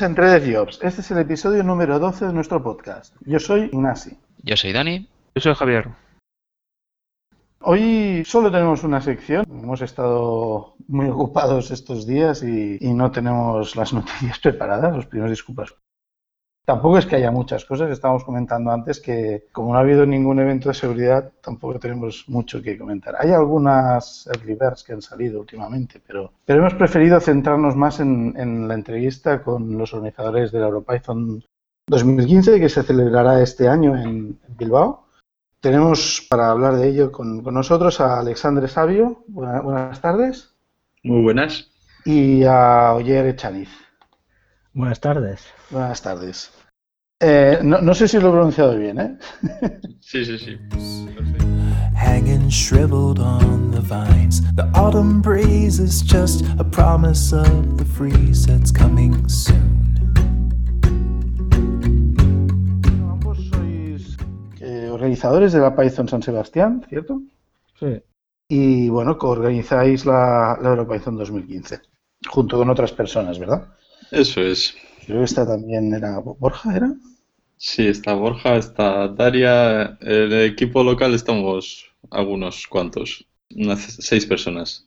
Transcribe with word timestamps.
Bienvenidos 0.00 0.30
a 0.30 0.40
Entre 0.40 0.54
Jobs. 0.56 0.78
Este 0.82 1.00
es 1.02 1.10
el 1.10 1.18
episodio 1.18 1.62
número 1.62 1.98
12 1.98 2.28
de 2.28 2.32
nuestro 2.32 2.62
podcast. 2.62 3.14
Yo 3.26 3.38
soy 3.38 3.64
Ignasi. 3.64 4.16
Yo 4.42 4.56
soy 4.56 4.72
Dani. 4.72 5.06
Yo 5.34 5.40
soy 5.42 5.54
Javier. 5.54 5.88
Hoy 7.60 8.22
solo 8.24 8.50
tenemos 8.50 8.82
una 8.82 9.02
sección. 9.02 9.44
Hemos 9.50 9.82
estado 9.82 10.74
muy 10.88 11.06
ocupados 11.06 11.70
estos 11.70 12.06
días 12.06 12.42
y, 12.42 12.78
y 12.80 12.94
no 12.94 13.10
tenemos 13.10 13.76
las 13.76 13.92
noticias 13.92 14.38
preparadas. 14.38 14.96
Os 14.96 15.04
pedimos 15.06 15.28
disculpas. 15.28 15.74
Tampoco 16.64 16.98
es 16.98 17.06
que 17.06 17.16
haya 17.16 17.30
muchas 17.30 17.64
cosas. 17.64 17.90
Estábamos 17.90 18.24
comentando 18.24 18.70
antes 18.70 19.00
que, 19.00 19.46
como 19.50 19.72
no 19.72 19.78
ha 19.78 19.80
habido 19.80 20.06
ningún 20.06 20.38
evento 20.38 20.68
de 20.68 20.74
seguridad, 20.74 21.32
tampoco 21.40 21.78
tenemos 21.78 22.24
mucho 22.28 22.62
que 22.62 22.78
comentar. 22.78 23.16
Hay 23.18 23.32
algunas 23.32 24.28
early 24.28 24.54
birds 24.54 24.84
que 24.84 24.92
han 24.92 25.02
salido 25.02 25.40
últimamente, 25.40 26.00
pero, 26.06 26.32
pero 26.44 26.60
hemos 26.60 26.74
preferido 26.74 27.18
centrarnos 27.20 27.74
más 27.74 28.00
en, 28.00 28.34
en 28.36 28.68
la 28.68 28.74
entrevista 28.74 29.42
con 29.42 29.76
los 29.76 29.92
organizadores 29.94 30.52
de 30.52 30.60
la 30.60 30.66
EuroPython 30.66 31.44
2015, 31.88 32.60
que 32.60 32.68
se 32.68 32.82
celebrará 32.82 33.42
este 33.42 33.68
año 33.68 33.96
en, 33.96 34.38
en 34.48 34.56
Bilbao. 34.56 35.06
Tenemos 35.60 36.26
para 36.30 36.50
hablar 36.50 36.76
de 36.76 36.88
ello 36.88 37.12
con, 37.12 37.42
con 37.42 37.52
nosotros 37.52 38.00
a 38.00 38.20
Alexandre 38.20 38.68
Sabio. 38.68 39.24
Buena, 39.26 39.60
buenas 39.60 40.00
tardes. 40.00 40.54
Muy 41.02 41.22
buenas. 41.22 41.70
Y 42.04 42.44
a 42.44 42.94
Oyer 42.94 43.26
Echaniz. 43.26 43.68
Buenas 44.72 45.00
tardes. 45.00 45.52
Buenas 45.70 46.00
tardes. 46.00 46.52
Eh, 47.20 47.58
no, 47.62 47.80
no, 47.80 47.92
sé 47.92 48.06
si 48.06 48.20
lo 48.20 48.28
he 48.28 48.32
pronunciado 48.32 48.78
bien, 48.78 49.00
¿eh? 49.00 49.18
Sí, 50.00 50.24
sí, 50.24 50.38
sí. 50.38 50.58
Hanging 51.96 52.48
shriveled 52.48 53.18
on 53.18 53.72
the 53.72 53.80
vines. 53.80 54.42
The 54.54 54.70
autumn 54.74 55.20
breeze 55.20 55.80
is 55.80 56.02
just 56.02 56.44
a 56.58 56.64
promise 56.64 57.32
of 57.32 57.78
the 57.78 57.84
freeze 57.84 58.46
that's 58.46 58.70
coming 58.70 59.28
soon. 59.28 59.98
Ambos 63.10 63.38
sois 63.50 64.16
eh, 64.60 64.88
organizadores 64.90 65.52
de 65.52 65.60
la 65.60 65.74
Python 65.74 66.08
San 66.08 66.22
Sebastián, 66.22 66.86
¿cierto? 66.88 67.20
Sí. 67.78 68.00
Y 68.48 68.88
bueno, 68.88 69.18
coorganizáis 69.18 70.06
la, 70.06 70.56
la 70.62 70.70
EuroPython 70.70 71.16
2015, 71.16 71.80
junto 72.28 72.56
con 72.56 72.70
otras 72.70 72.92
personas, 72.92 73.38
¿verdad? 73.38 73.68
Eso 74.10 74.40
es. 74.40 74.74
Creo 75.06 75.18
que 75.18 75.24
esta 75.24 75.46
también 75.46 75.92
era 75.94 76.18
Borja, 76.18 76.76
¿era? 76.76 76.94
Sí, 77.56 77.86
está 77.86 78.14
Borja, 78.14 78.56
está 78.56 79.08
Daria. 79.08 79.98
El 80.00 80.32
equipo 80.42 80.82
local 80.82 81.14
estamos 81.14 81.90
algunos 82.10 82.66
cuantos, 82.66 83.26
unas 83.54 83.80
seis 83.80 84.26
personas. 84.26 84.86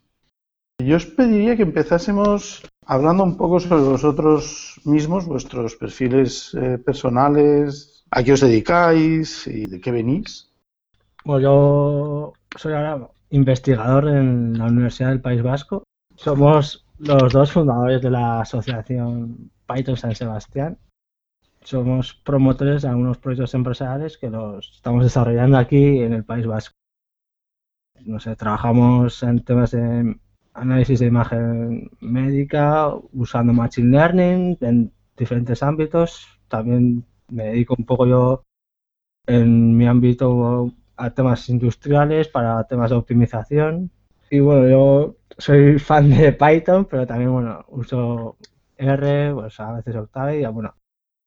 Yo 0.79 0.97
os 0.97 1.05
pediría 1.05 1.55
que 1.55 1.63
empezásemos 1.63 2.63
hablando 2.85 3.23
un 3.23 3.37
poco 3.37 3.59
sobre 3.59 3.83
vosotros 3.83 4.81
mismos, 4.85 5.25
vuestros 5.25 5.75
perfiles 5.75 6.53
eh, 6.55 6.77
personales, 6.77 8.03
a 8.11 8.23
qué 8.23 8.33
os 8.33 8.41
dedicáis 8.41 9.47
y 9.47 9.65
de 9.65 9.79
qué 9.79 9.91
venís. 9.91 10.49
Bueno, 11.23 11.41
yo 11.41 12.33
soy 12.57 12.73
ahora 12.73 13.07
investigador 13.29 14.09
en 14.09 14.57
la 14.57 14.65
Universidad 14.65 15.09
del 15.09 15.21
País 15.21 15.41
Vasco. 15.41 15.83
Somos 16.15 16.85
los 17.05 17.33
dos 17.33 17.51
fundadores 17.51 18.01
de 18.01 18.09
la 18.09 18.41
asociación 18.41 19.51
Python 19.67 19.97
San 19.97 20.15
Sebastián. 20.15 20.77
Somos 21.61 22.13
promotores 22.13 22.81
de 22.81 22.89
algunos 22.89 23.17
proyectos 23.17 23.53
empresariales 23.53 24.17
que 24.17 24.29
los 24.29 24.71
estamos 24.75 25.03
desarrollando 25.03 25.57
aquí 25.57 25.99
en 26.01 26.13
el 26.13 26.23
País 26.23 26.45
Vasco. 26.45 26.75
No 28.05 28.19
sé, 28.19 28.35
trabajamos 28.35 29.23
en 29.23 29.43
temas 29.43 29.71
de 29.71 30.17
análisis 30.53 30.99
de 30.99 31.05
imagen 31.05 31.89
médica 31.99 32.93
usando 33.13 33.53
Machine 33.53 33.91
Learning 33.91 34.57
en 34.61 34.93
diferentes 35.17 35.63
ámbitos. 35.63 36.27
También 36.47 37.05
me 37.29 37.45
dedico 37.45 37.75
un 37.77 37.85
poco 37.85 38.05
yo 38.05 38.43
en 39.25 39.77
mi 39.77 39.87
ámbito 39.87 40.73
a 40.97 41.09
temas 41.11 41.47
industriales 41.49 42.27
para 42.27 42.63
temas 42.65 42.89
de 42.89 42.97
optimización. 42.97 43.91
Y 44.33 44.39
bueno, 44.39 44.67
yo 44.67 45.17
soy 45.37 45.77
fan 45.77 46.09
de 46.09 46.33
Python, 46.33 46.85
pero 46.89 47.05
también, 47.05 47.31
bueno, 47.31 47.63
uso 47.67 48.35
R, 48.75 49.31
pues 49.31 49.59
a 49.59 49.73
veces 49.73 49.95
Octave 49.95 50.41
y, 50.41 50.45
bueno, 50.47 50.73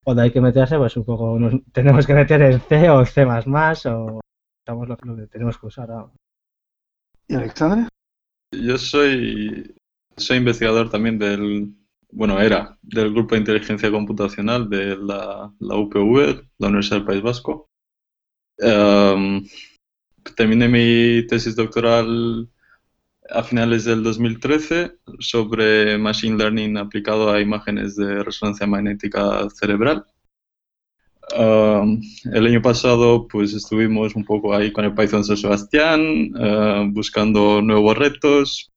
cuando 0.02 0.24
hay 0.24 0.32
que 0.32 0.40
meterse, 0.40 0.76
pues 0.76 0.96
un 0.96 1.04
poco 1.04 1.38
nos 1.38 1.54
tenemos 1.70 2.04
que 2.04 2.14
meter 2.14 2.42
en 2.42 2.60
C 2.62 2.90
o 2.90 3.06
C++ 3.06 3.22
o 3.22 4.20
usamos 4.66 4.88
lo, 4.88 4.98
lo 5.04 5.16
que 5.16 5.28
tenemos 5.28 5.56
que 5.56 5.66
usar 5.66 5.88
ahora. 5.88 6.12
¿Y 7.28 7.36
Alexandre? 7.36 7.86
Yo 8.52 8.76
soy, 8.76 9.72
soy 10.16 10.38
investigador 10.38 10.90
también 10.90 11.16
del, 11.16 11.76
bueno, 12.10 12.40
era 12.40 12.76
del 12.82 13.12
Grupo 13.12 13.36
de 13.36 13.40
Inteligencia 13.42 13.88
Computacional 13.92 14.68
de 14.68 14.96
la, 14.96 15.54
la 15.60 15.76
UPV, 15.76 16.44
la 16.58 16.66
Universidad 16.66 16.96
del 16.96 17.06
País 17.06 17.22
Vasco. 17.22 17.68
Um, 18.58 19.46
terminé 20.34 20.66
mi 20.66 21.24
tesis 21.28 21.54
doctoral 21.54 22.50
a 23.30 23.42
finales 23.42 23.84
del 23.84 24.02
2013 24.02 24.92
sobre 25.18 25.98
Machine 25.98 26.36
Learning 26.36 26.76
aplicado 26.76 27.30
a 27.30 27.40
imágenes 27.40 27.96
de 27.96 28.22
resonancia 28.22 28.66
magnética 28.66 29.48
cerebral. 29.50 30.04
Uh, 31.36 32.00
el 32.32 32.46
año 32.46 32.62
pasado 32.62 33.26
pues 33.26 33.52
estuvimos 33.52 34.14
un 34.14 34.24
poco 34.24 34.54
ahí 34.54 34.72
con 34.72 34.84
el 34.84 34.94
Python 34.94 35.24
San 35.24 35.36
Sebastián, 35.36 36.00
uh, 36.36 36.92
buscando 36.92 37.60
nuevos 37.60 37.98
retos, 37.98 38.72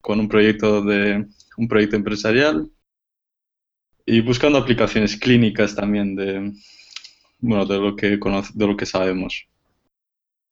con 0.00 0.20
un 0.20 0.28
proyecto 0.28 0.82
de 0.82 1.26
un 1.56 1.68
proyecto 1.68 1.96
empresarial 1.96 2.70
y 4.06 4.20
buscando 4.20 4.58
aplicaciones 4.58 5.16
clínicas 5.16 5.74
también 5.74 6.14
de 6.14 6.52
bueno 7.38 7.66
de 7.66 7.78
lo 7.78 7.96
que 7.96 8.18
de 8.18 8.66
lo 8.66 8.76
que 8.76 8.86
sabemos. 8.86 9.46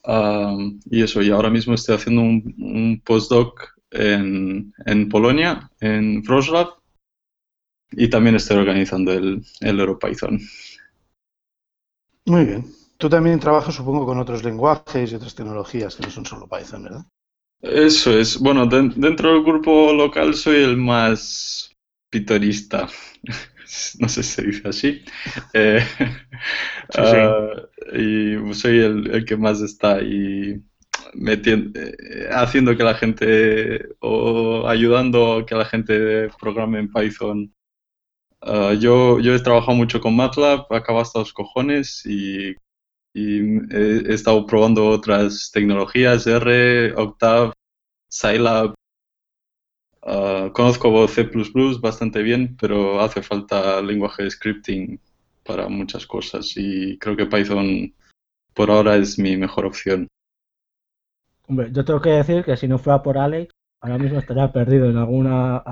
Y 0.04 1.02
eso, 1.02 1.22
y 1.22 1.30
ahora 1.30 1.50
mismo 1.50 1.74
estoy 1.74 1.96
haciendo 1.96 2.22
un, 2.22 2.54
un 2.58 3.02
postdoc 3.04 3.74
en, 3.90 4.72
en, 4.86 5.08
Polonia, 5.08 5.70
en 5.80 6.22
Wrocław, 6.22 6.80
y 7.92 8.08
también 8.08 8.36
estoy 8.36 8.58
organizando 8.58 9.12
el, 9.12 9.42
el 9.60 9.80
EuroPython. 9.80 10.40
Muy 12.26 12.44
bien. 12.44 12.64
Tú 12.96 13.08
también 13.08 13.40
trabajas, 13.40 13.74
supongo, 13.74 14.04
con 14.04 14.18
otros 14.18 14.44
lenguajes 14.44 15.10
y 15.10 15.14
otras 15.14 15.34
tecnologías 15.34 15.96
que 15.96 16.02
no 16.02 16.10
son 16.10 16.26
solo 16.26 16.46
Python, 16.46 16.84
¿verdad? 16.84 17.04
Eso 17.62 18.16
es. 18.16 18.38
Bueno, 18.38 18.66
de, 18.66 18.92
dentro 18.94 19.32
del 19.32 19.42
grupo 19.42 19.92
local 19.92 20.34
soy 20.34 20.62
el 20.62 20.76
más 20.76 21.74
pitorista. 22.10 22.88
no 23.98 24.08
sé 24.08 24.22
si 24.22 24.30
se 24.30 24.42
dice 24.42 24.68
así. 24.68 25.04
Eh, 25.52 25.80
sí, 26.90 27.02
sí. 27.04 27.16
Uh, 27.16 27.96
y 27.96 28.54
soy 28.54 28.80
el, 28.80 29.10
el, 29.10 29.24
que 29.24 29.36
más 29.36 29.60
está 29.60 29.96
ahí 29.96 30.60
metiendo, 31.14 31.78
eh, 31.80 32.28
haciendo 32.30 32.76
que 32.76 32.84
la 32.84 32.94
gente 32.94 33.88
o 34.00 34.66
ayudando 34.68 35.38
a 35.38 35.46
que 35.46 35.54
la 35.54 35.64
gente 35.64 36.28
programe 36.40 36.80
en 36.80 36.92
Python. 36.92 37.54
Uh, 38.42 38.72
yo, 38.72 39.20
yo 39.20 39.34
he 39.34 39.40
trabajado 39.40 39.76
mucho 39.76 40.00
con 40.00 40.16
MATLAB, 40.16 40.72
acabo 40.72 41.00
hasta 41.00 41.18
los 41.18 41.32
cojones 41.32 42.06
y, 42.06 42.56
y 43.12 43.58
he, 43.70 44.02
he, 44.08 44.14
estado 44.14 44.46
probando 44.46 44.88
otras 44.88 45.50
tecnologías, 45.52 46.26
R, 46.26 46.94
Octave, 46.94 47.52
Scilab. 48.08 48.74
Uh, 50.10 50.50
conozco 50.50 51.06
C++ 51.06 51.30
bastante 51.80 52.20
bien, 52.22 52.56
pero 52.60 53.00
hace 53.00 53.22
falta 53.22 53.80
lenguaje 53.80 54.24
de 54.24 54.30
scripting 54.32 55.00
para 55.44 55.68
muchas 55.68 56.04
cosas 56.04 56.52
y 56.56 56.98
creo 56.98 57.16
que 57.16 57.26
Python 57.26 57.94
por 58.52 58.72
ahora 58.72 58.96
es 58.96 59.20
mi 59.20 59.36
mejor 59.36 59.66
opción. 59.66 60.08
Hombre, 61.46 61.70
yo 61.70 61.84
tengo 61.84 62.00
que 62.00 62.10
decir 62.10 62.42
que 62.42 62.56
si 62.56 62.66
no 62.66 62.78
fuera 62.78 63.00
por 63.04 63.18
Alex, 63.18 63.52
ahora 63.80 63.98
mismo 63.98 64.18
estaría 64.18 64.50
perdido 64.50 64.90
en 64.90 64.96
alguna, 64.96 65.62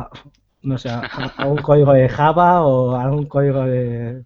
no 0.63 0.79
sé, 0.79 0.89
algún 0.89 1.59
código 1.59 1.93
de 1.93 2.09
Java 2.09 2.63
o 2.63 2.95
algún 2.95 3.27
código 3.27 3.65
de, 3.65 4.25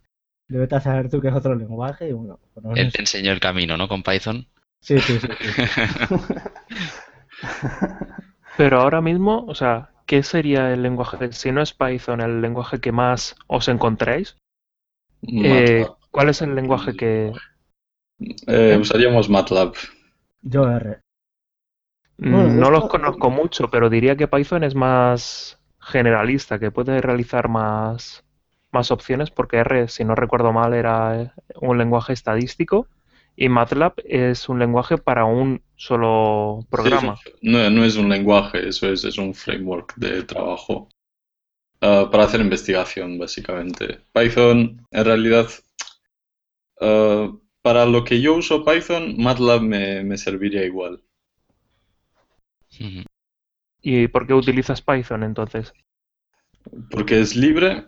de 0.49 0.59
vete 0.59 0.75
a 0.75 0.81
saber 0.81 1.09
tú 1.09 1.23
que 1.23 1.29
es 1.29 1.35
otro 1.35 1.55
lenguaje. 1.55 2.11
Y 2.11 2.13
bueno, 2.13 2.39
no 2.63 2.75
Él 2.75 2.93
te 2.93 3.01
enseñó 3.01 3.33
el 3.33 3.41
camino, 3.41 3.79
¿no? 3.79 3.89
Con 3.89 4.03
Python. 4.03 4.47
Sí, 4.81 4.99
sí, 4.99 5.19
sí. 5.19 5.29
sí. 5.41 5.63
Pero 8.59 8.81
ahora 8.81 9.01
mismo, 9.01 9.47
o 9.47 9.55
sea, 9.55 9.92
¿qué 10.07 10.23
sería 10.23 10.73
el 10.73 10.83
lenguaje? 10.83 11.33
Si 11.33 11.53
no 11.53 11.63
es 11.63 11.73
Python, 11.73 12.21
el 12.21 12.41
lenguaje 12.41 12.81
que 12.81 12.93
más 12.93 13.37
os 13.47 13.69
encontréis. 13.69 14.37
Eh, 15.23 15.87
¿Cuál 16.11 16.29
es 16.29 16.43
el 16.43 16.55
lenguaje 16.55 16.95
que...? 16.95 17.33
Eh, 18.47 18.79
usaríamos 18.81 19.29
MATLAB. 19.29 19.75
Yo 20.43 20.71
R. 20.71 21.01
Bueno, 22.19 22.49
no 22.49 22.71
los 22.71 22.89
conozco 22.89 23.31
mucho, 23.31 23.69
pero 23.71 23.91
diría 23.91 24.17
que 24.17 24.29
Python 24.29 24.63
es 24.63 24.75
más 24.75 25.59
generalista, 25.81 26.59
que 26.59 26.71
puede 26.71 27.01
realizar 27.01 27.49
más, 27.49 28.25
más 28.71 28.91
opciones, 28.91 29.31
porque 29.31 29.57
R, 29.59 29.89
si 29.89 30.05
no 30.05 30.15
recuerdo 30.15 30.53
mal, 30.53 30.75
era 30.75 31.35
un 31.61 31.79
lenguaje 31.79 32.13
estadístico 32.13 32.87
y 33.35 33.49
MATLAB 33.49 33.95
es 34.05 34.49
un 34.49 34.59
lenguaje 34.59 34.99
para 34.99 35.25
un 35.25 35.63
solo 35.83 36.65
programa. 36.71 37.17
Sí, 37.17 37.31
no, 37.43 37.69
no, 37.71 37.85
es 37.85 37.97
un 37.97 38.09
lenguaje, 38.09 38.69
eso 38.69 38.89
es, 38.93 39.05
es 39.05 39.19
un 39.19 39.35
framework 39.35 39.97
de 39.97 40.23
trabajo. 40.23 40.89
ah, 41.81 42.09
para 42.11 42.25
hacer 42.25 42.41
investigación, 42.41 43.19
básicamente. 43.19 44.01
Python, 44.13 44.87
en 44.91 45.05
realidad, 45.05 45.49
ah, 46.81 47.33
para 47.63 47.87
lo 47.87 48.05
que 48.05 48.21
yo 48.21 48.35
uso 48.37 48.65
Python, 48.65 49.17
MATLAB 49.19 49.63
me, 49.63 50.05
me 50.05 50.19
serviría 50.19 50.65
igual. 50.65 51.03
¿Y 53.83 54.09
por 54.09 54.27
qué 54.27 54.35
utilizas 54.35 54.83
Python 54.83 55.23
entonces? 55.23 55.73
Porque 56.91 57.21
es 57.21 57.35
libre, 57.37 57.87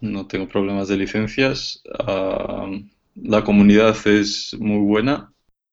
no 0.00 0.26
tengo 0.26 0.48
problemas 0.48 0.88
de 0.88 0.96
licencias, 0.96 1.82
ah, 1.98 2.68
la 3.14 3.44
comunidad 3.44 3.96
es 4.06 4.56
muy 4.58 4.80
buena, 4.80 5.32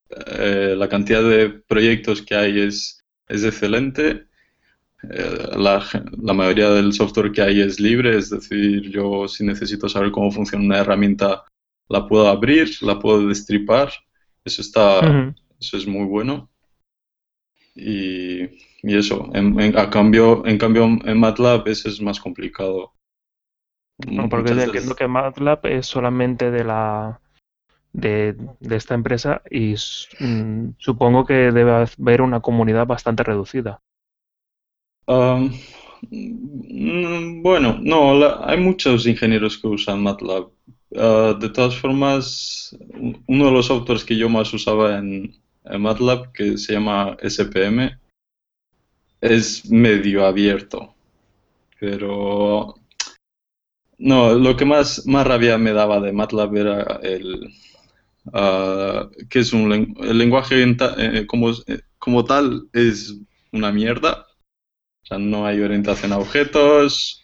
eh, 0.10 0.76
la 0.78 0.88
cantidad 0.90 1.24
de 1.24 1.50
proyectos 1.50 2.22
que 2.22 2.36
hay 2.36 2.60
es, 2.62 3.04
es 3.28 3.44
excelente, 3.44 4.28
eh, 5.04 5.38
la, 5.58 5.84
mayoría 6.34 6.70
del 6.72 6.94
software 6.94 7.32
que 7.32 7.42
hay 7.42 7.62
es 7.62 7.80
libre, 7.80 8.18
es 8.18 8.30
decir, 8.30 8.90
yo 8.90 9.28
si 9.28 9.46
necesito 9.46 9.90
saber 9.90 10.12
cómo 10.12 10.32
funciona 10.32 10.66
una 10.66 10.80
herramienta, 10.80 11.44
la 11.90 12.08
puedo 12.08 12.28
abrir, 12.28 12.70
la 12.82 13.00
puedo 13.00 13.28
destripar, 13.28 13.92
eso 14.44 14.62
está, 14.62 15.00
eso 15.60 15.78
es 15.78 15.88
muy 15.88 16.06
bueno. 16.06 16.50
Y, 17.76 18.44
y 18.84 18.98
eso, 18.98 19.30
en, 19.34 19.60
en- 19.60 19.78
a 19.78 19.90
cambio, 19.90 20.46
en 20.46 20.58
cambio 20.58 20.86
en 20.86 21.20
MATLAB 21.20 21.68
eso 21.68 21.90
es 21.90 22.02
más 22.02 22.20
complicado. 22.20 22.94
No, 24.08 24.30
porque 24.30 24.52
entiendo 24.52 24.96
que 24.96 25.08
MATLAB 25.08 25.66
es 25.68 25.86
solamente 25.86 26.52
de 26.52 26.64
la 26.64 27.20
de, 27.96 28.36
esta 28.70 28.94
empresa 28.94 29.42
y 29.50 29.76
mm, 30.20 30.76
supongo 30.78 31.26
que 31.26 31.52
debe 31.52 31.72
haber 31.72 32.22
una 32.22 32.42
comunidad 32.42 32.86
bastante 32.86 33.24
reducida. 33.24 33.82
Mm, 35.08 35.50
bueno, 37.42 37.80
no, 37.82 38.46
hay 38.46 38.60
muchos 38.60 39.08
ingenieros 39.08 39.58
que 39.58 39.68
usan 39.68 40.04
MATLAB. 40.04 40.50
Uh, 40.92 41.34
de 41.40 41.50
todas 41.50 41.76
formas, 41.78 42.76
un- 42.94 43.24
uno 43.28 43.46
de 43.46 43.52
los 43.52 43.66
softwares 43.66 44.06
que 44.06 44.18
yo 44.18 44.30
más 44.30 44.54
usaba 44.54 44.98
en, 44.98 45.36
en 45.66 45.82
MATLAB, 45.82 46.32
que 46.32 46.58
se 46.58 46.74
llama 46.74 47.18
SPM, 47.22 47.98
es 49.22 49.70
medio 49.70 50.26
abierto. 50.26 50.94
Pero 51.80 52.76
no, 53.98 54.34
lo 54.34 54.56
que 54.56 54.66
más, 54.66 55.06
más 55.06 55.26
rabia 55.26 55.58
me 55.58 55.74
daba 55.74 56.00
de 56.00 56.12
MATLAB 56.12 56.56
era 56.58 56.82
el, 57.02 57.54
ah, 58.34 59.10
que 59.30 59.40
es 59.40 59.54
un 59.54 59.72
el 60.02 60.18
lenguaje 60.18 60.62
en 60.64 60.78
ta- 60.78 60.96
eh, 60.98 61.26
como, 61.28 61.52
eh, 61.52 61.82
como 62.00 62.26
tal 62.26 62.70
es 62.74 63.16
una 63.52 63.72
mierda. 63.72 64.28
O 65.04 65.08
sea, 65.08 65.20
no 65.20 65.46
hay 65.48 65.62
orientación 65.62 66.14
a 66.14 66.20
objetos. 66.20 67.24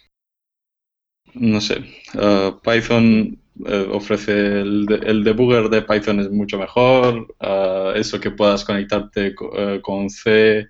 No 1.33 1.61
sé. 1.61 1.83
ah, 2.15 2.59
Python 2.63 3.39
eh, 3.65 3.87
ofrece 3.91 4.61
el, 4.61 4.87
el 5.05 5.23
debugger 5.23 5.69
de 5.69 5.81
Python 5.83 6.19
es 6.19 6.29
mucho 6.29 6.57
mejor. 6.57 7.33
ah, 7.39 7.93
eso 7.95 8.19
que 8.19 8.31
puedas 8.31 8.63
conectarte 8.65 9.33
co- 9.35 9.51
eh, 9.57 9.81
con 9.81 10.09
C, 10.09 10.67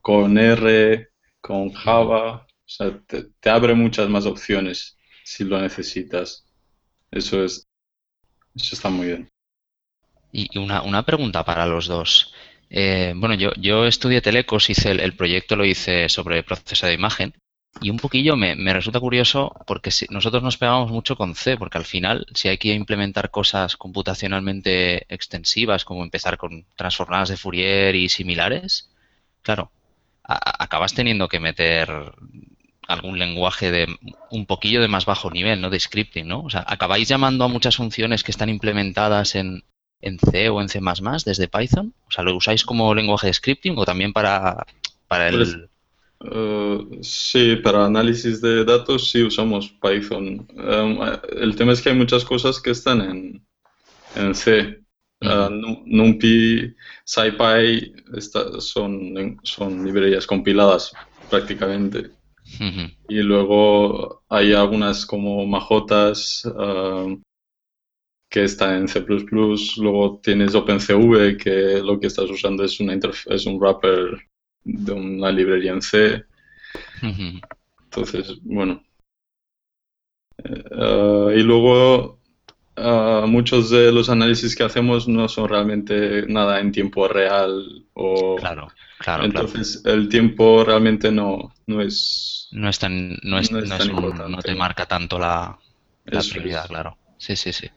con 0.00 0.36
R, 0.38 1.08
con 1.40 1.70
Java. 1.72 2.46
O 2.46 2.68
sea, 2.68 2.98
te, 3.06 3.24
te 3.40 3.50
abre 3.50 3.74
muchas 3.74 4.08
más 4.08 4.26
opciones 4.26 4.96
si 5.24 5.44
lo 5.44 5.60
necesitas. 5.60 6.46
Eso 7.10 7.44
es, 7.44 7.66
eso 8.56 8.76
está 8.76 8.90
muy 8.90 9.08
bien. 9.08 9.31
Y 10.32 10.58
una, 10.58 10.82
una 10.82 11.04
pregunta 11.04 11.44
para 11.44 11.66
los 11.66 11.86
dos. 11.86 12.32
Eh, 12.70 13.12
bueno, 13.16 13.34
yo, 13.34 13.52
yo 13.56 13.86
estudié 13.86 14.20
Telecos, 14.22 14.70
hice 14.70 14.90
el, 14.92 15.00
el 15.00 15.14
proyecto, 15.14 15.56
lo 15.56 15.64
hice 15.64 16.08
sobre 16.08 16.42
proceso 16.42 16.86
de 16.86 16.94
imagen 16.94 17.34
y 17.80 17.90
un 17.90 17.98
poquillo 17.98 18.36
me, 18.36 18.54
me 18.54 18.72
resulta 18.72 19.00
curioso 19.00 19.52
porque 19.66 19.90
si- 19.90 20.06
nosotros 20.10 20.42
nos 20.42 20.56
pegamos 20.58 20.90
mucho 20.90 21.16
con 21.16 21.34
C, 21.34 21.56
porque 21.58 21.78
al 21.78 21.84
final 21.84 22.26
si 22.34 22.48
hay 22.48 22.56
que 22.58 22.72
implementar 22.74 23.30
cosas 23.30 23.76
computacionalmente 23.76 25.06
extensivas, 25.14 25.84
como 25.84 26.02
empezar 26.02 26.38
con 26.38 26.64
transformadas 26.76 27.28
de 27.28 27.36
Fourier 27.36 27.94
y 27.94 28.08
similares, 28.08 28.90
claro, 29.42 29.70
acabas 30.24 30.94
teniendo 30.94 31.28
que 31.28 31.40
meter 31.40 31.90
algún 32.88 33.18
lenguaje 33.18 33.70
de 33.70 33.86
un 34.30 34.46
poquillo 34.46 34.80
de 34.80 34.88
más 34.88 35.04
bajo 35.06 35.30
nivel, 35.30 35.60
¿no? 35.60 35.70
De 35.70 35.78
scripting, 35.80 36.26
¿no? 36.26 36.40
O 36.42 36.50
sea, 36.50 36.64
acabáis 36.66 37.08
llamando 37.08 37.44
a 37.44 37.48
muchas 37.48 37.76
funciones 37.76 38.22
que 38.24 38.32
están 38.32 38.48
implementadas 38.48 39.34
en, 39.34 39.62
en 40.02 40.18
C 40.18 40.48
o 40.50 40.60
en 40.60 40.68
C++ 40.68 40.80
desde 41.24 41.48
Python? 41.48 41.94
O 42.08 42.10
sea, 42.10 42.22
¿lo 42.24 42.36
usáis 42.36 42.64
como 42.64 42.94
lenguaje 42.94 43.28
de 43.28 43.32
scripting 43.34 43.74
o 43.78 43.84
también 43.84 44.12
para, 44.12 44.66
para 45.08 45.28
el... 45.28 45.36
Pues- 45.36 45.56
Eh, 46.24 46.78
sí, 47.02 47.56
para 47.56 47.84
análisis 47.86 48.40
de 48.40 48.64
datos 48.64 49.10
sí 49.10 49.24
usamos 49.24 49.74
Python. 49.82 50.46
Um, 50.54 51.02
eh, 51.02 51.20
el 51.40 51.56
tema 51.56 51.72
es 51.72 51.82
que 51.82 51.88
hay 51.90 51.96
muchas 51.96 52.24
cosas 52.24 52.60
que 52.60 52.70
están 52.70 53.00
en, 53.00 53.44
en 54.14 54.32
C. 54.34 54.78
Uh, 55.20 55.50
Nu- 55.50 55.82
NumPy, 55.86 56.76
SciPy 57.04 57.92
esta- 58.16 58.60
son, 58.60 59.38
son 59.42 59.84
librerías 59.84 60.24
compiladas 60.26 60.92
prácticamente. 61.28 62.10
Y 63.08 63.16
luego 63.22 64.22
hay 64.28 64.52
algunas 64.52 65.06
como 65.06 65.44
majotas 65.46 66.44
que 68.32 68.44
están 68.44 68.74
en 68.78 68.88
C++. 68.88 69.04
Luego 69.76 70.18
tienes 70.22 70.54
OpenCV, 70.54 71.36
que 71.36 71.80
lo 71.84 72.00
que 72.00 72.06
estás 72.06 72.30
usando 72.30 72.64
es, 72.64 72.80
una 72.80 72.94
es 73.26 73.46
un 73.46 73.58
wrapper 73.60 74.22
de 74.64 74.92
una 74.92 75.30
librería 75.30 75.72
en 75.72 75.82
C. 75.82 76.24
Entonces, 77.84 78.38
bueno. 78.42 78.82
Eh, 80.42 81.34
y 81.36 81.42
luego, 81.42 82.18
ah, 82.76 83.26
muchos 83.28 83.68
de 83.68 83.92
los 83.92 84.08
análisis 84.08 84.56
que 84.56 84.62
hacemos 84.62 85.06
no 85.06 85.28
son 85.28 85.50
realmente 85.50 86.26
nada 86.26 86.58
en 86.60 86.72
tiempo 86.72 87.06
real 87.08 87.84
o... 87.92 88.36
Claro, 88.36 88.68
claro, 88.98 89.24
claro. 89.24 89.24
Entonces, 89.24 89.82
el 89.84 90.08
tiempo 90.08 90.64
realmente 90.64 91.12
no, 91.12 91.52
no 91.66 91.82
es... 91.82 92.48
No 92.52 92.70
es 92.70 92.78
tan, 92.78 93.18
no 93.22 93.38
es, 93.38 93.52
no 93.52 93.58
es 93.58 93.68
no 93.68 93.76
tan 93.76 93.80
es 93.88 93.92
un- 93.92 93.94
importante. 93.96 94.30
no 94.32 94.42
te 94.42 94.54
marca 94.54 94.86
tanto 94.86 95.18
la, 95.18 95.58
la 96.06 96.22
prioridad, 96.22 96.66
claro. 96.66 96.96
Sí, 97.18 97.36
sí, 97.36 97.52
sí. 97.52 97.68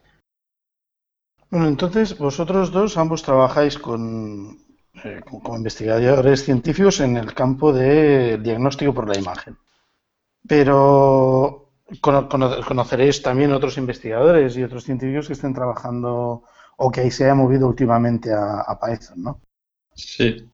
Bueno, 1.49 1.67
entonces 1.67 2.17
vosotros 2.17 2.71
dos 2.71 2.97
ambos 2.97 3.23
trabajáis 3.23 3.77
con, 3.77 4.57
eh, 5.03 5.21
como 5.29 5.55
investigadores 5.57 6.43
científicos 6.43 6.99
en 6.99 7.17
el 7.17 7.33
campo 7.33 7.71
de 7.73 8.37
diagnóstico 8.37 8.93
por 8.93 9.07
la 9.07 9.17
imagen. 9.19 9.57
Pero 10.47 11.71
cono- 12.01 12.27
cono- 12.29 12.61
conoceréis 12.69 13.21
también 13.21 13.51
otros 13.53 13.77
investigadores 13.77 14.57
y 14.57 14.63
otros 14.63 14.83
científicos 14.85 15.27
que 15.27 15.33
estén 15.33 15.53
trabajando 15.53 16.43
o 16.77 16.91
que 16.91 17.01
ahí 17.01 17.11
se 17.11 17.25
haya 17.25 17.35
movido 17.35 17.67
últimamente 17.67 18.33
a, 18.33 18.61
a 18.61 18.79
Python, 18.79 19.23
¿no? 19.23 19.41
Sí. 19.95 20.51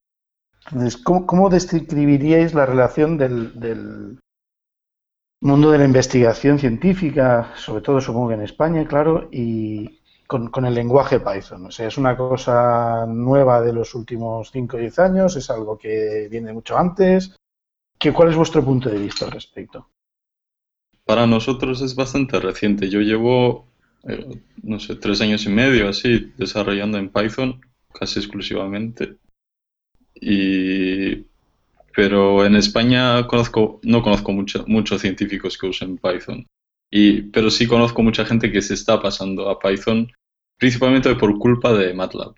Entonces, 0.71 0.97
¿cómo, 0.97 1.27
cómo 1.27 1.49
describiríais 1.49 2.53
la 2.55 2.65
relación 2.65 3.17
del, 3.17 3.59
del 3.59 4.19
mundo 5.41 5.71
de 5.71 5.77
la 5.79 5.85
investigación 5.85 6.57
científica, 6.59 7.51
sobre 7.55 7.81
todo 7.81 7.99
supongo 8.01 8.29
que 8.29 8.35
en 8.35 8.41
España, 8.43 8.87
claro, 8.87 9.27
y 9.31 10.00
con, 10.31 10.47
con 10.49 10.65
el 10.65 10.73
lenguaje 10.73 11.19
Python? 11.19 11.65
O 11.65 11.71
sea, 11.71 11.87
¿es 11.89 11.97
una 11.97 12.15
cosa 12.15 13.05
nueva 13.05 13.61
de 13.61 13.73
los 13.73 13.93
últimos 13.95 14.49
5 14.49 14.77
o 14.77 14.79
10 14.79 14.97
años? 14.97 15.35
¿Es 15.35 15.49
algo 15.49 15.77
que 15.77 16.29
viene 16.31 16.53
mucho 16.53 16.77
antes? 16.77 17.35
¿Qué, 17.99 18.13
¿Cuál 18.13 18.29
es 18.29 18.37
vuestro 18.37 18.63
punto 18.63 18.89
de 18.89 18.97
vista 18.97 19.25
al 19.25 19.31
respecto? 19.31 19.89
Para 21.05 21.27
nosotros 21.27 21.81
es 21.81 21.95
bastante 21.95 22.39
reciente. 22.39 22.89
Yo 22.89 23.01
llevo, 23.01 23.67
eh, 24.07 24.41
no 24.63 24.79
sé, 24.79 24.95
tres 24.95 25.19
años 25.19 25.45
y 25.45 25.49
medio 25.49 25.89
así 25.89 26.31
desarrollando 26.37 26.97
en 26.97 27.09
Python, 27.09 27.59
casi 27.93 28.19
exclusivamente. 28.19 29.17
Y, 30.15 31.25
pero 31.93 32.45
en 32.45 32.55
España 32.55 33.27
conozco, 33.27 33.81
no 33.83 34.01
conozco 34.01 34.31
mucho- 34.31 34.63
muchos 34.65 35.01
científicos 35.01 35.57
que 35.57 35.67
usen 35.67 35.97
Python. 35.97 36.47
Y, 36.89 37.23
pero 37.33 37.49
sí 37.51 37.67
conozco 37.67 38.01
mucha 38.01 38.23
gente 38.25 38.49
que 38.49 38.61
se 38.61 38.75
está 38.75 39.01
pasando 39.01 39.49
a 39.49 39.59
Python, 39.59 40.09
principalmente 40.61 41.15
por 41.15 41.37
culpa 41.39 41.73
de 41.73 41.91
MATLAB. 41.93 42.35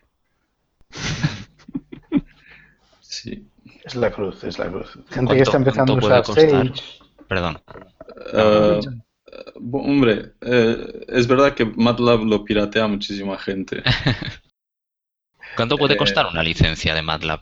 Sí. 3.02 3.46
Es 3.86 3.96
la 3.96 4.12
cruz, 4.12 4.44
es 4.44 4.58
la 4.58 4.70
cruz. 4.70 4.92
Gente 4.94 5.06
que 5.12 5.14
¿Cuánto- 5.26 5.44
está 5.44 5.58
empezando 5.58 5.94
a 5.94 5.98
usar 5.98 6.24
costar? 6.24 6.50
Sage. 6.50 6.74
Perdón. 7.28 7.62
Ah, 8.34 8.80
hombre, 9.72 10.32
eh, 10.42 11.06
es 11.10 11.28
verdad 11.28 11.54
que 11.54 11.66
MATLAB 11.66 12.24
lo 12.26 12.44
piratea 12.44 12.88
muchísima 12.88 13.38
gente. 13.38 13.84
¿Cuánto 15.56 15.78
puede 15.78 15.94
Eh, 15.94 15.98
costar 15.98 16.26
una 16.28 16.42
licencia 16.44 16.96
de 16.96 17.02
MATLAB? 17.04 17.42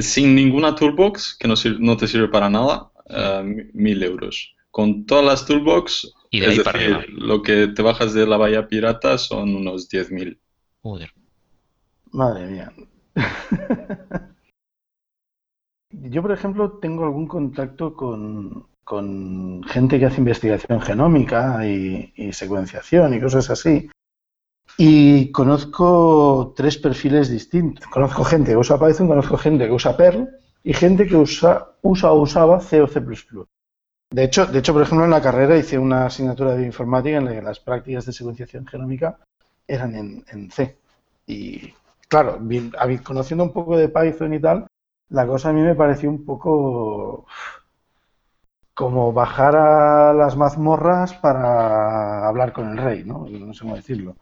Sin 0.00 0.34
ninguna 0.34 0.74
toolbox, 0.74 1.36
que 1.38 1.46
no, 1.48 1.54
sir- 1.54 1.78
no 1.78 1.96
te 1.96 2.08
sirve 2.08 2.28
para 2.28 2.50
nada, 2.50 2.90
mi- 3.44 3.64
mil 3.72 4.02
euros. 4.02 4.54
Con 4.72 5.06
todas 5.06 5.24
las 5.24 5.46
toolbox, 5.46 6.12
Y 6.34 6.40
de 6.40 6.46
es 6.46 6.58
ahí 6.58 6.64
para 6.64 6.78
decir, 6.80 6.94
arriba. 6.96 7.26
lo 7.26 7.42
que 7.42 7.68
te 7.68 7.80
bajas 7.80 8.12
de 8.12 8.26
la 8.26 8.36
valla 8.36 8.66
pirata 8.66 9.18
son 9.18 9.54
unos 9.54 9.88
10.000. 9.88 10.36
Joder. 10.82 11.12
Madre 12.10 12.46
mía. 12.48 12.72
Yo, 15.90 16.22
por 16.22 16.32
ejemplo, 16.32 16.72
tengo 16.78 17.04
algún 17.04 17.28
contacto 17.28 17.94
con, 17.94 18.66
con 18.82 19.62
gente 19.62 20.00
que 20.00 20.06
hace 20.06 20.18
investigación 20.18 20.80
genómica 20.80 21.64
y, 21.68 22.12
secuenciación 22.32 23.14
y 23.14 23.20
cosas 23.20 23.50
así. 23.50 23.88
Y 24.76 25.30
conozco 25.30 26.52
tres 26.56 26.78
perfiles 26.78 27.28
distintos. 27.28 27.86
Conozco 27.86 28.24
gente 28.24 28.50
que 28.50 28.56
usa 28.56 28.80
Python, 28.80 29.06
conozco 29.06 29.36
gente 29.36 29.66
que 29.66 29.72
usa 29.72 29.96
Perl 29.96 30.28
y 30.64 30.72
gente 30.72 31.06
que 31.06 31.14
usa, 31.14 31.76
usa 31.82 32.10
o 32.10 32.22
usaba 32.22 32.58
C 32.58 32.82
o 32.82 32.88
C++. 32.88 33.00
De 34.10 34.24
hecho, 34.24 34.46
de 34.46 34.58
hecho, 34.60 34.72
por 34.72 34.82
ejemplo, 34.82 35.04
en 35.04 35.10
la 35.10 35.20
carrera 35.20 35.56
hice 35.56 35.78
una 35.78 36.06
asignatura 36.06 36.54
de 36.54 36.64
informática 36.64 37.18
en 37.18 37.24
la 37.24 37.32
que 37.32 37.42
las 37.42 37.60
prácticas 37.60 38.06
de 38.06 38.12
secuenciación 38.12 38.66
genómica 38.66 39.18
eran 39.66 39.94
en, 39.94 40.24
en 40.28 40.50
C. 40.50 40.78
Y 41.26 41.74
claro, 42.08 42.38
conociendo 43.02 43.44
un 43.44 43.52
poco 43.52 43.76
de 43.76 43.88
Python 43.88 44.34
y 44.34 44.40
tal, 44.40 44.66
la 45.08 45.26
cosa 45.26 45.50
a 45.50 45.52
mí 45.52 45.62
me 45.62 45.74
pareció 45.74 46.10
un 46.10 46.24
poco 46.24 47.26
como 48.74 49.12
bajar 49.12 49.54
a 49.56 50.12
las 50.12 50.36
mazmorras 50.36 51.14
para 51.14 52.26
hablar 52.26 52.52
con 52.52 52.70
el 52.70 52.76
rey, 52.76 53.04
¿no? 53.04 53.26
No 53.28 53.54
sé 53.54 53.60
cómo 53.60 53.76
decirlo. 53.76 54.16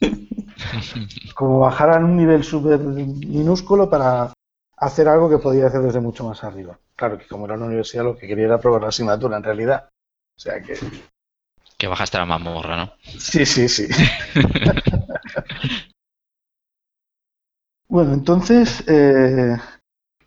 como 1.34 1.60
bajar 1.60 1.90
a 1.90 1.98
un 1.98 2.16
nivel 2.16 2.42
súper 2.42 2.80
minúsculo 2.80 3.88
para 3.88 4.32
hacer 4.80 5.08
algo 5.08 5.28
que 5.28 5.38
podía 5.38 5.66
hacer 5.66 5.82
desde 5.82 6.00
mucho 6.00 6.24
más 6.24 6.42
arriba. 6.42 6.78
Claro 6.96 7.18
que 7.18 7.26
como 7.26 7.44
era 7.44 7.54
una 7.54 7.66
universidad 7.66 8.04
lo 8.04 8.16
que 8.16 8.26
quería 8.26 8.46
era 8.46 8.58
probar 8.58 8.82
la 8.82 8.88
asignatura 8.88 9.36
en 9.36 9.44
realidad. 9.44 9.88
O 10.36 10.40
sea 10.40 10.60
que... 10.60 10.76
Que 11.76 11.86
bajaste 11.86 12.18
la 12.18 12.26
mazmorra, 12.26 12.76
¿no? 12.76 12.92
Sí, 13.02 13.46
sí, 13.46 13.68
sí. 13.68 13.88
bueno, 17.88 18.12
entonces, 18.12 18.84
eh, 18.86 19.56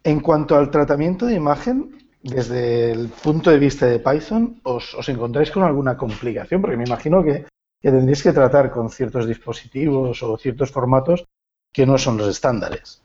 en 0.04 0.20
cuanto 0.20 0.56
al 0.56 0.72
tratamiento 0.72 1.28
de 1.28 1.36
imagen, 1.36 2.04
desde 2.24 2.92
el 2.92 3.10
punto 3.10 3.52
de 3.52 3.60
vista 3.60 3.86
de 3.86 4.00
Python, 4.00 4.60
¿os, 4.64 5.10
encontráis 5.10 5.52
con 5.52 5.64
alguna 5.64 5.98
complicación? 5.98 6.62
Porque 6.62 6.78
me 6.78 6.86
imagino 6.86 7.24
que, 7.24 7.46
tendréis 7.82 8.24
que 8.24 8.34
tratar 8.34 8.72
con 8.72 8.90
ciertos 8.90 9.28
dispositivos 9.28 10.24
o 10.24 10.38
ciertos 10.38 10.72
formatos 10.72 11.26
que 11.72 11.86
no 11.86 11.98
son 11.98 12.18
los 12.18 12.30
estándares. 12.30 13.04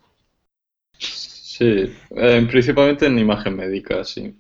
Sí, 1.59 1.93
principalmente 2.49 3.07
en 3.07 3.19
imagen 3.19 3.57
médica, 3.57 4.05
sí. 4.05 4.33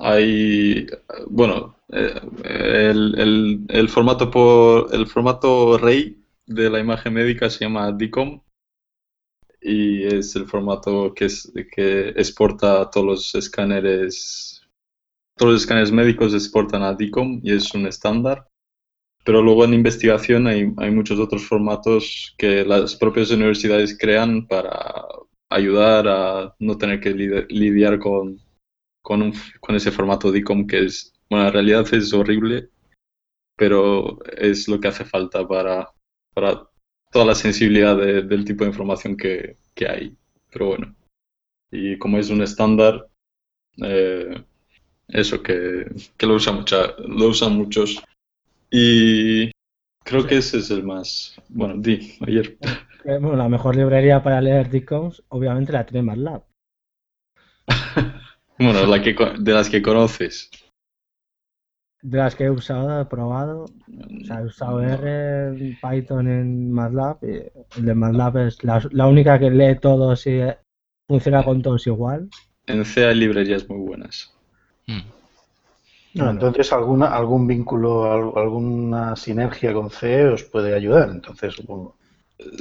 Hay, 0.00 0.86
bueno, 1.28 1.76
eh, 1.90 2.20
el, 2.44 3.64
el, 3.68 3.88
formato 3.88 4.30
por, 4.30 4.94
el 4.94 5.06
formato 5.06 5.78
rey 5.78 6.22
de 6.46 6.68
la 6.68 6.80
imagen 6.80 7.14
médica 7.14 7.48
se 7.48 7.64
llama 7.64 7.90
DICOM 7.92 8.42
y 9.62 10.04
es 10.04 10.36
el 10.36 10.44
formato 10.44 11.14
que, 11.14 11.24
es, 11.24 11.50
que 11.74 12.10
exporta 12.10 12.90
todos 12.90 13.06
los 13.06 13.34
escáneres, 13.34 14.60
todos 15.36 15.52
los 15.52 15.62
escáneres 15.62 15.90
médicos 15.90 16.34
exportan 16.34 16.82
a 16.82 16.92
DICOM 16.92 17.40
y 17.42 17.52
es 17.54 17.74
un 17.74 17.86
estándar. 17.86 18.46
Pero 19.24 19.42
luego 19.42 19.64
en 19.64 19.74
investigación 19.74 20.46
hay, 20.48 20.70
hay 20.76 20.90
muchos 20.90 21.18
otros 21.18 21.46
formatos 21.46 22.34
que 22.36 22.64
las 22.66 22.94
propias 22.94 23.30
universidades 23.30 23.96
crean 23.98 24.46
para 24.46 25.06
ayudar 25.50 26.08
a 26.08 26.54
no 26.58 26.76
tener 26.78 27.00
que 27.00 27.10
lidiar 27.10 27.98
con, 27.98 28.40
con, 29.02 29.22
un, 29.22 29.32
con 29.60 29.76
ese 29.76 29.90
formato 29.90 30.30
DICOM 30.30 30.66
que 30.66 30.84
es, 30.84 31.14
bueno, 31.30 31.46
en 31.46 31.52
realidad 31.52 31.86
es 31.92 32.12
horrible, 32.12 32.70
pero 33.56 34.18
es 34.36 34.68
lo 34.68 34.78
que 34.80 34.88
hace 34.88 35.04
falta 35.04 35.46
para, 35.46 35.90
para 36.34 36.68
toda 37.10 37.24
la 37.24 37.34
sensibilidad 37.34 37.96
del 37.96 38.44
tipo 38.44 38.64
de 38.64 38.70
información 38.70 39.16
que, 39.16 39.56
hay. 39.88 40.16
Pero 40.50 40.66
bueno, 40.68 40.94
y 41.70 41.98
como 41.98 42.18
es 42.18 42.30
un 42.30 42.42
estándar, 42.42 43.08
eh, 43.82 44.44
eso 45.08 45.42
que, 45.42 45.86
lo, 46.20 46.34
usa 46.34 46.52
mucha, 46.52 46.94
lo 46.98 47.28
usan 47.28 47.56
muchos. 47.56 48.02
Y 48.70 49.50
creo 50.04 50.26
que 50.26 50.36
ese 50.36 50.58
es 50.58 50.70
el 50.70 50.84
más. 50.84 51.34
Bueno, 51.48 51.76
di, 51.78 52.16
ayer. 52.20 52.58
Eh, 53.04 53.18
bueno, 53.20 53.36
la 53.36 53.48
mejor 53.48 53.76
librería 53.76 54.22
para 54.22 54.40
leer 54.40 54.70
DCOMS, 54.70 55.24
obviamente 55.28 55.72
la 55.72 55.86
tiene 55.86 56.02
MATLAB. 56.02 56.42
bueno, 58.58 58.86
la 58.86 59.02
que, 59.02 59.14
de 59.38 59.52
las 59.52 59.68
que 59.68 59.82
conoces. 59.82 60.50
De 62.02 62.18
las 62.18 62.34
que 62.34 62.44
he 62.44 62.50
usado, 62.50 63.00
he 63.00 63.04
probado. 63.06 63.64
O 63.64 64.24
sea, 64.24 64.40
he 64.40 64.44
usado 64.44 64.82
R, 64.82 65.78
Python 65.80 66.28
en 66.28 66.72
MATLAB. 66.72 67.18
Y 67.22 67.78
el 67.78 67.84
de 67.84 67.94
MATLAB 67.94 68.36
es 68.46 68.64
la, 68.64 69.06
única 69.06 69.38
que 69.38 69.50
lee 69.50 69.78
todos 69.80 70.26
y 70.26 70.40
funciona 71.06 71.44
con 71.44 71.62
todos 71.62 71.86
igual. 71.86 72.28
En 72.66 72.84
C 72.84 73.06
hay 73.06 73.14
librerías 73.14 73.68
muy 73.68 73.78
buenas. 73.78 74.34
Hmm. 74.86 75.02
entonces, 76.14 76.72
alguna, 76.72 77.14
algún 77.14 77.46
vínculo, 77.46 78.36
alguna 78.36 79.14
sinergia 79.16 79.72
con 79.72 79.90
C 79.90 80.26
os 80.26 80.44
puede 80.44 80.74
ayudar, 80.74 81.10
entonces 81.10 81.54
supongo. 81.54 81.97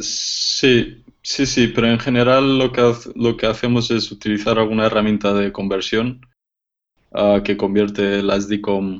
Sí, 0.02 1.04
sí, 1.22 1.46
sí, 1.46 1.68
pero 1.68 1.88
en 1.88 2.00
general 2.00 2.58
lo 2.58 2.72
que, 2.72 2.82
lo 3.16 3.38
que 3.38 3.46
hacemos 3.46 3.92
es 3.92 4.12
utilizar 4.12 4.58
alguna 4.58 4.88
herramienta 4.88 5.34
de 5.34 5.52
conversión 5.52 6.26
ah, 7.14 7.42
que 7.44 7.58
convierte 7.58 8.24
las 8.24 8.48
DICOM 8.50 9.00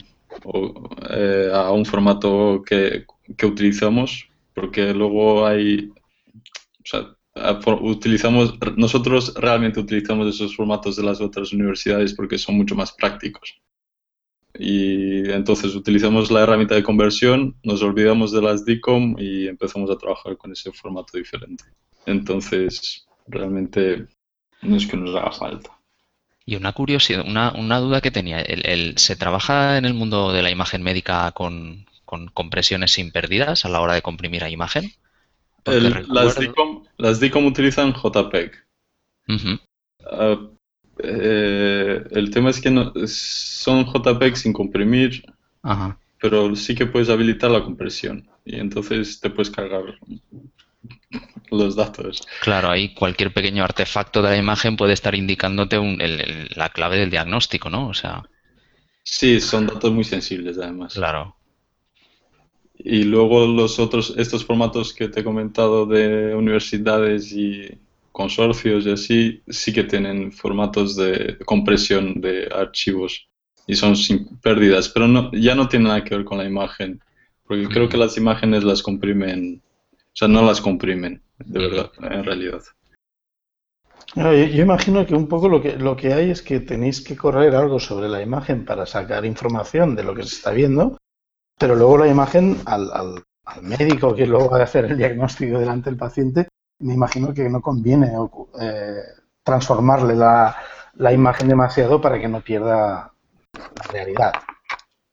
eh, 1.10 1.50
a 1.54 1.72
un 1.72 1.86
formato 1.86 2.64
que, 2.66 3.06
utilizamos, 3.44 4.30
porque 4.54 4.94
luego 4.94 5.48
hay, 5.48 5.90
o 5.90 6.86
sea, 6.86 7.16
utilizamos, 7.82 8.58
nosotros 8.78 9.34
realmente 9.36 9.80
utilizamos 9.80 10.28
esos 10.28 10.56
formatos 10.56 10.96
de 10.96 11.04
las 11.04 11.22
otras 11.22 11.54
universidades 11.54 12.14
porque 12.14 12.38
son 12.38 12.56
mucho 12.56 12.76
más 12.76 12.92
prácticos. 12.92 13.60
Y 14.60 15.30
entonces 15.32 15.76
utilizamos 15.76 16.32
la 16.32 16.42
herramienta 16.42 16.76
de 16.76 16.84
conversión, 16.84 17.56
nos 17.64 17.82
olvidamos 17.84 18.32
de 18.32 18.42
las 18.42 18.66
DICOM 18.66 19.16
y 19.20 19.48
empezamos 19.48 19.90
a 19.92 19.98
trabajar 19.98 20.38
con 20.38 20.52
ese 20.52 20.72
formato 20.72 21.18
diferente. 21.18 21.64
Entonces, 22.06 23.06
realmente 23.28 24.08
no 24.62 24.76
es 24.76 24.88
que 24.88 24.98
nos 24.98 25.16
haga 25.16 25.32
falta. 25.32 25.78
Y 26.46 26.56
una 26.56 26.72
curiosidad, 26.72 27.26
una, 27.28 27.52
una 27.52 27.80
duda 27.80 28.00
que 28.00 28.10
tenía, 28.10 28.40
el, 28.40 28.98
¿se 28.98 29.18
trabaja 29.18 29.78
en 29.78 29.86
el 29.86 29.94
mundo 29.94 30.32
de 30.32 30.42
la 30.42 30.50
imagen 30.50 30.82
médica 30.82 31.32
con, 31.34 31.86
compresiones 32.34 32.94
sin 32.94 33.12
pérdidas 33.12 33.66
a 33.66 33.70
la 33.70 33.82
hora 33.82 33.94
de 33.94 34.02
comprimir 34.02 34.44
a 34.44 34.50
imagen? 34.50 34.92
las, 35.66 36.40
DICOM, 36.40 36.86
las, 36.98 37.20
DICOM, 37.20 37.46
utilizan 37.46 37.94
JPEG. 37.94 38.54
Ah, 40.10 40.38
eh, 41.04 42.04
el 42.12 42.32
tema 42.32 42.50
es 42.50 42.62
que 42.62 42.72
no, 42.72 42.94
son 43.06 43.86
JPEG 43.86 44.38
sin 44.38 44.54
comprimir, 44.54 45.24
pero 46.20 46.56
sí 46.56 46.76
que 46.76 46.86
puedes 46.86 47.10
habilitar 47.10 47.52
la 47.52 47.64
compresión 47.64 48.28
y 48.46 48.56
entonces 48.56 49.20
te 49.20 49.30
puedes 49.30 49.52
cargar 49.52 49.84
los 51.52 51.76
datos. 51.76 52.28
Claro, 52.42 52.70
ahí 52.70 52.94
cualquier 52.94 53.34
pequeño 53.34 53.64
artefacto 53.64 54.22
de 54.22 54.30
la 54.30 54.38
imagen 54.38 54.78
puede 54.78 54.94
estar 54.94 55.16
indicándote 55.16 55.78
la 56.56 56.70
clave 56.70 56.98
del 56.98 57.10
diagnóstico, 57.10 57.70
¿no? 57.70 57.88
O 57.88 57.94
sea. 57.94 58.24
Sí, 59.04 59.40
son 59.40 59.68
datos 59.68 59.92
muy 59.92 60.04
sensibles 60.04 60.58
además. 60.58 60.94
Claro. 60.94 61.36
Y 62.78 63.04
luego 63.04 63.48
los 63.48 63.80
otros, 63.80 64.14
estos 64.18 64.46
formatos 64.46 64.94
que 64.94 65.08
te 65.08 65.22
he 65.22 65.24
comentado 65.24 65.86
de 65.86 66.36
universidades 66.36 67.32
y 67.32 67.70
consorcios 68.18 68.88
y 68.88 68.92
así, 68.92 69.44
sí 69.48 69.72
que 69.72 69.84
tienen 69.84 70.32
formatos 70.32 70.96
de 70.96 71.38
compresión 71.46 72.20
de 72.20 72.50
archivos 72.52 73.30
y 73.68 73.76
son 73.76 73.96
sin 73.96 74.40
pérdidas, 74.40 74.90
pero 74.90 75.08
no, 75.08 75.32
ya 75.34 75.54
no 75.54 75.68
tiene 75.68 75.86
nada 75.86 76.04
que 76.04 76.16
ver 76.16 76.26
con 76.26 76.40
la 76.40 76.46
imagen, 76.46 77.00
porque 77.46 77.68
creo 77.68 77.88
que 77.88 77.98
las 77.98 78.18
imágenes 78.18 78.64
las 78.64 78.82
comprimen 78.82 79.62
o 80.18 80.20
sea, 80.20 80.28
no 80.28 80.42
las 80.42 80.62
comprimen, 80.62 81.22
de 81.38 81.60
verdad, 81.60 81.92
en 82.02 82.24
realidad. 82.24 82.64
Yo, 84.16 84.64
imagino 84.64 85.06
que 85.06 85.14
un 85.14 85.28
poco 85.28 85.48
lo 85.48 85.62
que, 85.62 85.78
lo 85.78 85.96
que 85.96 86.12
hay 86.12 86.32
es 86.32 86.42
que 86.42 86.60
tenéis 86.60 87.02
que 87.02 87.16
correr 87.16 87.54
algo 87.54 87.80
sobre 87.80 88.10
la 88.10 88.24
imagen 88.24 88.66
para 88.66 88.88
sacar 88.88 89.26
información 89.26 89.96
de 89.96 90.04
lo 90.04 90.16
que 90.16 90.24
se 90.24 90.38
está 90.38 90.50
viendo, 90.50 90.98
pero 91.60 91.76
luego 91.76 92.00
la 92.00 92.08
imagen 92.08 92.58
al, 92.66 92.90
al, 92.92 93.24
médico 93.62 94.16
que 94.16 94.26
luego 94.26 94.50
va 94.50 94.60
a 94.60 94.64
hacer 94.64 94.86
el 94.86 94.98
diagnóstico 94.98 95.60
delante 95.60 95.92
del 95.92 96.00
paciente, 96.00 96.48
me 96.80 96.94
imagino 96.94 97.34
que 97.34 97.50
no 97.50 97.62
conviene 97.62 98.12
eh, 98.60 99.02
transformarle 99.44 100.16
la, 100.16 100.56
la 100.96 101.14
imagen 101.14 101.48
demasiado 101.48 102.02
para 102.02 102.20
que 102.20 102.28
no 102.28 102.42
pierda 102.42 103.12
la 103.54 103.92
realidad. 103.92 104.34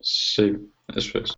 Sí, 0.01 0.73
eso 0.89 1.19
es. 1.19 1.37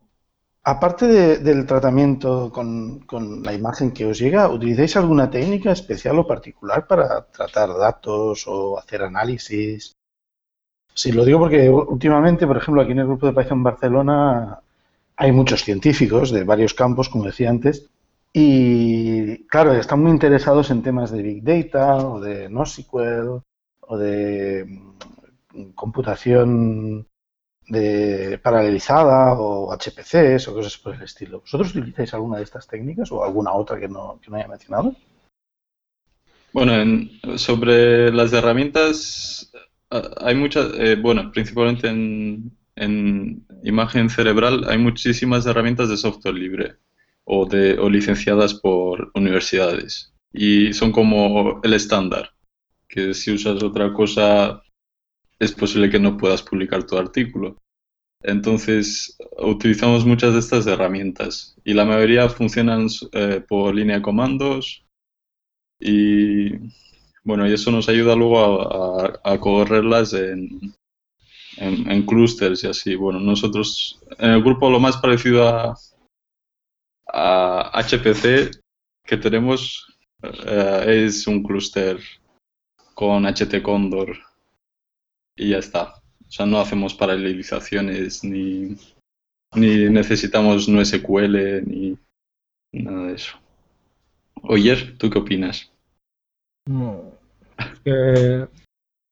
Aparte 0.68 1.06
del 1.38 1.64
tratamiento 1.64 2.50
con, 2.50 3.06
la 3.44 3.52
imagen 3.52 3.92
que 3.92 4.04
os 4.04 4.18
llega, 4.18 4.48
¿utilizáis 4.48 4.96
alguna 4.96 5.30
técnica 5.30 5.70
especial 5.70 6.18
o 6.18 6.26
particular 6.26 6.88
para 6.88 7.24
tratar 7.26 7.68
datos 7.78 8.44
o 8.48 8.76
hacer 8.76 9.02
análisis? 9.02 9.94
Sí, 10.92 11.12
lo 11.12 11.24
digo 11.24 11.38
porque 11.38 11.70
últimamente, 11.70 12.48
por 12.48 12.56
ejemplo, 12.56 12.82
aquí 12.82 12.90
en 12.90 12.98
el 12.98 13.06
grupo 13.06 13.26
de 13.26 13.32
Python 13.32 13.62
Barcelona 13.62 14.58
hay 15.16 15.30
muchos 15.30 15.62
científicos 15.62 16.32
de 16.32 16.42
varios 16.42 16.74
campos, 16.74 17.08
como 17.08 17.26
decía 17.26 17.48
antes, 17.48 17.88
y 18.38 19.46
claro, 19.46 19.72
están 19.72 20.02
muy 20.02 20.10
interesados 20.10 20.70
en 20.70 20.82
temas 20.82 21.10
de 21.10 21.22
Big 21.22 21.42
Data 21.42 21.96
o 21.96 22.20
de 22.20 22.50
NoSQL 22.50 23.40
o 23.80 23.96
de 23.96 24.78
computación 25.74 27.08
de 27.66 28.38
paralelizada 28.42 29.32
o 29.40 29.74
HPCs 29.74 30.48
o 30.48 30.52
cosas 30.52 30.76
por 30.76 30.96
el 30.96 31.02
estilo. 31.04 31.40
¿Vosotros 31.40 31.74
utilizáis 31.74 32.12
alguna 32.12 32.36
de 32.36 32.42
estas 32.42 32.66
técnicas 32.66 33.10
o 33.10 33.24
alguna 33.24 33.54
otra 33.54 33.80
que 33.80 33.88
no, 33.88 34.20
haya 34.30 34.48
mencionado? 34.48 34.94
Bueno, 36.52 37.08
sobre 37.38 38.12
las 38.12 38.34
herramientas, 38.34 39.50
hay 40.18 40.34
muchas, 40.34 40.74
eh, 40.74 40.96
bueno, 40.96 41.32
principalmente 41.32 41.88
en, 41.88 42.54
en, 42.74 43.46
imagen 43.62 44.10
cerebral 44.10 44.66
hay 44.68 44.76
muchísimas 44.76 45.46
herramientas 45.46 45.88
de 45.88 45.96
software 45.96 46.34
libre 46.34 46.76
o, 47.26 47.44
de, 47.46 47.78
o 47.78 47.90
licenciadas 47.90 48.54
por 48.54 49.10
universidades 49.14 50.12
y 50.32 50.72
son 50.72 50.92
como 50.92 51.60
el 51.62 51.74
estándar, 51.74 52.30
que 52.88 53.14
si 53.14 53.32
usas 53.32 53.62
otra 53.62 53.92
cosa 53.92 54.62
es 55.38 55.52
posible 55.52 55.90
que 55.90 55.98
no 55.98 56.16
puedas 56.16 56.42
publicar 56.42 56.84
tu 56.84 56.96
artículo. 56.96 57.56
Entonces, 58.22 59.16
utilizamos 59.38 60.06
muchas 60.06 60.32
de 60.32 60.38
estas 60.40 60.66
herramientas 60.66 61.56
y 61.64 61.74
la 61.74 61.84
mayoría 61.84 62.28
funcionan 62.28 62.86
eh, 63.12 63.42
por 63.46 63.74
línea 63.74 63.96
de 63.96 64.02
comandos 64.02 64.84
y 65.78 66.50
bueno, 67.24 67.46
y 67.48 67.52
eso 67.52 67.70
nos 67.70 67.88
ayuda 67.88 68.14
luego 68.14 69.20
a, 69.26 69.40
correrlas 69.40 70.12
en, 70.12 70.72
en, 71.58 72.06
clústeres 72.06 72.62
y 72.62 72.68
así. 72.68 72.94
Bueno, 72.94 73.18
nosotros 73.18 73.98
en 74.18 74.30
el 74.30 74.42
grupo 74.42 74.70
lo 74.70 74.78
más 74.78 74.96
parecido 74.98 75.46
a, 75.48 75.76
a 77.06 77.70
HPC 77.82 78.50
que 79.04 79.16
tenemos 79.16 79.86
eh, 80.22 81.04
es 81.06 81.26
un 81.26 81.42
clúster 81.42 81.98
con 82.94 83.24
HT 83.24 83.62
Condor 83.62 84.16
y 85.36 85.50
ya 85.50 85.58
está. 85.58 85.94
O 86.26 86.30
sea, 86.30 86.46
no 86.46 86.58
hacemos 86.58 86.94
paralelizaciones 86.94 88.24
ni, 88.24 88.76
ni 89.54 89.88
necesitamos 89.90 90.68
no 90.68 90.84
SQL 90.84 91.62
ni 91.66 91.98
nada 92.72 93.06
de 93.06 93.14
eso. 93.14 93.36
Oyer, 94.42 94.96
¿tú 94.98 95.10
qué 95.10 95.18
opinas? 95.18 95.70
No, 96.66 97.12
que 97.84 98.48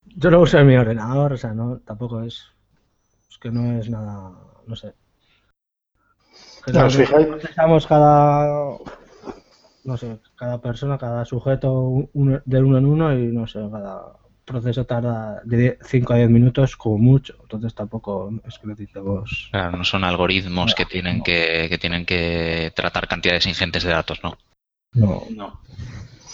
yo 0.05 0.29
lo 0.29 0.41
uso 0.41 0.59
en 0.59 0.67
mi 0.67 0.75
ordenador, 0.75 1.33
o 1.33 1.37
sea, 1.37 1.53
no, 1.53 1.79
tampoco 1.79 2.21
es, 2.21 2.45
es 3.29 3.37
que 3.37 3.49
no 3.49 3.79
es 3.79 3.89
nada, 3.89 4.33
no 4.67 4.75
sé. 4.75 4.93
Claro, 6.65 6.89
fijáis. 6.89 7.27
cada, 7.87 8.77
no 9.83 9.97
sé, 9.97 10.17
cada 10.35 10.59
persona, 10.59 10.97
cada 10.97 11.25
sujeto 11.25 12.09
de 12.13 12.63
uno 12.63 12.77
en 12.77 12.85
uno 12.85 13.13
y 13.17 13.27
no 13.27 13.47
sé, 13.47 13.59
cada 13.71 14.13
proceso 14.45 14.85
tarda 14.85 15.41
de 15.43 15.77
5 15.81 16.13
a 16.13 16.17
10 16.17 16.29
minutos 16.29 16.75
como 16.75 16.97
mucho, 16.97 17.35
entonces 17.41 17.73
tampoco 17.73 18.31
es 18.47 18.59
que 18.59 18.67
necesitemos... 18.67 19.49
Claro, 19.51 19.77
no 19.77 19.83
son 19.83 20.03
algoritmos 20.03 20.75
que, 20.75 20.85
tienen 20.85 21.21
que, 21.23 21.67
que 21.69 21.77
tienen 21.77 22.05
que 22.05 22.71
tratar 22.75 23.07
cantidades 23.07 23.47
ingentes 23.47 23.83
de 23.83 23.91
datos, 23.91 24.23
¿no? 24.23 24.37
No. 24.93 25.23
No. 25.31 25.61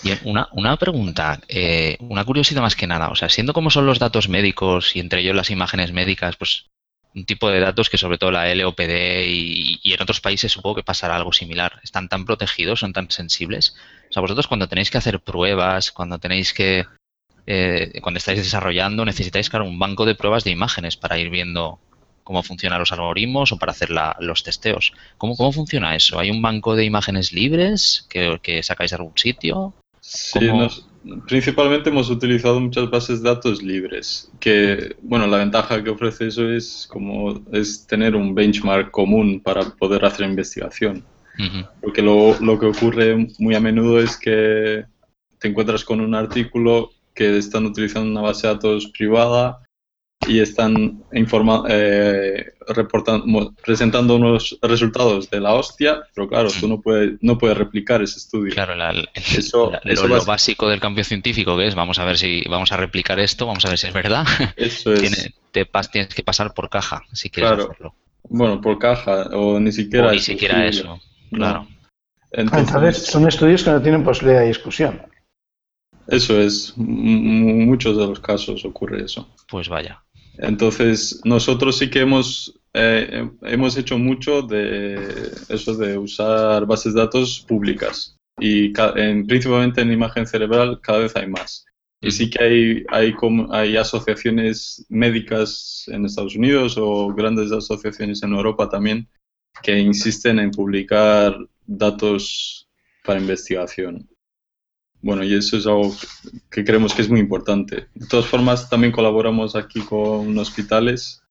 Bien, 0.04 0.20
una, 0.26 0.50
una 0.54 0.78
pregunta, 0.78 1.40
eh, 1.48 1.98
una 2.00 2.26
curiosidad 2.26 2.62
más 2.62 2.76
que 2.76 2.88
nada, 2.88 3.10
o 3.10 3.15
sea, 3.15 3.30
siendo 3.30 3.54
como 3.54 3.70
son 3.70 3.86
los 3.86 4.00
datos 4.00 4.30
médicos 4.30 4.96
y 4.96 5.00
entre 5.00 5.22
ellos 5.22 5.36
las 5.36 5.52
imágenes 5.52 5.94
médicas, 5.94 6.38
pues 6.38 6.70
un 7.13 7.26
tipo 7.26 7.50
de 7.50 7.60
datos 7.60 7.89
que 7.89 7.97
sobre 7.97 8.17
todo 8.17 8.32
la 8.32 8.54
LOPD 8.54 9.26
y, 9.28 9.80
y, 9.84 9.93
en 9.93 10.02
otros 10.02 10.21
países 10.21 10.52
supongo 10.52 10.76
que 10.76 10.84
pasará 10.84 11.15
algo 11.15 11.34
similar. 11.34 11.80
¿Están 11.84 12.08
tan 12.10 12.26
protegidos, 12.26 12.80
son 12.80 12.93
tan 12.93 13.12
sensibles? 13.12 13.76
O 14.10 14.13
sea, 14.13 14.21
vosotros 14.21 14.47
cuando 14.47 14.67
tenéis 14.67 14.89
que 14.89 14.97
hacer 14.97 15.19
pruebas, 15.19 15.91
cuando 15.91 16.19
tenéis 16.19 16.54
que 16.54 16.86
eh, 17.47 18.00
cuando 18.02 18.19
estáis 18.19 18.39
desarrollando 18.39 19.04
necesitáis 19.04 19.50
crear 19.50 19.63
un 19.63 19.80
banco 19.80 20.06
de 20.06 20.15
pruebas 20.15 20.43
de 20.43 20.52
imágenes 20.52 20.95
para 20.95 21.17
ir 21.17 21.30
viendo 21.30 21.80
cómo 22.24 22.43
funcionan 22.43 22.80
los 22.80 22.91
algoritmos 22.91 23.52
o 23.52 23.58
para 23.58 23.71
hacer 23.71 23.89
los 24.19 24.43
testeos. 24.43 24.93
¿Cómo, 25.17 25.36
¿Cómo 25.36 25.52
funciona 25.52 25.95
eso? 25.95 26.19
¿Hay 26.19 26.30
un 26.30 26.41
banco 26.41 26.76
de 26.76 26.86
imágenes 26.86 27.34
libres 27.34 28.08
que, 28.10 28.62
sacáis 28.63 28.91
de 28.91 28.97
algún 28.97 29.17
sitio? 29.17 29.74
Sí, 30.00 30.50
principalmente 31.28 31.90
hemos 31.90 32.10
utilizado 32.10 32.60
muchas 32.60 32.90
bases 32.90 33.22
de 33.22 33.30
datos 33.30 33.62
libres, 33.62 34.32
que, 34.40 34.96
bueno, 35.02 35.28
la 35.28 35.38
ventaja 35.38 35.84
que 35.84 35.90
ofrece 35.90 36.28
eso 36.28 36.50
es 36.50 36.88
como 36.90 37.42
es 37.52 37.86
tener 37.88 38.16
un 38.16 38.36
benchmark 38.36 38.92
común 38.92 39.42
para 39.42 39.64
poder 39.72 40.06
hacer 40.06 40.28
investigación. 40.28 41.04
Porque 41.82 42.04
lo, 42.04 42.40
lo 42.40 42.60
que 42.60 42.68
ocurre 42.68 43.28
muy 43.40 43.56
a 43.56 43.60
menudo 43.60 44.00
es 44.00 44.16
que 44.16 44.86
te 45.40 45.48
encuentras 45.48 45.84
con 45.84 46.00
un 46.00 46.14
artículo 46.14 46.92
que 47.16 47.36
están 47.38 47.66
utilizando 47.66 48.12
una 48.12 48.22
base 48.22 48.46
de 48.46 48.54
datos 48.54 48.92
privada 48.96 49.60
y 50.27 50.39
están 50.39 51.03
eh, 51.12 52.53
reportando, 52.67 53.53
presentando 53.63 54.15
unos 54.15 54.57
resultados 54.62 55.29
de 55.29 55.39
la 55.39 55.53
hostia, 55.53 56.03
pero 56.13 56.27
claro, 56.29 56.49
tú 56.57 56.67
no 56.67 56.79
puedes, 56.79 57.13
no 57.21 57.38
puedes 57.38 57.57
replicar 57.57 58.01
ese 58.01 58.19
estudio. 58.19 58.53
Claro, 58.53 58.73
eso, 59.15 59.71
lo, 60.07 60.25
básico 60.25 60.69
del 60.69 60.79
cambio 60.79 61.03
científico 61.03 61.57
que 61.57 61.67
es, 61.67 61.75
vamos 61.75 61.99
a 61.99 62.05
ver 62.05 62.17
si 62.17 62.43
vamos 62.49 62.71
a 62.71 62.77
replicar 62.77 63.19
esto, 63.19 63.45
vamos 63.47 63.65
a 63.65 63.69
ver 63.69 63.77
si 63.77 63.88
es 63.88 63.93
verdad. 63.93 64.25
Eso 64.55 64.93
es. 64.93 65.34
te 65.51 65.65
tienes 65.91 66.13
que 66.13 66.23
pasar 66.23 66.53
por 66.53 66.69
caja 66.69 67.03
si 67.13 67.29
quieres 67.29 67.53
hacerlo. 67.53 67.95
Bueno, 68.29 68.62
por 68.62 68.77
caja, 68.77 69.23
o 69.34 69.60
ni 69.60 69.71
siquiera. 69.71 70.12
ni 70.12 70.19
siquiera 70.19 70.65
eso, 70.65 71.01
claro. 71.31 71.67
Entonces, 72.31 73.07
son 73.07 73.27
estudios 73.27 73.63
que 73.63 73.71
no 73.71 73.81
tienen 73.81 74.03
posibilidad 74.03 74.41
de 74.41 74.47
discusión. 74.47 75.01
Eso 76.07 76.39
es, 76.39 76.73
muchos 76.77 77.97
de 77.97 78.07
los 78.07 78.19
casos 78.19 78.65
ocurre 78.65 79.03
eso. 79.03 79.27
Pues 79.47 79.69
vaya. 79.69 80.03
Entonces, 80.38 81.22
nosotros 81.24 81.78
sí 81.78 81.89
que 81.89 82.00
hemos, 82.00 82.60
eh, 82.74 83.30
hemos 83.44 83.78
hecho 83.78 83.98
mucho 83.98 84.41
de 84.41 85.32
eso 85.50 85.76
de 85.76 85.98
usar 85.98 86.65
bases 86.65 86.94
de 86.94 87.02
datos 87.02 87.46
públicas 87.48 88.15
y 88.39 88.74
en, 88.96 89.28
principalmente 89.28 89.82
en 89.82 89.91
imagen 89.91 90.26
cerebral 90.26 90.80
cada 90.82 91.00
vez 91.00 91.15
hay 91.15 91.28
más. 91.28 91.65
Y 92.02 92.10
sí 92.10 92.30
que 92.30 92.44
hay, 92.44 92.84
hay, 92.89 93.13
hay 93.52 93.78
asociaciones 93.78 94.84
médicas 94.89 95.86
en 95.88 96.06
Estados 96.06 96.36
Unidos 96.36 96.76
o 96.78 97.13
grandes 97.13 97.52
asociaciones 97.52 98.24
en 98.24 98.34
Europa 98.34 98.67
también 98.70 99.08
que 99.62 99.78
insisten 99.78 100.39
en 100.39 100.50
publicar 100.50 101.38
datos 101.67 102.67
para 103.04 103.20
investigación. 103.20 104.10
Bueno, 105.02 105.24
y 105.24 105.34
eso 105.34 105.58
es 105.58 105.66
algo 105.66 105.92
que 106.50 106.64
creemos 106.64 106.94
que 106.94 107.02
es 107.02 107.10
muy 107.10 107.20
importante. 107.20 107.88
De 107.96 108.08
todas 108.08 108.28
formas, 108.28 108.70
también 108.70 108.94
colaboramos 108.94 109.56
aquí 109.56 109.82
con 109.82 110.38
hospitales 110.38 111.24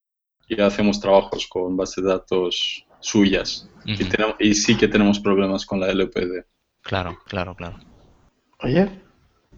y 0.49 0.61
hacemos 0.61 1.01
trabajos 1.01 1.47
con 1.47 1.77
bases 1.77 2.03
de 2.03 2.11
datos 2.11 2.85
suyas. 2.99 3.69
y, 4.39 4.55
sí 4.55 4.77
que 4.77 4.89
tenemos 4.89 5.21
problemas 5.21 5.65
con 5.65 5.81
la 5.81 5.91
LPD. 5.91 6.45
Claro, 6.83 7.19
claro, 7.27 7.55
claro. 7.55 7.79
Oye. 8.63 8.91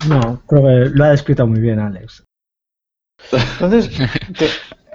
No, 0.09 0.43
creo 0.47 0.63
que 0.63 0.91
lo 0.95 1.05
ha 1.05 1.11
descrito 1.11 1.47
muy 1.47 1.61
bien, 1.61 1.79
Alex. 1.79 2.25
Entonces, 3.31 3.91
te... 4.39 4.49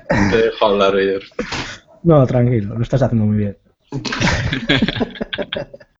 te 0.09 0.37
dejo 0.37 0.65
hablar 0.65 0.95
ayer. 0.95 1.23
No, 2.03 2.25
tranquilo, 2.27 2.75
lo 2.75 2.83
estás 2.83 3.01
haciendo 3.01 3.25
muy 3.25 3.37
bien. 3.37 3.57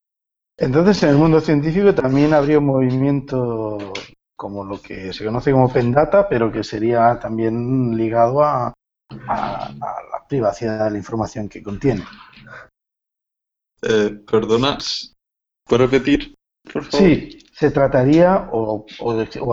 Entonces, 0.58 1.04
en 1.04 1.10
el 1.10 1.17
mundo 1.17 1.39
científico 1.39 1.93
también 1.93 2.34
habría 2.34 2.58
un 2.58 2.65
movimiento 2.65 3.78
como 4.36 4.63
lo 4.63 4.82
que 4.82 5.13
se 5.13 5.24
conoce 5.24 5.52
como 5.52 5.65
Open 5.65 5.91
Data, 5.91 6.28
pero 6.28 6.52
que 6.52 6.63
sería 6.63 7.20
también 7.20 7.96
ligado 7.96 8.43
a, 8.43 8.74
la 9.10 10.26
privacidad 10.28 10.86
de 10.86 10.91
la 10.91 10.98
información 10.98 11.48
que 11.48 11.63
contiene. 11.63 12.04
Eh, 13.82 14.20
perdona, 14.30 14.78
¿puedo 15.63 15.86
repetir? 15.86 16.34
Por 16.72 16.84
favor? 16.84 17.08
Sí, 17.08 17.39
se 17.54 17.72
trataría 17.72 18.50
o, 18.52 18.86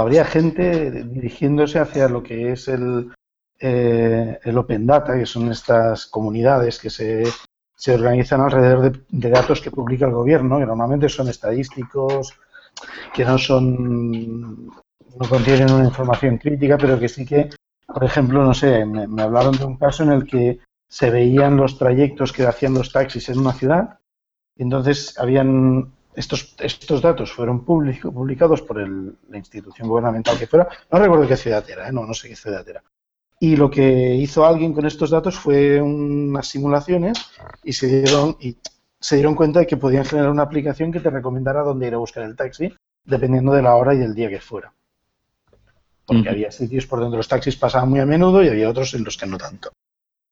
habría 0.00 0.24
gente 0.24 0.90
dirigiéndose 0.90 1.78
hacia 1.78 2.08
lo 2.08 2.22
que 2.22 2.52
es 2.52 2.68
el, 2.68 3.12
eh, 3.60 4.38
el 4.42 4.58
Open 4.58 4.86
Data, 4.86 5.16
que 5.18 5.26
son 5.26 5.50
estas 5.52 6.06
comunidades 6.06 6.78
que 6.78 6.90
se 6.90 7.24
se 7.84 7.92
organizan 7.92 8.40
alrededor 8.40 8.98
de, 9.10 9.28
datos 9.28 9.60
que 9.60 9.70
publica 9.70 10.06
el 10.06 10.12
gobierno, 10.12 10.58
que 10.58 10.64
normalmente 10.64 11.06
son 11.10 11.28
estadísticos, 11.28 12.32
que 13.12 13.26
no 13.26 13.36
son 13.36 14.68
no 14.68 15.28
contienen 15.28 15.70
una 15.70 15.84
información 15.84 16.38
crítica, 16.38 16.78
pero 16.78 16.98
que 16.98 17.10
sí 17.10 17.26
que, 17.26 17.50
por 17.86 18.02
ejemplo, 18.02 18.42
no 18.42 18.54
sé, 18.54 18.86
me, 18.86 19.22
hablaron 19.22 19.58
de 19.58 19.66
un 19.66 19.76
caso 19.76 20.02
en 20.02 20.12
el 20.12 20.24
que 20.24 20.60
se 20.88 21.10
veían 21.10 21.58
los 21.58 21.76
trayectos 21.76 22.32
que 22.32 22.46
hacían 22.46 22.72
los 22.72 22.90
taxis 22.90 23.28
en 23.28 23.40
una 23.40 23.52
ciudad, 23.52 23.98
y 24.56 24.62
entonces 24.62 25.18
habían 25.18 25.92
estos, 26.14 26.56
estos 26.60 27.02
datos 27.02 27.32
fueron 27.32 27.66
publicados 27.66 28.62
por 28.62 28.78
la 28.78 29.36
institución 29.36 29.88
gubernamental 29.88 30.38
que 30.38 30.46
fuera, 30.46 30.68
no 30.90 30.98
recuerdo 30.98 31.28
qué 31.28 31.36
ciudad 31.36 31.68
era, 31.68 31.86
¿eh? 31.86 31.92
no, 31.92 32.06
no 32.06 32.14
sé 32.14 32.30
qué 32.30 32.36
ciudad 32.36 32.66
era, 32.66 32.82
y 33.44 33.56
lo 33.56 33.70
que 33.70 34.14
hizo 34.14 34.46
alguien 34.46 34.72
con 34.72 34.86
estos 34.86 35.10
datos 35.10 35.38
fue 35.38 35.78
unas 35.78 36.48
simulaciones 36.48 37.18
y 37.62 37.74
se 37.74 37.88
dieron, 37.88 38.38
y 38.40 38.56
se 38.98 39.16
dieron 39.16 39.34
cuenta 39.34 39.60
de 39.60 39.66
que 39.66 39.76
podían 39.76 40.06
generar 40.06 40.30
una 40.30 40.44
aplicación 40.44 40.90
que 40.90 41.00
te 41.00 41.10
recomendara 41.10 41.60
dónde 41.60 41.86
ir 41.86 41.92
a 41.92 41.98
buscar 41.98 42.24
el 42.24 42.36
taxi, 42.36 42.74
dependiendo 43.04 43.52
de 43.52 43.60
la 43.60 43.74
hora 43.76 43.92
y 43.92 43.98
del 43.98 44.14
día 44.14 44.30
que 44.30 44.40
fuera. 44.40 44.72
porque 46.06 46.30
había 46.30 46.50
sitios 46.50 46.86
por 46.86 47.00
donde 47.00 47.18
los 47.18 47.28
taxis 47.28 47.56
pasaban 47.56 47.90
muy 47.90 48.00
a 48.00 48.06
menudo 48.06 48.42
y 48.42 48.48
había 48.48 48.70
otros 48.70 48.94
en 48.94 49.04
los 49.04 49.18
que 49.18 49.26
no 49.26 49.36
tanto. 49.36 49.72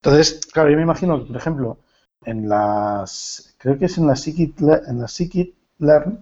Entonces, 0.01 0.47
claro, 0.51 0.71
yo 0.71 0.77
me 0.77 0.81
imagino 0.81 1.19
que, 1.19 1.27
por 1.27 1.37
ejemplo, 1.37 1.77
en 2.25 2.49
las, 2.49 3.53
creo 3.59 3.77
que 3.77 3.85
es 3.85 3.97
en 3.99 4.07
la 4.07 4.15
Scikit, 4.15 4.59
en 4.59 4.99
la 4.99 5.07
Learn, 5.77 6.19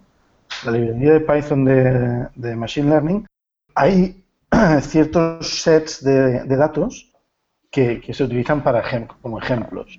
la 0.66 0.70
librería 0.70 1.14
de 1.14 1.20
Python 1.20 1.64
de, 1.64 2.56
Machine 2.56 2.90
Learning, 2.90 3.26
hay 3.74 4.21
ciertos 4.82 5.48
sets 5.48 6.04
de, 6.04 6.44
datos 6.46 7.10
que, 7.70 8.02
se 8.12 8.24
utilizan 8.24 8.62
para 8.62 9.08
como 9.20 9.38
ejemplos. 9.38 9.98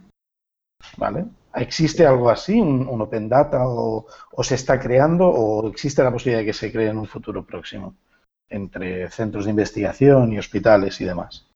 ¿Vale? 0.97 1.25
¿Existe 1.55 2.05
algo 2.05 2.29
así, 2.29 2.59
un, 2.59 3.01
Open 3.01 3.29
Data, 3.29 3.67
o, 3.67 4.05
se 4.41 4.55
está 4.55 4.79
creando, 4.79 5.27
o 5.27 5.67
existe 5.69 6.03
la 6.03 6.11
posibilidad 6.11 6.39
de 6.39 6.45
que 6.45 6.53
se 6.53 6.71
cree 6.71 6.89
en 6.89 6.97
un 6.97 7.07
futuro 7.07 7.45
próximo 7.45 7.95
entre 8.49 9.09
centros 9.09 9.45
de 9.45 9.51
investigación 9.51 10.33
y 10.33 10.39
hospitales 10.39 10.99
y 11.01 11.05
demás? 11.05 11.47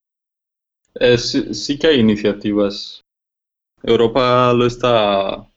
Eh, 0.99 1.17
sí, 1.17 1.77
que 1.77 1.87
hay 1.87 1.99
iniciativas. 1.99 3.01
Europa 3.83 4.51
lo 4.53 4.65
está, 4.65 5.47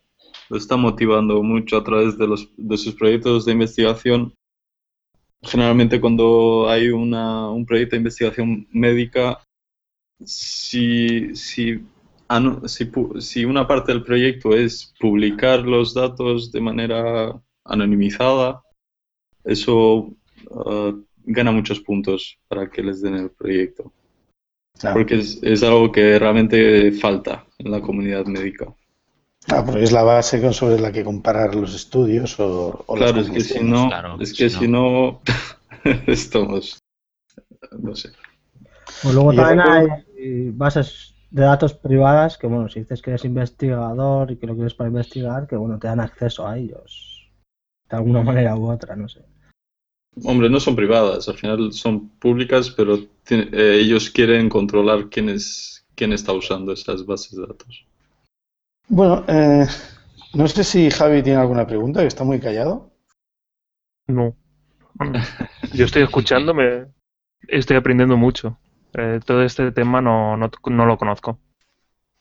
lo 0.48 0.56
está 0.56 0.76
motivando 0.76 1.42
mucho 1.42 1.78
a 1.78 1.84
través 1.84 2.18
de, 2.18 2.26
los, 2.26 2.48
de 2.56 2.76
sus 2.76 2.94
proyectos 2.94 3.46
de 3.46 3.52
investigación. 3.52 4.34
Generalmente 5.42 6.00
cuando 6.00 6.68
hay 6.68 6.88
una, 6.88 7.48
un 7.50 7.64
proyecto 7.64 7.96
de 7.96 8.00
investigación 8.00 8.68
médica, 8.70 9.42
si, 10.22 11.34
si 11.34 11.80
si, 13.18 13.44
una 13.44 13.66
parte 13.66 13.92
del 13.92 14.04
proyecto 14.04 14.54
es 14.54 14.94
publicar 15.00 15.60
los 15.60 15.94
datos 15.94 16.52
de 16.52 16.60
manera 16.60 17.40
anonimizada, 17.64 18.62
eso 19.44 20.14
ah, 20.50 20.92
gana 21.24 21.50
muchos 21.50 21.80
puntos 21.80 22.38
para 22.48 22.70
que 22.70 22.82
les 22.82 23.00
den 23.00 23.14
el 23.14 23.30
proyecto. 23.30 23.92
Porque 24.92 25.16
es, 25.16 25.62
algo 25.62 25.92
que 25.92 26.18
realmente 26.18 26.92
falta 26.92 27.46
en 27.58 27.70
la 27.70 27.82
comunidad 27.82 28.24
médica. 28.26 28.74
Ah, 29.48 29.64
porque 29.64 29.82
es 29.82 29.92
la 29.92 30.02
base 30.02 30.52
sobre 30.52 30.78
la 30.78 30.92
que 30.92 31.02
comparar 31.02 31.54
los 31.54 31.74
estudios 31.74 32.38
o, 32.38 32.84
Claro, 32.94 33.20
es 33.20 33.30
que 33.30 33.40
si 33.40 33.60
no, 33.60 33.88
es 34.20 34.34
que 34.34 34.50
si 34.50 34.68
no, 34.68 35.20
estamos, 36.06 36.78
no 37.78 37.96
sé. 37.96 38.10
Pues 39.02 39.14
luego 39.14 39.32
también 39.32 39.60
hay 39.60 40.50
bases 40.50 41.14
de 41.30 41.42
datos 41.42 41.74
privadas 41.74 42.36
que, 42.36 42.46
bueno, 42.46 42.68
si 42.68 42.80
dices 42.80 43.00
que 43.00 43.10
eres 43.10 43.24
investigador 43.24 44.30
y 44.30 44.36
que 44.36 44.46
lo 44.46 44.54
quieres 44.54 44.74
para 44.74 44.88
investigar, 44.88 45.46
que, 45.46 45.56
bueno, 45.56 45.78
te 45.78 45.86
dan 45.86 46.00
acceso 46.00 46.46
a 46.46 46.58
ellos. 46.58 47.30
De 47.88 47.96
alguna 47.96 48.22
manera 48.22 48.56
u 48.56 48.70
otra, 48.70 48.94
no 48.96 49.08
sé. 49.08 49.24
Hombre, 50.24 50.50
no 50.50 50.58
son 50.58 50.74
privadas, 50.74 51.28
al 51.28 51.36
final 51.36 51.72
son 51.72 52.08
públicas, 52.08 52.70
pero 52.70 52.98
eh, 53.30 53.78
ellos 53.80 54.10
quieren 54.10 54.48
controlar 54.48 55.08
quién, 55.08 55.28
es, 55.28 55.86
quién 55.94 56.12
está 56.12 56.32
usando 56.32 56.72
esas 56.72 57.06
bases 57.06 57.36
de 57.36 57.46
datos. 57.46 57.86
Bueno, 58.90 59.24
eh, 59.28 59.68
no 60.34 60.48
sé 60.48 60.64
si 60.64 60.90
Javi 60.90 61.22
tiene 61.22 61.38
alguna 61.38 61.64
pregunta, 61.64 62.00
que 62.00 62.08
está 62.08 62.24
muy 62.24 62.40
callado. 62.40 62.90
No. 64.08 64.34
Yo 65.72 65.84
estoy 65.84 66.02
escuchándome, 66.02 66.86
estoy 67.46 67.76
aprendiendo 67.76 68.16
mucho. 68.16 68.58
Eh, 68.94 69.20
todo 69.24 69.44
este 69.44 69.70
tema 69.70 70.00
no, 70.00 70.36
no, 70.36 70.86
lo 70.86 70.98
conozco. 70.98 71.38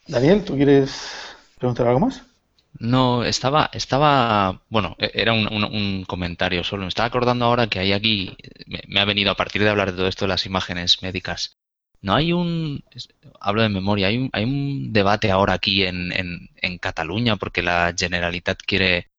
Daniel, 0.07 0.45
¿tú 0.45 0.55
quieres 0.55 1.35
preguntar 1.57 1.87
algo 1.87 2.01
más? 2.01 2.23
No, 2.77 3.23
estaba, 3.23 3.71
estaba, 3.73 4.61
bueno, 4.69 4.95
e, 4.99 5.09
era 5.15 5.33
un, 5.33 6.05
comentario 6.07 6.63
solo. 6.63 6.83
Me 6.83 6.89
estaba 6.89 7.07
acordando 7.07 7.45
ahora 7.45 7.65
que 7.65 7.79
hay 7.79 7.93
aquí, 7.93 8.37
me, 8.87 8.99
ha 8.99 9.05
venido 9.05 9.31
a 9.31 9.35
partir 9.35 9.63
de 9.63 9.69
hablar 9.69 9.89
de 9.89 9.97
todo 9.97 10.07
esto 10.07 10.25
de 10.25 10.29
las 10.29 10.45
imágenes 10.45 11.01
médicas. 11.01 11.58
No 12.01 12.15
hay 12.15 12.31
un, 12.31 12.83
hablo 13.39 13.61
de 13.61 13.69
memoria, 13.69 14.07
hay 14.07 14.17
un, 14.17 14.29
hay 14.31 14.45
un 14.45 14.93
debate 14.93 15.31
ahora 15.31 15.53
aquí 15.53 15.83
en, 15.83 16.11
en, 16.13 16.49
en 16.61 16.77
Cataluña 16.77 17.35
porque 17.35 17.61
la 17.61 17.93
Generalitat 17.97 18.59
quiere, 18.65 19.09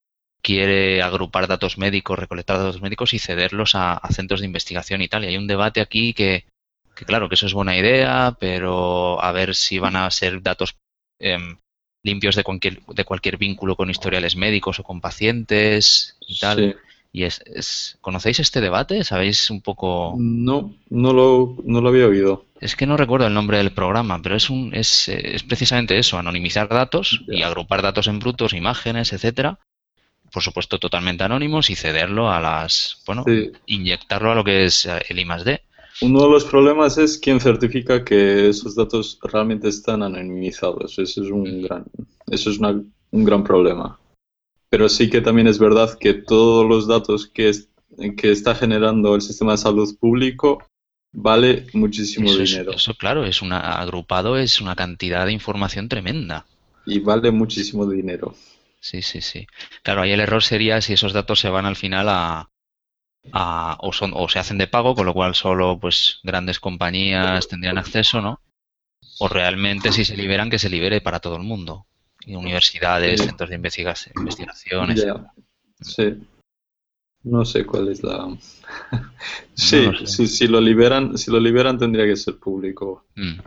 quiere 0.43 1.03
agrupar 1.03 1.47
datos 1.47 1.77
médicos, 1.77 2.19
recolectar 2.19 2.57
datos 2.57 2.81
médicos 2.81 3.13
y 3.13 3.19
cederlos 3.19 3.75
a, 3.75 3.95
a 3.95 4.13
centros 4.13 4.41
de 4.41 4.47
investigación 4.47 5.03
y 5.03 5.09
tal. 5.09 5.25
Y 5.25 5.29
hay 5.29 5.37
un 5.37 5.47
debate 5.47 5.81
aquí 5.81 6.15
que, 6.15 6.47
que 6.95 7.05
claro, 7.05 7.29
que 7.29 7.35
eso 7.35 7.47
es 7.47 7.55
buena 7.55 7.77
idea, 7.77 8.37
pero 8.39 9.23
a 9.23 9.33
ver 9.33 9.55
si 9.55 9.79
van 9.79 9.97
a 9.97 10.11
ser 10.11 10.43
datos 10.43 10.77
em, 11.19 11.59
limpios 12.03 12.35
de 12.35 12.45
cualquier, 12.45 12.83
de 12.83 13.05
cualquier 13.05 13.37
vínculo 13.37 13.77
con 13.77 13.91
historiales 13.91 14.37
médicos 14.37 14.79
o 14.79 14.83
con 14.83 15.01
pacientes 15.01 16.17
y 16.21 16.39
tal. 16.39 16.79
Y 17.13 17.25
es, 17.25 17.99
¿Conocéis 18.01 18.39
este 18.39 18.61
debate? 18.61 19.03
¿Sabéis 19.03 19.51
un 19.51 19.63
poco...? 19.63 20.15
No, 20.17 20.75
no 20.91 21.13
lo, 21.13 21.57
no 21.65 21.81
lo 21.81 21.89
había 21.89 22.07
oído. 22.07 22.45
Es 22.61 22.77
que 22.77 22.87
no 22.87 22.97
recuerdo 22.97 23.27
el 23.27 23.35
nombre 23.35 23.59
del 23.59 23.73
programa, 23.73 24.21
pero 24.23 24.37
es, 24.37 24.49
un, 24.49 24.73
es, 24.75 25.09
es 25.09 25.43
precisamente 25.43 25.99
eso, 25.99 26.19
anonimizar 26.19 26.69
datos 26.69 27.25
y 27.27 27.43
agrupar 27.43 27.83
datos 27.83 28.07
en 28.07 28.21
brutos, 28.21 28.53
imágenes, 28.53 29.13
etcétera. 29.13 29.59
Por 30.33 30.45
supuesto, 30.45 30.79
totalmente 30.79 31.25
anónimos 31.25 31.71
y 31.71 31.75
cederlo 31.75 32.31
a 32.31 32.39
las... 32.39 33.03
Bueno, 33.07 33.25
inyectarlo 33.67 34.31
a 34.31 34.37
lo 34.37 34.45
que 34.45 34.65
es 34.67 34.87
el 34.87 35.19
I 35.19 35.25
+D. 35.25 35.61
Uno 36.03 36.23
de 36.23 36.31
los 36.31 36.45
problemas 36.45 36.97
es 36.97 37.19
quién 37.19 37.41
certifica 37.41 38.05
que 38.05 38.49
esos 38.49 38.77
datos 38.77 39.19
realmente 39.23 39.69
están 39.69 40.05
anonimizados. 40.05 40.99
Eso 40.99 41.25
es 41.25 41.31
un 41.31 41.63
gran, 41.63 41.85
eso 42.31 42.51
es 42.51 42.61
un 42.61 43.25
gran 43.25 43.43
problema. 43.43 43.99
Pero 44.71 44.89
sí 44.89 45.11
que 45.11 45.21
también 45.21 45.49
es 45.49 45.59
verdad 45.59 45.99
que 45.99 46.15
todos 46.15 46.65
los 46.67 46.87
datos 46.87 47.27
que, 47.27 47.51
que 48.17 48.31
está 48.31 48.55
generando 48.55 49.15
el 49.15 49.21
sistema 49.21 49.53
de 49.53 49.59
salud 49.59 49.99
público 49.99 50.65
vale 51.13 51.67
muchísimo 51.73 52.33
dinero. 52.33 52.73
eso, 52.73 52.95
claro, 52.95 53.25
es 53.25 53.43
una 53.43 53.59
agrupado, 53.59 54.39
es 54.39 54.61
una 54.61 54.77
cantidad 54.77 55.27
de 55.27 55.33
información 55.33 55.89
tremenda. 55.89 56.47
Y 56.87 57.01
vale 57.01 57.31
muchísimo 57.31 57.87
dinero. 57.87 58.35
Sí, 58.81 59.03
sí, 59.03 59.21
sí. 59.21 59.47
Claro, 59.83 60.03
ahí 60.03 60.13
el 60.13 60.21
error 60.21 60.43
sería 60.43 60.81
si 60.81 60.95
esos 60.95 61.13
datos 61.13 61.41
se 61.41 61.51
van 61.51 61.67
al 61.67 61.77
final 61.77 62.09
a, 62.09 62.49
o, 63.33 63.93
son, 63.93 64.13
o 64.15 64.29
se 64.29 64.39
hacen 64.39 64.57
de 64.57 64.67
pago, 64.67 64.95
con 64.95 65.05
lo 65.05 65.13
cual 65.13 65.35
solo 65.35 65.79
pues 65.79 66.21
grandes 66.23 66.61
compañías 66.61 67.49
tendrían 67.49 67.79
acceso, 67.79 68.21
¿no? 68.23 68.41
O 69.19 69.29
realmente 69.29 69.93
si 69.93 70.05
se 70.05 70.17
liberan, 70.17 70.49
que 70.49 70.59
se 70.59 70.71
libere 70.71 71.03
para 71.03 71.21
todo 71.21 71.37
el 71.37 71.43
mundo. 71.43 71.87
Y 72.27 72.35
universidades, 72.35 73.23
centros 73.23 73.49
de 73.49 73.57
investigación, 73.57 74.15
investigaciones. 74.17 75.07
Sí. 75.81 76.23
No 77.23 77.45
sé 77.45 77.67
cuál 77.67 77.89
es 77.89 78.03
la. 78.03 78.37
sí, 79.55 79.91
si, 80.07 80.49
lo 80.49 80.61
liberan, 80.61 81.19
si 81.19 81.31
lo 81.31 81.39
liberan 81.39 81.79
tendría 81.79 82.07
que 82.07 82.17
ser 82.17 82.39
público. 82.39 83.05
Mm. 83.17 83.41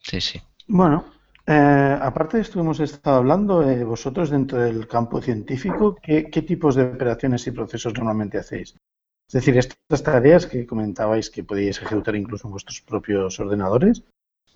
Sí, 0.00 0.20
sí. 0.20 0.40
Bueno, 0.68 1.04
eh, 1.50 1.98
aparte 2.02 2.36
de 2.36 2.42
esto 2.42 2.60
hemos 2.60 2.78
estado 2.78 3.16
hablando, 3.16 3.62
eh, 3.62 3.82
vosotros 3.82 4.28
dentro 4.28 4.60
del 4.60 4.86
campo 4.86 5.22
científico, 5.22 5.96
¿qué, 6.02 6.42
tipos 6.42 6.74
de 6.74 6.82
operaciones 6.82 7.46
y 7.46 7.52
procesos 7.52 7.94
normalmente 7.94 8.36
hacéis? 8.36 8.74
Es 9.26 9.32
decir, 9.32 9.56
estas 9.56 10.02
tareas 10.02 10.46
que 10.46 10.66
comentabais 10.66 11.30
que 11.30 11.44
podíais 11.44 11.80
ejecutar 11.80 12.16
incluso 12.16 12.46
en 12.48 12.52
vuestros 12.52 12.82
propios 12.82 13.40
ordenadores, 13.40 14.04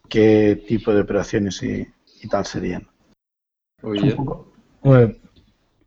¿qué 0.07 0.63
tipo 0.69 0.93
de 0.93 1.01
operaciones 1.01 1.63
y, 1.63 1.89
tal 2.29 2.45
serían? 2.45 2.87
Oye. 3.83 4.17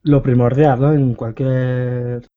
lo 0.03 0.21
primordial, 0.21 0.79
¿no? 0.79 0.93
En 0.93 1.15
cualquier 1.15 2.27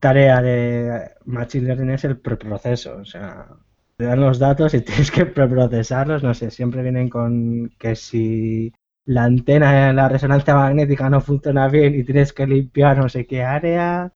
tarea 0.00 0.40
de 0.42 1.10
Machine 1.24 1.66
Learning 1.66 1.90
es 1.90 2.04
el 2.04 2.18
preproceso. 2.18 2.96
O 2.98 3.04
sea, 3.04 3.48
te 3.96 4.04
dan 4.04 4.20
los 4.20 4.38
datos 4.38 4.74
y 4.74 4.80
tienes 4.82 5.10
que 5.10 5.26
preprocesarlos. 5.26 6.22
No 6.22 6.34
sé, 6.34 6.50
siempre 6.50 6.82
vienen 6.82 7.08
con 7.08 7.70
que 7.78 7.96
si 7.96 8.72
la 9.04 9.24
antena 9.24 9.92
la 9.92 10.08
resonancia 10.08 10.54
magnética 10.54 11.08
no 11.08 11.20
funciona 11.20 11.68
bien 11.68 11.94
y 11.94 12.04
tienes 12.04 12.32
que 12.32 12.46
limpiar 12.46 12.98
no 12.98 13.08
sé 13.08 13.26
qué 13.26 13.42
área, 13.42 14.12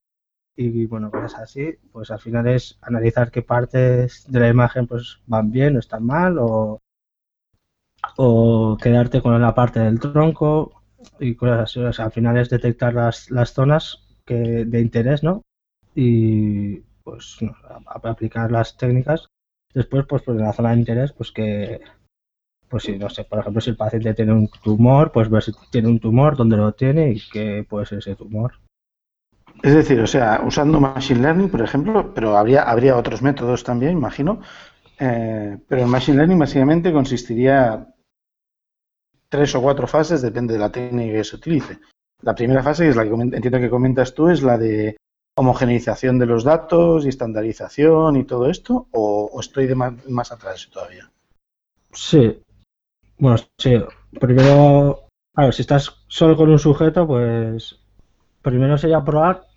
y 0.55 0.85
bueno, 0.85 1.09
cosas 1.09 1.35
así, 1.35 1.75
pues 1.91 2.11
al 2.11 2.19
final 2.19 2.47
es 2.47 2.77
analizar 2.81 3.31
qué 3.31 3.41
partes 3.41 4.25
de 4.29 4.39
la 4.39 4.49
imagen 4.49 4.87
pues 4.87 5.19
van 5.25 5.51
bien 5.51 5.75
o 5.75 5.79
están 5.79 6.05
mal 6.05 6.37
o, 6.39 6.81
o 8.17 8.77
quedarte 8.81 9.21
con 9.21 9.39
la 9.41 9.55
parte 9.55 9.79
del 9.79 9.99
tronco 9.99 10.81
y 11.19 11.35
cosas 11.35 11.59
así. 11.61 11.79
O 11.79 11.93
sea, 11.93 12.05
al 12.05 12.11
final 12.11 12.37
es 12.37 12.49
detectar 12.49 12.93
las, 12.93 13.29
las 13.31 13.53
zonas 13.53 14.03
que, 14.25 14.65
de 14.65 14.81
interés, 14.81 15.23
¿no? 15.23 15.41
Y 15.95 16.79
pues 17.03 17.37
aplicar 17.85 18.51
las 18.51 18.77
técnicas. 18.77 19.27
Después, 19.73 20.05
pues, 20.07 20.21
pues 20.23 20.37
en 20.37 20.43
la 20.45 20.53
zona 20.53 20.71
de 20.71 20.77
interés, 20.77 21.13
pues 21.13 21.31
que, 21.31 21.81
pues 22.69 22.83
si, 22.83 22.97
no 22.97 23.09
sé, 23.09 23.23
por 23.23 23.39
ejemplo, 23.39 23.61
si 23.61 23.71
el 23.71 23.75
paciente 23.75 24.13
tiene 24.13 24.33
un 24.33 24.49
tumor, 24.63 25.11
pues 25.11 25.29
ver 25.29 25.43
si 25.43 25.51
tiene 25.71 25.89
un 25.89 25.99
tumor, 25.99 26.37
dónde 26.37 26.57
lo 26.57 26.73
tiene 26.73 27.11
y 27.11 27.21
qué 27.31 27.65
puede 27.67 27.85
ser 27.85 27.99
ese 27.99 28.15
tumor. 28.15 28.53
Es 29.61 29.73
decir, 29.73 29.99
o 29.99 30.07
sea, 30.07 30.41
usando 30.45 30.79
Machine 30.79 31.21
Learning, 31.21 31.49
por 31.49 31.61
ejemplo, 31.61 32.13
pero 32.13 32.37
habría, 32.37 32.63
habría 32.63 32.97
otros 32.97 33.21
métodos 33.21 33.63
también, 33.63 33.93
imagino. 33.93 34.41
Eh, 34.99 35.57
pero 35.67 35.83
el 35.83 35.87
Machine 35.87 36.17
Learning 36.17 36.39
básicamente 36.39 36.91
consistiría 36.91 37.92
tres 39.33 39.55
o 39.55 39.61
cuatro 39.63 39.87
fases, 39.87 40.21
depende 40.21 40.53
de 40.53 40.59
la 40.59 40.71
técnica 40.71 41.13
que 41.13 41.23
se 41.23 41.37
utilice. 41.37 41.79
La 42.21 42.35
primera 42.35 42.61
fase, 42.61 42.83
que 42.83 42.91
es 42.91 42.95
la 42.95 43.03
que 43.03 43.09
entiendo 43.09 43.59
que 43.59 43.69
comentas 43.69 44.13
tú, 44.13 44.29
es 44.29 44.43
la 44.43 44.59
de 44.59 44.95
homogeneización 45.35 46.19
de 46.19 46.27
los 46.27 46.43
datos 46.43 47.03
y 47.03 47.09
estandarización 47.09 48.15
y 48.15 48.25
todo 48.25 48.47
esto? 48.47 48.85
¿O, 48.91 49.31
estoy 49.39 49.65
de 49.65 49.73
más, 49.73 50.31
atrás 50.31 50.69
todavía? 50.71 51.09
Sí. 51.91 52.39
Bueno, 53.17 53.37
sí. 53.57 53.73
Primero, 54.19 55.07
a 55.33 55.45
ver, 55.45 55.53
si 55.55 55.63
estás 55.63 56.03
solo 56.07 56.37
con 56.37 56.51
un 56.51 56.59
sujeto, 56.59 57.07
pues 57.07 57.79
primero 58.43 58.77
sería 58.77 59.03
probar. 59.03 59.47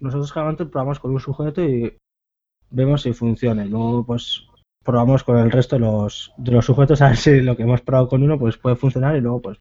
Nosotros 0.00 0.32
generalmente 0.32 0.64
probamos 0.64 0.98
con 0.98 1.10
un 1.10 1.20
sujeto 1.20 1.62
y 1.62 1.94
vemos 2.70 3.02
si 3.02 3.12
funciona. 3.12 3.66
Luego, 3.66 4.06
pues 4.06 4.46
probamos 4.86 5.24
con 5.24 5.36
el 5.36 5.50
resto 5.50 5.76
de 5.76 5.80
los, 5.80 6.32
de 6.38 6.52
los 6.52 6.64
sujetos 6.64 7.00
a 7.02 7.08
ver 7.08 7.16
si 7.18 7.40
lo 7.42 7.56
que 7.56 7.64
hemos 7.64 7.82
probado 7.82 8.08
con 8.08 8.22
uno 8.22 8.38
pues 8.38 8.56
puede 8.56 8.76
funcionar 8.76 9.16
y 9.16 9.20
luego 9.20 9.42
pues 9.42 9.58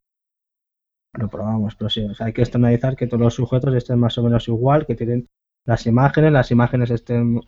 lo 1.13 1.27
probamos. 1.27 1.75
Pero 1.75 1.89
sí, 1.89 2.07
hay 2.19 2.33
que 2.33 2.41
estandarizar 2.41 2.95
que 2.95 3.07
todos 3.07 3.21
los 3.21 3.33
sujetos 3.33 3.73
estén 3.75 3.99
más 3.99 4.17
o 4.17 4.23
menos 4.23 4.47
igual, 4.47 4.85
que 4.85 4.95
tienen 4.95 5.27
las 5.65 5.85
imágenes, 5.87 6.31
las 6.31 6.51
imágenes 6.51 6.91
estén 6.91 7.41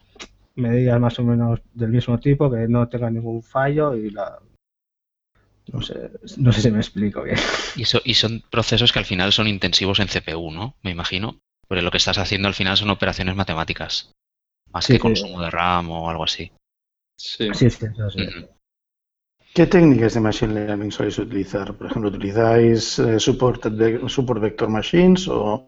medidas 0.55 0.99
más 0.99 1.19
o 1.19 1.23
menos 1.23 1.61
del 1.73 1.91
mismo 1.91 2.19
tipo, 2.19 2.49
que 2.51 2.67
no 2.67 2.89
tengan 2.89 3.13
ningún 3.13 3.43
fallo 3.43 3.95
y 3.95 4.09
la... 4.09 4.39
No 5.71 5.81
sé, 5.81 6.11
no 6.37 6.51
sé 6.53 6.61
si 6.61 6.71
me 6.71 6.77
explico 6.77 7.23
bien. 7.23 7.37
Y, 7.75 7.83
y 8.09 8.13
son 8.13 8.41
procesos 8.49 8.93
que 8.93 8.99
al 8.99 9.05
final 9.05 9.33
son 9.33 9.47
intensivos 9.47 9.99
en 9.99 10.07
CPU, 10.07 10.49
¿no? 10.49 10.75
Me 10.81 10.91
imagino. 10.91 11.39
Porque 11.67 11.81
lo 11.81 11.91
que 11.91 11.97
estás 11.97 12.17
haciendo 12.17 12.47
al 12.47 12.53
final 12.53 12.77
son 12.77 12.89
operaciones 12.89 13.35
matemáticas. 13.35 14.11
Más 14.71 14.87
que 14.87 14.97
consumo 14.97 15.41
de 15.41 15.51
RAM 15.51 15.91
o 15.91 16.09
algo 16.09 16.23
así. 16.23 16.51
Sí. 17.17 17.49
sí, 17.53 17.69
sí, 17.69 17.87
¿Qué 19.55 19.65
técnicas 19.65 20.13
de 20.13 20.19
Machine 20.19 20.53
Learning 20.53 20.91
sois 20.91 21.17
utilizar? 21.17 21.75
Por 21.75 21.87
ejemplo, 21.87 22.11
¿utilizáis 22.11 22.99
eh, 22.99 23.19
support, 23.19 23.65
Vector 24.39 24.69
Machines 24.69 25.27
o, 25.27 25.67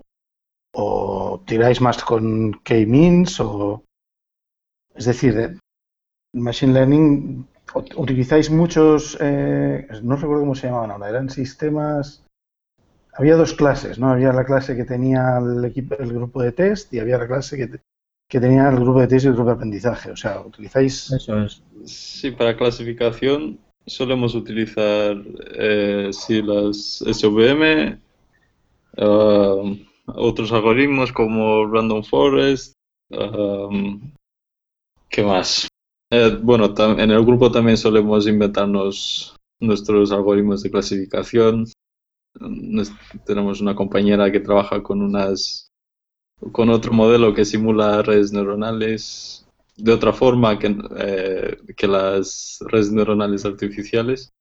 o 0.73 1.43
tiráis 1.47 1.81
más 1.81 2.03
con 2.03 2.51
K-means? 2.63 3.39
O... 3.39 3.83
Es 4.93 5.05
decir, 5.05 5.57
Machine 6.33 6.73
Learning, 6.73 7.47
¿utilizáis 7.95 8.51
muchos, 8.51 9.17
eh, 9.19 9.87
no 10.03 10.15
recuerdo 10.17 10.41
cómo 10.41 10.55
se 10.55 10.67
llamaban 10.67 10.91
ahora, 10.91 11.09
eran 11.09 11.29
sistemas... 11.29 12.23
Había 13.13 13.35
dos 13.35 13.55
clases, 13.55 13.97
¿no? 13.97 14.11
Había 14.11 14.31
la 14.31 14.45
clase 14.45 14.75
que 14.75 14.85
tenía 14.85 15.39
el, 15.39 15.65
equipo, 15.65 15.95
el 15.95 16.13
grupo 16.13 16.43
de 16.43 16.51
test 16.51 16.93
y 16.93 16.99
había 16.99 17.17
la 17.17 17.27
clase 17.27 17.57
que, 17.57 17.79
que 18.29 18.39
tenía 18.39 18.69
el 18.69 18.75
grupo 18.75 19.01
de 19.01 19.07
test 19.07 19.25
y 19.25 19.27
el 19.29 19.33
grupo 19.33 19.49
de 19.49 19.55
aprendizaje. 19.55 20.11
O 20.11 20.15
sea, 20.15 20.39
utilizáis... 20.41 21.11
Eso 21.11 21.43
es. 21.43 21.63
Sí, 21.85 22.31
para 22.31 22.55
clasificación 22.55 23.59
solemos 23.87 24.35
utilizar 24.35 25.17
eh, 25.55 26.09
sí, 26.11 26.41
las 26.43 27.03
SVM, 27.03 27.99
um, 28.97 29.79
otros 30.05 30.51
algoritmos 30.51 31.11
como 31.11 31.65
Random 31.65 32.03
Forest. 32.03 32.73
Um, 33.09 34.11
¿Qué 35.09 35.23
más? 35.23 35.67
Eh, 36.11 36.37
bueno, 36.41 36.73
en 36.77 37.11
el 37.11 37.25
grupo 37.25 37.51
también 37.51 37.77
solemos 37.77 38.27
inventarnos 38.27 39.35
nuestros 39.59 40.11
algoritmos 40.11 40.61
de 40.61 40.69
clasificación. 40.69 41.65
tenemos 43.25 43.59
una 43.59 43.75
compañera 43.75 44.31
que 44.31 44.39
trabaja 44.39 44.83
con 44.83 45.01
unas 45.01 45.68
con 46.51 46.69
otro 46.69 46.93
modelo 46.93 47.33
que 47.33 47.45
simula 47.45 48.01
redes 48.01 48.31
neuronales 48.31 49.45
de 49.75 49.93
otra 49.93 50.13
forma 50.13 50.59
que, 50.59 50.75
eh, 50.97 51.57
que 51.75 51.87
las 51.87 52.59
redes 52.67 52.91
neuronales 52.91 53.45
artificiales. 53.45 54.31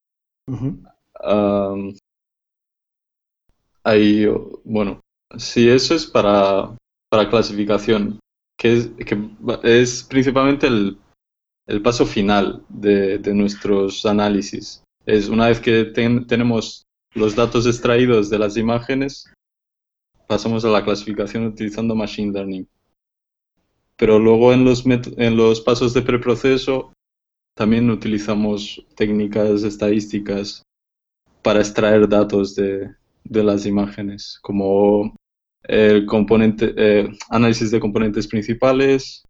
hay, 3.85 4.27
bueno, 4.65 5.01
si 5.37 5.69
eso 5.69 5.95
es 5.95 6.07
para, 6.07 6.77
para 7.11 7.31
clasificación, 7.31 8.19
que 8.59 8.73
es, 8.75 8.91
que 9.07 9.31
es 9.63 10.03
principalmente 10.05 10.67
el, 10.67 10.99
el 11.67 11.83
paso 11.83 12.05
final 12.05 12.65
de, 12.69 13.19
de, 13.19 13.35
nuestros 13.35 14.05
análisis. 14.05 14.83
Es 15.07 15.29
una 15.29 15.49
vez 15.49 15.61
que 15.61 15.85
tenemos 15.85 16.83
los 17.15 17.35
datos 17.35 17.67
extraídos 17.67 18.29
de 18.31 18.39
las 18.39 18.57
imágenes, 18.57 19.33
pasamos 20.29 20.65
a 20.65 20.69
la 20.69 20.85
clasificación 20.85 21.47
utilizando 21.47 21.97
Machine 21.97 22.33
Learning. 22.33 22.69
Pero 23.97 24.21
luego 24.21 24.53
en 24.53 24.65
los, 24.65 24.85
en 24.87 25.37
pasos 25.65 25.93
de 25.95 26.03
preproceso 26.03 26.93
también 27.57 27.91
utilizamos 27.91 28.87
técnicas 28.95 29.65
estadísticas 29.65 30.63
para 31.43 31.59
extraer 31.59 32.09
datos 32.09 32.55
de, 32.55 32.95
de 33.25 33.43
las 33.43 33.67
imágenes, 33.67 34.39
como 34.43 35.17
el 35.65 36.07
componente, 36.07 36.73
eh, 36.77 37.09
análisis 37.31 37.71
de 37.71 37.81
componentes 37.81 38.29
principales, 38.29 39.25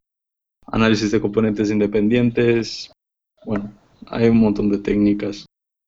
análisis 0.67 1.11
de 1.11 1.21
componentes 1.21 1.71
independientes. 1.71 2.93
Bueno, 3.47 3.73
hay 4.07 4.29
un 4.29 4.39
montón 4.39 4.71
de 4.71 4.79
técnicas. 4.79 5.47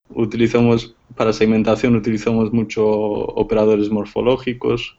Utilizamos, 0.09 0.95
para 1.17 1.33
segmentación 1.33 1.95
utilizamos 1.95 2.53
mucho 2.53 2.87
operadores 2.87 3.91
morfológicos. 3.91 4.97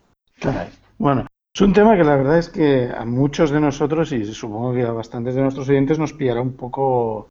Bueno, 0.98 1.28
es 1.54 1.62
un 1.62 1.74
tema 1.74 1.96
que 1.96 2.04
la 2.04 2.16
verdad 2.16 2.38
es 2.38 2.50
que 2.50 2.90
a 2.96 3.06
muchos 3.06 3.52
de 3.52 3.60
nosotros, 3.60 4.12
y 4.12 4.26
supongo 4.34 4.74
que 4.74 4.84
a 4.84 4.92
bastantes 4.92 5.36
de 5.36 5.42
nuestros 5.42 5.68
oyentes, 5.70 6.00
nos 6.00 6.14
pillará 6.14 6.42
un 6.42 6.54
poco 6.54 7.30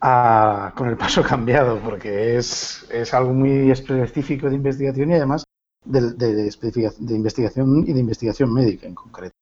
con 0.00 0.88
el 0.88 0.96
paso 0.96 1.22
cambiado, 1.28 1.80
porque 1.80 2.36
es, 2.36 2.86
es 2.90 3.12
algo 3.14 3.32
muy 3.32 3.70
específico 3.70 4.48
de 4.48 4.56
investigación 4.56 5.10
y 5.10 5.14
además 5.14 5.44
de, 5.84 6.12
de, 6.12 7.14
investigación 7.14 7.84
y 7.86 7.92
de 7.92 8.00
investigación 8.00 8.52
médica 8.52 8.86
en 8.86 8.94
concreto, 8.94 9.34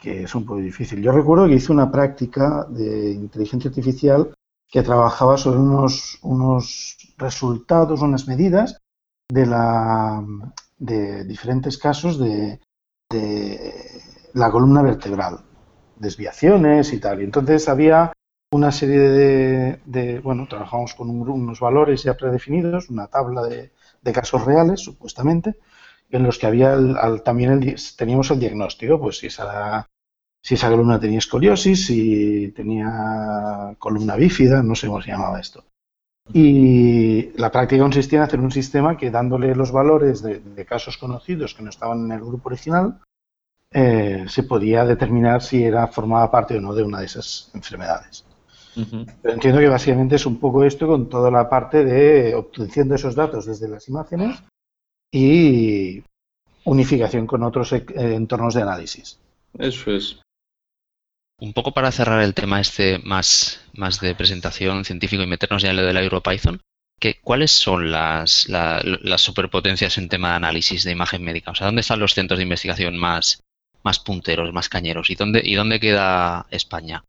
que 0.00 0.22
es 0.22 0.34
un 0.34 0.46
poco 0.46 0.60
difícil. 0.60 1.02
Yo 1.02 1.12
recuerdo 1.12 1.46
que 1.46 1.54
hice 1.54 1.72
una 1.72 1.90
práctica 1.90 2.64
de 2.68 3.10
inteligencia 3.10 3.68
artificial 3.68 4.34
que 4.70 4.82
trabajaba 4.82 5.36
sobre 5.36 5.58
unos, 5.58 6.18
unos 6.22 6.96
resultados, 7.16 8.02
unas 8.02 8.26
medidas 8.28 8.78
de, 9.30 9.46
la, 9.46 10.24
de 10.78 11.24
diferentes 11.24 11.78
casos 11.78 12.18
de, 12.18 12.60
de 13.10 14.02
la 14.34 14.50
columna 14.50 14.82
vertebral, 14.82 15.40
desviaciones 15.96 16.92
y 16.92 17.00
tal. 17.00 17.20
Y 17.20 17.24
entonces 17.24 17.68
había 17.68 18.12
una 18.50 18.72
serie 18.72 19.78
de, 19.84 20.20
bueno, 20.20 20.46
trabajamos 20.48 20.94
con 20.94 21.10
unos 21.10 21.60
valores 21.60 22.02
ya 22.02 22.16
predefinidos, 22.16 22.88
una 22.88 23.08
tabla 23.08 23.42
de, 23.42 23.72
casos 24.12 24.42
reales, 24.46 24.80
supuestamente, 24.80 25.56
en 26.08 26.22
los 26.22 26.38
que 26.38 26.46
había 26.46 26.74
también 27.22 27.62
el, 27.62 27.76
teníamos 27.94 28.30
el 28.30 28.40
diagnóstico, 28.40 28.98
pues 28.98 29.18
si 29.18 29.26
esa, 29.26 29.86
si 30.42 30.54
esa 30.54 30.70
columna 30.70 30.98
tenía 30.98 31.18
escoliosis, 31.18 31.86
si 31.86 32.52
tenía 32.56 33.76
columna 33.78 34.16
bífida, 34.16 34.62
no 34.62 34.74
sé 34.74 34.86
cómo 34.86 35.02
se 35.02 35.10
llamaba 35.10 35.40
esto. 35.40 35.67
Y 36.32 37.30
la 37.38 37.50
práctica 37.50 37.82
consistía 37.82 38.18
en 38.18 38.24
hacer 38.24 38.40
un 38.40 38.50
sistema 38.50 38.96
que 38.96 39.10
dándole 39.10 39.54
los 39.54 39.72
valores 39.72 40.22
de, 40.22 40.66
casos 40.66 40.98
conocidos 40.98 41.54
que 41.54 41.62
no 41.62 41.70
estaban 41.70 42.04
en 42.04 42.12
el 42.12 42.20
grupo 42.20 42.48
original, 42.48 43.00
eh, 43.70 44.24
se 44.28 44.42
podía 44.42 44.84
determinar 44.84 45.42
si 45.42 45.62
era 45.62 45.86
formaba 45.86 46.30
parte 46.30 46.56
o 46.56 46.60
no 46.60 46.74
de 46.74 46.82
una 46.82 47.00
de 47.00 47.06
esas 47.06 47.50
enfermedades. 47.54 48.24
Pero 49.22 49.34
entiendo 49.34 49.60
que 49.60 49.68
básicamente 49.68 50.16
es 50.16 50.26
un 50.26 50.38
poco 50.38 50.62
esto 50.62 50.86
con 50.86 51.08
toda 51.08 51.30
la 51.30 51.48
parte 51.48 51.84
de 51.84 52.34
obtención 52.34 52.88
de 52.88 52.94
esos 52.94 53.16
datos 53.16 53.46
desde 53.46 53.68
las 53.68 53.88
imágenes 53.88 54.40
y 55.10 56.04
unificación 56.64 57.26
con 57.26 57.42
otros 57.42 57.72
eh, 57.72 57.84
entornos 57.96 58.54
de 58.54 58.62
análisis. 58.62 59.18
Eso 59.58 59.90
es. 59.90 60.20
Un 61.40 61.52
poco 61.52 61.72
para 61.72 61.92
cerrar 61.92 62.22
el 62.22 62.34
tema 62.34 62.60
este 62.60 62.98
más, 62.98 63.64
más 63.72 64.00
de 64.00 64.14
presentación 64.14 64.84
científico 64.84 65.22
y 65.22 65.26
meternos 65.26 65.62
ya 65.62 65.70
en 65.70 65.76
lo 65.76 65.84
del 65.84 65.96
EuroPython, 65.96 66.60
que, 66.98 67.20
¿cuáles 67.20 67.52
son 67.52 67.92
las, 67.92 68.48
las 68.48 69.20
superpotencias 69.20 69.98
en 69.98 70.08
tema 70.08 70.30
de 70.30 70.36
análisis 70.36 70.82
de 70.82 70.92
imagen 70.92 71.22
médica? 71.22 71.52
O 71.52 71.54
sea, 71.54 71.66
¿dónde 71.66 71.82
están 71.82 72.00
los 72.00 72.14
centros 72.14 72.38
de 72.38 72.42
investigación 72.42 72.96
más, 72.96 73.40
más 73.84 74.00
punteros, 74.00 74.52
más 74.52 74.68
cañeros? 74.68 75.10
¿Y 75.10 75.14
dónde, 75.14 75.40
y 75.44 75.54
dónde 75.54 75.78
queda 75.78 76.46
España? 76.50 77.04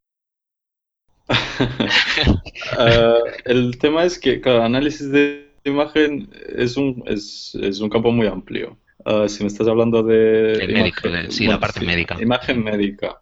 Ah, 2.78 3.18
el 3.44 3.78
tema 3.78 4.04
es 4.04 4.18
que, 4.18 4.40
cada 4.40 4.64
análisis 4.64 5.10
de 5.10 5.50
imagen 5.64 6.30
es 6.56 6.76
un, 6.76 7.02
es, 7.06 7.56
es 7.60 7.80
un 7.80 7.90
campo 7.90 8.12
muy 8.12 8.28
amplio. 8.28 8.78
Ah, 9.04 9.26
si 9.28 9.42
me 9.42 9.48
estás 9.48 9.66
hablando 9.66 10.04
de... 10.04 10.68
médico, 10.68 11.08
sí, 11.30 11.46
la 11.46 11.58
parte 11.58 11.80
médica. 11.80 12.16
Imagen 12.20 12.62
médica. 12.62 13.20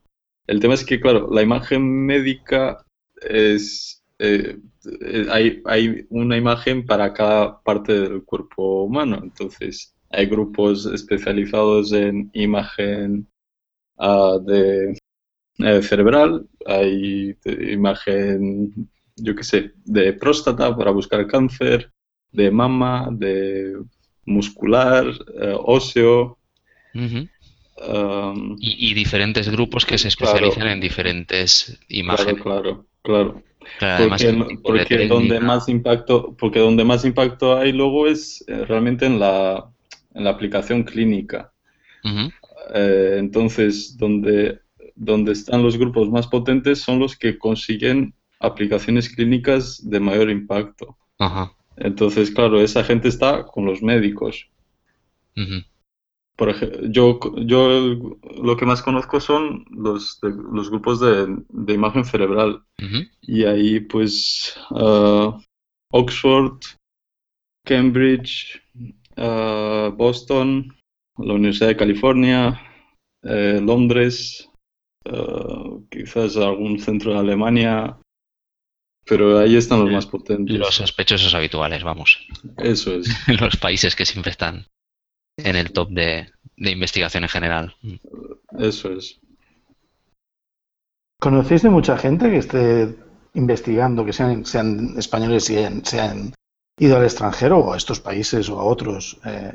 El 0.48 0.58
tema 0.58 0.74
es 0.74 0.84
que, 0.84 1.00
claro, 1.00 1.28
la 1.30 1.42
imagen 1.42 2.06
médica 2.06 2.84
es... 3.22 4.02
Eh, 4.18 4.58
hay, 5.30 5.62
hay 5.64 6.06
una 6.08 6.36
imagen 6.36 6.84
para 6.84 7.12
cada 7.12 7.60
parte 7.60 7.92
del 7.92 8.24
cuerpo 8.24 8.82
humano. 8.82 9.20
Entonces, 9.22 9.94
hay 10.10 10.26
grupos 10.26 10.86
especializados 10.86 11.92
en 11.92 12.30
imagen 12.32 13.28
uh, 13.98 14.40
de 14.40 14.98
eh, 15.58 15.82
cerebral, 15.82 16.48
hay 16.66 17.36
imagen, 17.44 18.88
yo 19.16 19.34
qué 19.34 19.44
sé, 19.44 19.72
de 19.84 20.12
próstata 20.12 20.74
para 20.76 20.92
buscar 20.92 21.26
cáncer, 21.26 21.92
de 22.32 22.50
mama, 22.50 23.08
de 23.12 23.76
muscular, 24.24 25.06
eh, 25.40 25.54
óseo. 25.58 26.38
Um, 27.86 28.56
Y, 28.60 28.90
y 28.90 28.94
diferentes 28.94 29.48
grupos 29.48 29.86
que 29.86 29.98
se 29.98 30.08
Claro. 30.16 30.50
especializan 30.50 30.68
en 30.68 30.80
diferentes 30.80 31.78
imágenes. 31.88 32.44
claro, 32.44 32.62
claro, 32.62 32.86
claro. 33.02 33.42
Claro, 33.76 33.94
además, 33.96 34.22
Porque, 34.22 34.58
porque 34.64 34.98
donde 35.08 35.40
más 35.40 35.68
impacto, 35.68 36.36
porque 36.38 36.60
donde 36.60 36.84
más 36.84 37.04
impacto 37.04 37.56
hay 37.56 37.72
luego 37.72 38.06
es 38.08 38.44
eh, 38.48 38.64
realmente 38.64 39.06
en 39.06 39.18
la, 39.20 39.70
en 40.14 40.24
la 40.24 40.30
aplicación 40.30 40.84
clínica. 40.84 41.52
Ujú, 42.04 42.30
Eh, 42.74 43.16
entonces, 43.18 43.96
donde, 43.96 44.60
donde 44.94 45.32
están 45.32 45.62
los 45.62 45.76
grupos 45.78 46.08
más 46.10 46.26
potentes 46.26 46.80
son 46.80 46.98
los 46.98 47.16
que 47.16 47.38
consiguen 47.38 48.14
aplicaciones 48.40 49.08
clínicas 49.14 49.88
de 49.88 50.00
mayor 50.00 50.30
impacto. 50.30 50.96
Ajá. 51.18 51.54
Entonces, 51.76 52.30
claro, 52.30 52.60
esa 52.62 52.84
gente 52.84 53.08
está 53.08 53.44
con 53.46 53.66
los 53.66 53.82
médicos. 53.82 54.48
ujú. 55.36 55.62
Por 56.38 56.50
ejemplo, 56.50 56.80
yo, 56.88 57.18
yo 57.44 57.68
lo 58.42 58.56
que 58.56 58.64
más 58.64 58.80
conozco 58.80 59.18
son 59.20 59.64
los, 59.70 60.20
de- 60.20 60.30
los 60.52 60.70
grupos 60.70 61.00
de, 61.00 61.26
de 61.48 61.72
imagen 61.74 62.04
cerebral. 62.04 62.62
Y 63.22 63.44
ahí, 63.44 63.80
pues, 63.80 64.54
ah, 64.70 65.36
Oxford, 65.92 66.60
Cambridge, 67.66 68.62
ah, 69.16 69.90
Boston, 69.96 70.74
la 71.18 71.34
Universidad 71.34 71.68
de 71.68 71.76
California, 71.76 72.60
eh, 73.24 73.60
Londres, 73.62 74.48
ah, 75.06 75.70
quizás 75.90 76.36
algún 76.36 76.78
centro 76.78 77.12
de 77.14 77.18
Alemania, 77.18 77.98
pero 79.06 79.38
ahí 79.38 79.56
están 79.56 79.80
los 79.80 79.90
más 79.90 80.06
potentes. 80.06 80.56
Los 80.56 80.74
sospechosos 80.76 81.34
habituales, 81.34 81.82
vamos. 81.82 82.24
Eso 82.58 82.94
es. 82.94 83.08
Los 83.40 83.56
países 83.56 83.96
que 83.96 84.04
siempre 84.06 84.30
están 84.30 84.66
en 85.38 85.56
el 85.56 85.72
top 85.72 85.90
de, 85.90 86.28
de 86.56 86.70
investigación 86.70 87.24
en 87.24 87.30
general. 87.30 87.74
Eso 88.58 88.92
es. 88.92 89.18
¿Conocéis 91.20 91.62
de 91.62 91.70
mucha 91.70 91.96
gente 91.98 92.30
que 92.30 92.38
esté 92.38 92.94
investigando, 93.34 94.04
que 94.04 94.12
sean, 94.12 94.44
sean 94.46 94.94
españoles 94.98 95.48
y 95.50 95.56
hayan- 95.58 95.84
se 95.84 96.00
han 96.00 96.32
ido 96.78 96.96
al 96.96 97.04
extranjero 97.04 97.58
o 97.58 97.72
a 97.72 97.76
estos 97.76 98.00
países 98.00 98.48
o 98.48 98.60
a 98.60 98.64
otros 98.64 99.18
eh, 99.24 99.54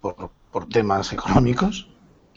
por, 0.00 0.30
por 0.52 0.68
temas 0.68 1.12
económicos? 1.12 1.88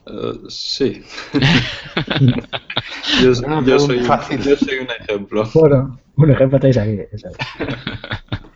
Ah, 0.07 0.33
sí. 0.49 1.03
yo, 3.21 3.33
yo 3.63 3.79
soy, 3.79 3.99
yo 4.03 4.55
soy 4.57 4.79
un 4.79 4.87
ejemplo. 5.01 5.43
Bueno, 5.53 5.99
un 6.15 6.31
ejemplo 6.31 6.59
tenéis 6.59 6.77
aquí. 6.77 6.97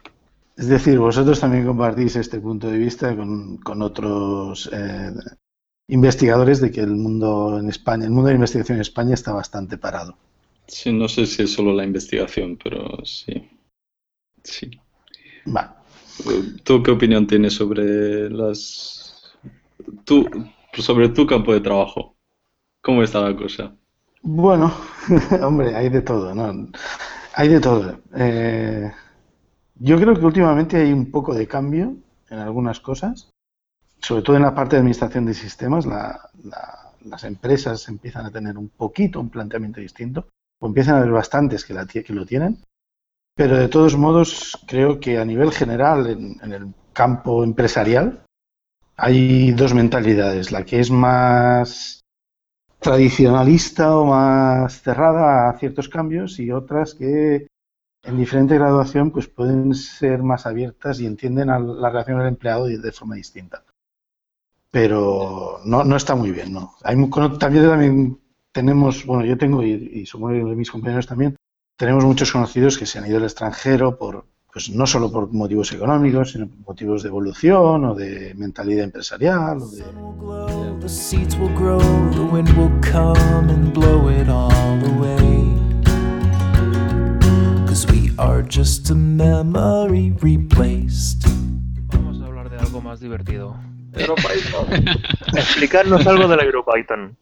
Es 0.61 0.67
decir, 0.67 0.99
vosotros 0.99 1.39
también 1.39 1.65
compartís 1.65 2.15
este 2.15 2.39
punto 2.39 2.69
de 2.69 2.77
vista 2.77 3.15
con, 3.15 3.57
con 3.57 3.81
otros 3.81 4.69
eh, 4.71 5.11
investigadores 5.87 6.61
de 6.61 6.69
que 6.69 6.81
el 6.81 6.95
mundo 6.95 7.57
en 7.59 7.67
España, 7.67 8.05
el 8.05 8.11
mundo 8.11 8.27
de 8.27 8.33
la 8.33 8.41
investigación 8.41 8.77
en 8.77 8.81
España 8.81 9.15
está 9.15 9.33
bastante 9.33 9.79
parado. 9.79 10.15
Sí, 10.67 10.93
no 10.93 11.07
sé 11.07 11.25
si 11.25 11.41
es 11.41 11.51
solo 11.51 11.73
la 11.73 11.83
investigación, 11.83 12.59
pero 12.63 13.03
sí. 13.03 13.49
Sí. 14.43 14.69
Va. 15.47 15.81
¿Tú 16.63 16.83
qué 16.83 16.91
opinión 16.91 17.25
tienes 17.25 17.53
sobre 17.55 18.29
las... 18.29 19.33
Tú, 20.05 20.29
sobre 20.77 21.09
tu 21.09 21.25
campo 21.25 21.55
de 21.55 21.61
trabajo? 21.61 22.15
¿Cómo 22.81 23.01
está 23.01 23.19
la 23.19 23.35
cosa? 23.35 23.75
Bueno, 24.21 24.71
hombre, 25.41 25.75
hay 25.75 25.89
de 25.89 26.03
todo, 26.03 26.35
¿no? 26.35 26.69
Hay 27.33 27.47
de 27.47 27.59
todo. 27.59 27.99
Eh, 28.15 28.91
yo 29.83 29.97
creo 29.97 30.13
que 30.17 30.25
últimamente 30.25 30.77
hay 30.77 30.93
un 30.93 31.09
poco 31.09 31.33
de 31.33 31.47
cambio 31.47 31.95
en 32.29 32.39
algunas 32.39 32.79
cosas, 32.79 33.29
sobre 33.99 34.21
todo 34.21 34.35
en 34.35 34.43
la 34.43 34.53
parte 34.53 34.75
de 34.75 34.79
administración 34.81 35.25
de 35.25 35.33
sistemas. 35.33 35.85
la- 35.85 36.29
la- 36.43 36.77
las 37.05 37.23
empresas 37.23 37.87
empiezan 37.87 38.27
a 38.27 38.31
tener 38.31 38.57
un 38.59 38.69
poquito 38.69 39.19
un 39.19 39.29
planteamiento 39.29 39.79
distinto, 39.81 40.27
o 40.59 40.67
empiezan 40.67 40.95
a 40.95 40.97
haber 40.99 41.11
bastantes 41.11 41.65
que, 41.65 41.73
lo 42.13 42.25
tienen, 42.27 42.59
pero 43.35 43.57
de 43.57 43.67
todos 43.69 43.97
modos 43.97 44.57
creo 44.67 44.99
que 44.99 45.17
a 45.17 45.25
nivel 45.25 45.51
general 45.51 46.07
en, 46.07 46.37
en 46.43 46.53
el 46.53 46.73
campo 46.93 47.43
empresarial 47.43 48.23
hay 48.97 49.51
dos 49.53 49.73
mentalidades, 49.73 50.51
la 50.51 50.63
que 50.63 50.79
es 50.79 50.91
más 50.91 52.01
tradicionalista 52.79 53.97
o 53.97 54.05
más 54.05 54.81
cerrada 54.81 55.49
a 55.49 55.57
ciertos 55.57 55.89
cambios 55.89 56.39
y 56.39 56.51
otras 56.51 56.93
que 56.93 57.47
en 58.03 58.17
diferente 58.17 58.55
graduación 58.55 59.11
pues 59.11 59.27
pueden 59.27 59.73
ser 59.75 60.23
más 60.23 60.45
abiertas 60.45 60.99
y 60.99 61.05
entienden 61.05 61.49
a 61.49 61.59
la 61.59 61.89
relación 61.89 62.19
del 62.19 62.27
empleado 62.27 62.65
de, 62.65 62.91
forma 62.91 63.15
distinta. 63.15 63.63
Pero 64.69 65.59
no, 65.65 65.95
está 65.95 66.15
muy 66.15 66.31
bien, 66.31 66.53
¿no? 66.53 66.75
Hay, 66.83 66.95
también, 67.37 67.69
también 67.69 68.19
tenemos, 68.51 69.05
bueno, 69.05 69.25
yo 69.25 69.37
tengo 69.37 69.63
y, 69.63 69.71
y 69.71 70.05
supongo 70.05 70.33
que 70.33 70.55
mis 70.55 70.71
compañeros 70.71 71.07
también, 71.07 71.35
tenemos 71.75 72.05
muchos 72.05 72.31
conocidos 72.31 72.77
que 72.77 72.85
se 72.85 72.99
han 72.99 73.07
ido 73.07 73.17
al 73.17 73.23
extranjero 73.23 73.97
por, 73.97 74.25
pues 74.51 74.69
no 74.69 74.85
solo 74.85 75.11
por 75.11 75.31
motivos 75.31 75.71
económicos, 75.71 76.31
sino 76.31 76.47
por 76.47 76.59
motivos 76.67 77.03
de 77.03 77.09
evolución 77.09 77.85
o 77.85 77.95
de 77.95 78.33
mentalidad 78.35 78.83
empresarial 78.83 79.61
o 79.61 79.67
de, 79.67 79.83
are 88.21 88.43
just 88.43 88.91
a 88.91 88.95
memory 88.95 90.11
replaced. 90.21 91.25
Vamos 91.87 92.21
a 92.21 92.27
hablar 92.27 92.49
de 92.49 92.57
algo 92.57 92.79
más 92.79 92.99
divertido. 92.99 93.55
EuroPython. 93.93 94.85
Explicarnos 95.35 96.05
algo 96.05 96.27
de 96.27 96.37
la 96.37 96.43
EuroPython. 96.43 97.17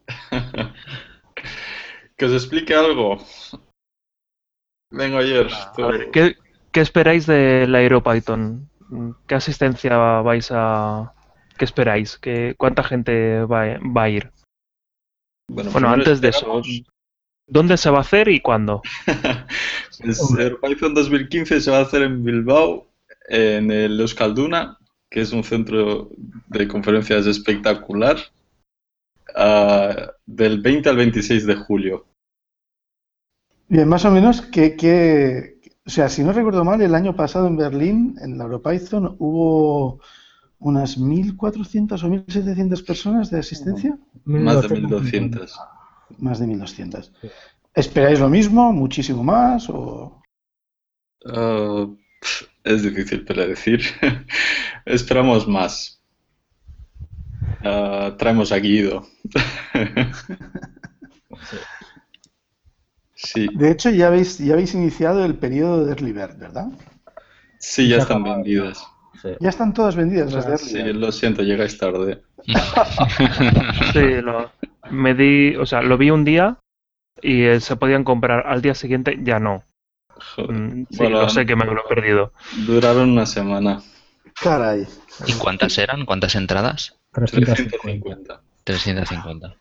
Que 2.17 2.25
os 2.25 2.33
explique 2.33 2.75
algo. 2.75 3.17
Vengo 4.91 5.19
ayer. 5.19 5.47
A 5.77 5.87
ver, 5.87 6.11
¿qué, 6.11 6.35
qué 6.73 6.81
esperáis 6.81 7.25
de 7.25 7.65
la 7.65 7.81
EuroPython? 7.81 8.69
¿Qué 9.25 9.35
asistencia 9.35 9.95
vais 10.21 10.49
a... 10.51 11.13
¿Qué 11.57 11.63
esperáis? 11.63 12.17
¿Qué, 12.17 12.55
¿Cuánta 12.57 12.83
gente 12.83 13.45
va, 13.45 13.79
va 13.95 14.03
a 14.03 14.09
ir? 14.09 14.31
Bueno, 15.49 15.71
primero 15.71 15.93
antes 15.93 16.19
de 16.19 16.29
eso, 16.29 16.61
¿dónde 17.49 17.77
se 17.77 17.89
va 17.89 17.99
a 17.99 18.01
hacer 18.01 18.29
y 18.29 18.39
cuándo? 18.41 18.81
Pues 20.01 20.21
Python 20.61 20.93
2015 20.93 21.59
se 21.59 21.71
va 21.71 21.79
a 21.79 21.81
hacer 21.81 22.03
en 22.03 22.23
Bilbao, 22.23 22.87
en 23.27 23.69
el 23.69 23.99
Euskalduna, 23.99 24.77
que 25.09 25.21
es 25.21 25.33
un 25.33 25.43
centro 25.43 26.09
de 26.47 26.67
conferencias 26.69 27.25
espectacular, 27.27 28.17
ah, 29.35 30.11
del 30.25 30.61
20 30.61 30.89
al 30.89 30.95
26 30.95 31.45
de 31.45 31.55
julio. 31.55 32.05
Bien, 33.67 33.87
más 33.87 34.05
o 34.05 34.11
menos 34.11 34.41
que, 34.41 34.75
que- 34.75 35.59
o 35.85 35.89
sea, 35.89 36.07
si 36.09 36.23
no 36.23 36.31
recuerdo 36.33 36.63
mal, 36.63 36.81
el 36.81 36.95
año 36.95 37.15
pasado 37.15 37.47
en 37.47 37.57
Berlín, 37.57 38.15
en 38.21 38.37
la 38.37 38.45
EuroPython, 38.45 39.15
hubo 39.19 39.99
unas 40.59 40.97
1.400 40.97 42.03
o 42.03 42.07
1.700 42.09 42.83
personas 42.83 43.29
de 43.31 43.39
asistencia. 43.39 43.97
Más 44.25 44.61
de 44.61 44.69
1200. 44.69 45.59
Más 46.17 46.39
de 46.39 46.47
1.200. 46.47 47.11
¿Esperáis 47.73 48.19
lo 48.19 48.29
mismo? 48.29 48.71
¿Muchísimo 48.73 49.23
más? 49.23 49.69
O... 49.69 50.21
Ah, 51.25 51.85
es 52.63 52.83
difícil 52.83 53.23
predecir. 53.25 53.81
Esperamos 54.85 55.47
más. 55.47 56.01
Ah, 57.63 58.15
traemos 58.17 58.51
a 58.51 58.57
Guido. 58.57 59.05
Sí, 63.15 63.47
De 63.53 63.71
hecho, 63.71 63.89
ya 63.89 64.07
habéis, 64.07 64.37
ya 64.37 64.53
habéis 64.53 64.73
iniciado 64.73 65.25
el 65.25 65.35
periodo 65.37 65.85
de 65.85 65.91
Early 65.91 66.13
Bird, 66.13 66.37
¿verdad? 66.37 66.67
sí, 67.59 67.87
ya 67.87 67.97
están 67.97 68.23
vendidas. 68.23 68.85
Sí. 69.21 69.29
Ya 69.39 69.49
están 69.49 69.73
todas 69.73 69.95
vendidas 69.95 70.31
las 70.31 70.45
de 70.45 70.53
Early 70.53 70.65
Sí, 70.69 70.83
Bird. 70.83 70.95
lo 70.95 71.11
siento, 71.11 71.43
llegáis 71.43 71.77
tarde. 71.77 72.23
Sí, 73.93 74.21
lo, 74.21 74.51
me 74.91 75.13
di, 75.15 75.55
o 75.55 75.65
sea, 75.65 75.81
lo 75.81 75.97
vi 75.97 76.09
un 76.11 76.23
día 76.25 76.57
y 77.21 77.43
eh, 77.43 77.59
se 77.59 77.75
podían 77.75 78.03
comprar. 78.03 78.47
Al 78.47 78.61
día 78.61 78.75
siguiente 78.75 79.17
ya 79.21 79.39
no. 79.39 79.63
Joder. 80.35 80.51
Mm, 80.51 80.87
Sí, 80.89 80.97
Bueno, 80.97 81.21
lo 81.21 81.29
sé 81.29 81.45
que 81.45 81.55
me 81.55 81.65
lo 81.65 81.73
he 81.79 81.87
perdido. 81.87 82.33
Duraron 82.65 83.11
una 83.11 83.25
semana. 83.25 83.81
Caray. 84.41 84.87
¿Y 85.27 85.33
cuántas 85.33 85.77
eran? 85.77 86.05
¿Cuántas 86.05 86.35
entradas? 86.35 86.95
350. 87.13 88.41
350. 88.63 89.55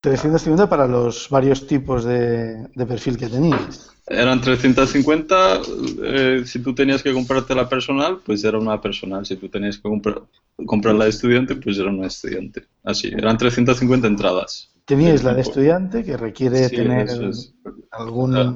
350 0.00 0.68
para 0.68 0.86
los 0.88 1.28
varios 1.30 1.66
tipos 1.66 2.04
de, 2.04 2.66
de 2.74 2.86
perfil 2.86 3.16
que 3.16 3.28
teníais. 3.28 3.90
Eran 4.08 4.40
350. 4.40 5.60
eh, 6.02 6.42
si 6.44 6.60
tú 6.60 6.74
tenías 6.74 7.02
que 7.02 7.12
comprarte 7.12 7.54
la 7.54 7.68
personal, 7.68 8.18
pues 8.24 8.42
era 8.42 8.58
una 8.58 8.80
personal. 8.80 9.24
Si 9.24 9.36
tú 9.36 9.48
tenías 9.48 9.76
que 9.76 9.82
comprar, 9.82 10.22
comprar 10.66 10.94
la 10.94 11.04
de 11.04 11.10
estudiante, 11.10 11.56
pues 11.56 11.78
era 11.78 11.90
una 11.90 12.06
estudiante. 12.06 12.66
Así, 12.84 13.08
eran 13.08 13.36
350 13.38 14.06
entradas. 14.08 14.70
Teníais 14.84 15.22
la 15.24 15.34
de 15.34 15.42
estudiante 15.42 16.04
que 16.04 16.16
requiere 16.16 16.68
Sí, 16.68 16.76
tener 16.76 17.08
es. 17.08 17.54
algún 17.90 18.36
Ah. 18.36 18.54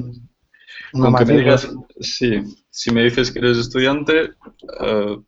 una 0.92 1.14
que 1.18 1.24
me 1.24 1.34
materia. 1.34 1.38
digas, 1.38 1.68
sí, 2.00 2.42
si 2.70 2.90
me 2.92 3.04
dices 3.04 3.30
que 3.30 3.38
eres 3.40 3.58
estudiante, 3.58 4.32
eh, 4.80 5.18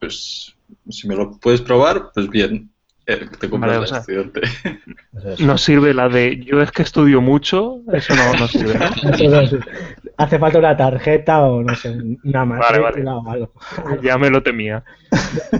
pues 0.00 0.54
si 0.88 1.08
me 1.08 1.14
lo 1.16 1.38
puedes 1.38 1.60
probar, 1.60 2.10
pues 2.14 2.28
bien. 2.28 2.70
eh, 3.06 3.26
te 3.40 3.50
compras 3.50 3.72
Vale, 3.72 3.80
la 3.80 3.84
o 3.84 3.86
sea, 3.86 3.98
estudiante. 3.98 4.40
No 5.40 5.58
sirve 5.58 5.92
la 5.94 6.08
de 6.08 6.42
yo 6.44 6.60
es 6.62 6.70
que 6.72 6.82
estudio 6.82 7.20
mucho, 7.20 7.80
eso 7.92 8.14
no, 8.14 8.32
no 8.34 8.48
sirve. 8.48 8.78
Hace 10.16 10.38
falta 10.38 10.58
una 10.58 10.76
tarjeta 10.76 11.42
o 11.42 11.62
no 11.62 11.74
sé, 11.74 11.90
una 12.24 12.44
Vale, 12.44 12.80
matrícula 12.80 13.14
vale. 13.14 13.26
o 13.26 13.30
algo. 13.30 13.52
Ya 14.02 14.18
me 14.18 14.30
lo 14.30 14.42
temía. 14.42 14.84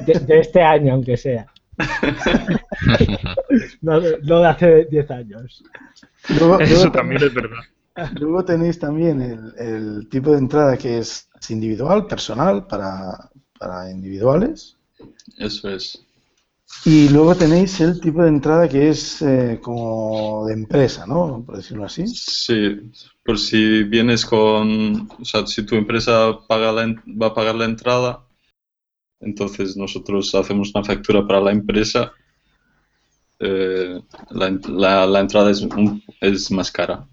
De, 0.07 0.15
de 0.21 0.39
este 0.41 0.63
año, 0.63 0.93
aunque 0.95 1.17
sea. 1.17 1.47
No, 3.81 4.01
de- 4.01 4.19
no 4.23 4.41
de 4.41 4.47
hace 4.49 4.85
10 4.87 5.11
años. 5.11 5.63
Luego, 6.39 6.61
Eso 6.61 6.75
luego- 6.75 6.93
también 6.93 7.23
es 7.23 7.35
verdad. 7.35 7.59
luego 8.21 8.45
tenéis 8.45 8.79
también 8.79 9.21
el, 9.21 9.53
el 9.59 10.09
tipo 10.09 10.31
de 10.33 10.39
entrada 10.39 10.77
que 10.77 10.99
es 10.99 11.29
individual, 11.49 12.07
personal, 12.07 12.67
para, 12.67 13.31
para 13.59 13.91
individuales. 13.91 14.77
Eso 15.39 15.69
es. 15.69 16.03
Y 16.85 17.09
luego 17.11 17.35
tenéis 17.37 17.81
el 17.81 18.01
tipo 18.01 18.23
de 18.23 18.29
entrada 18.29 18.69
que 18.69 18.89
es 18.89 19.23
eh, 19.23 19.61
como 19.63 20.47
de 20.47 20.55
empresa, 20.55 21.07
¿no? 21.07 21.45
Por 21.47 21.57
decirlo 21.57 21.85
así. 21.85 22.07
Sí, 22.09 22.91
por 23.25 23.39
si 23.39 23.85
vienes 23.85 24.27
con, 24.27 25.09
o 25.21 25.25
sea, 25.25 25.47
si 25.47 25.65
tu 25.65 25.77
empresa 25.77 26.39
paga 26.49 26.73
la 26.73 26.83
en- 26.83 26.97
va 27.21 27.29
a 27.29 27.35
pagar 27.35 27.55
la 27.55 27.67
entrada, 27.67 28.27
entonces 29.21 29.77
nosotros 29.77 30.35
hacemos 30.35 30.73
una 30.75 30.83
factura 30.85 31.25
para 31.27 31.41
la 31.41 31.53
empresa. 31.53 32.13
eh, 33.45 34.01
la, 34.31 34.59
la- 34.69 35.07
la 35.07 35.21
entrada 35.21 35.51
es, 35.51 35.63
un- 35.63 36.03
es 36.21 36.51
más 36.53 36.71
cara. 36.71 37.09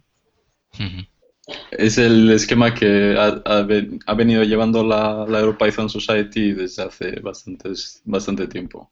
Es 1.71 1.97
el 1.97 2.29
esquema 2.31 2.73
que 2.75 3.15
ha, 3.17 3.41
ha 3.45 3.61
ven- 3.63 3.99
ha 4.05 4.13
venido 4.13 4.43
llevando 4.43 4.83
la, 4.83 5.25
la 5.27 5.39
EuroPython 5.39 5.89
Society 5.89 6.53
desde 6.53 6.83
hace 6.83 7.19
bastantes, 7.21 8.01
bastante 8.05 8.47
tiempo. 8.47 8.91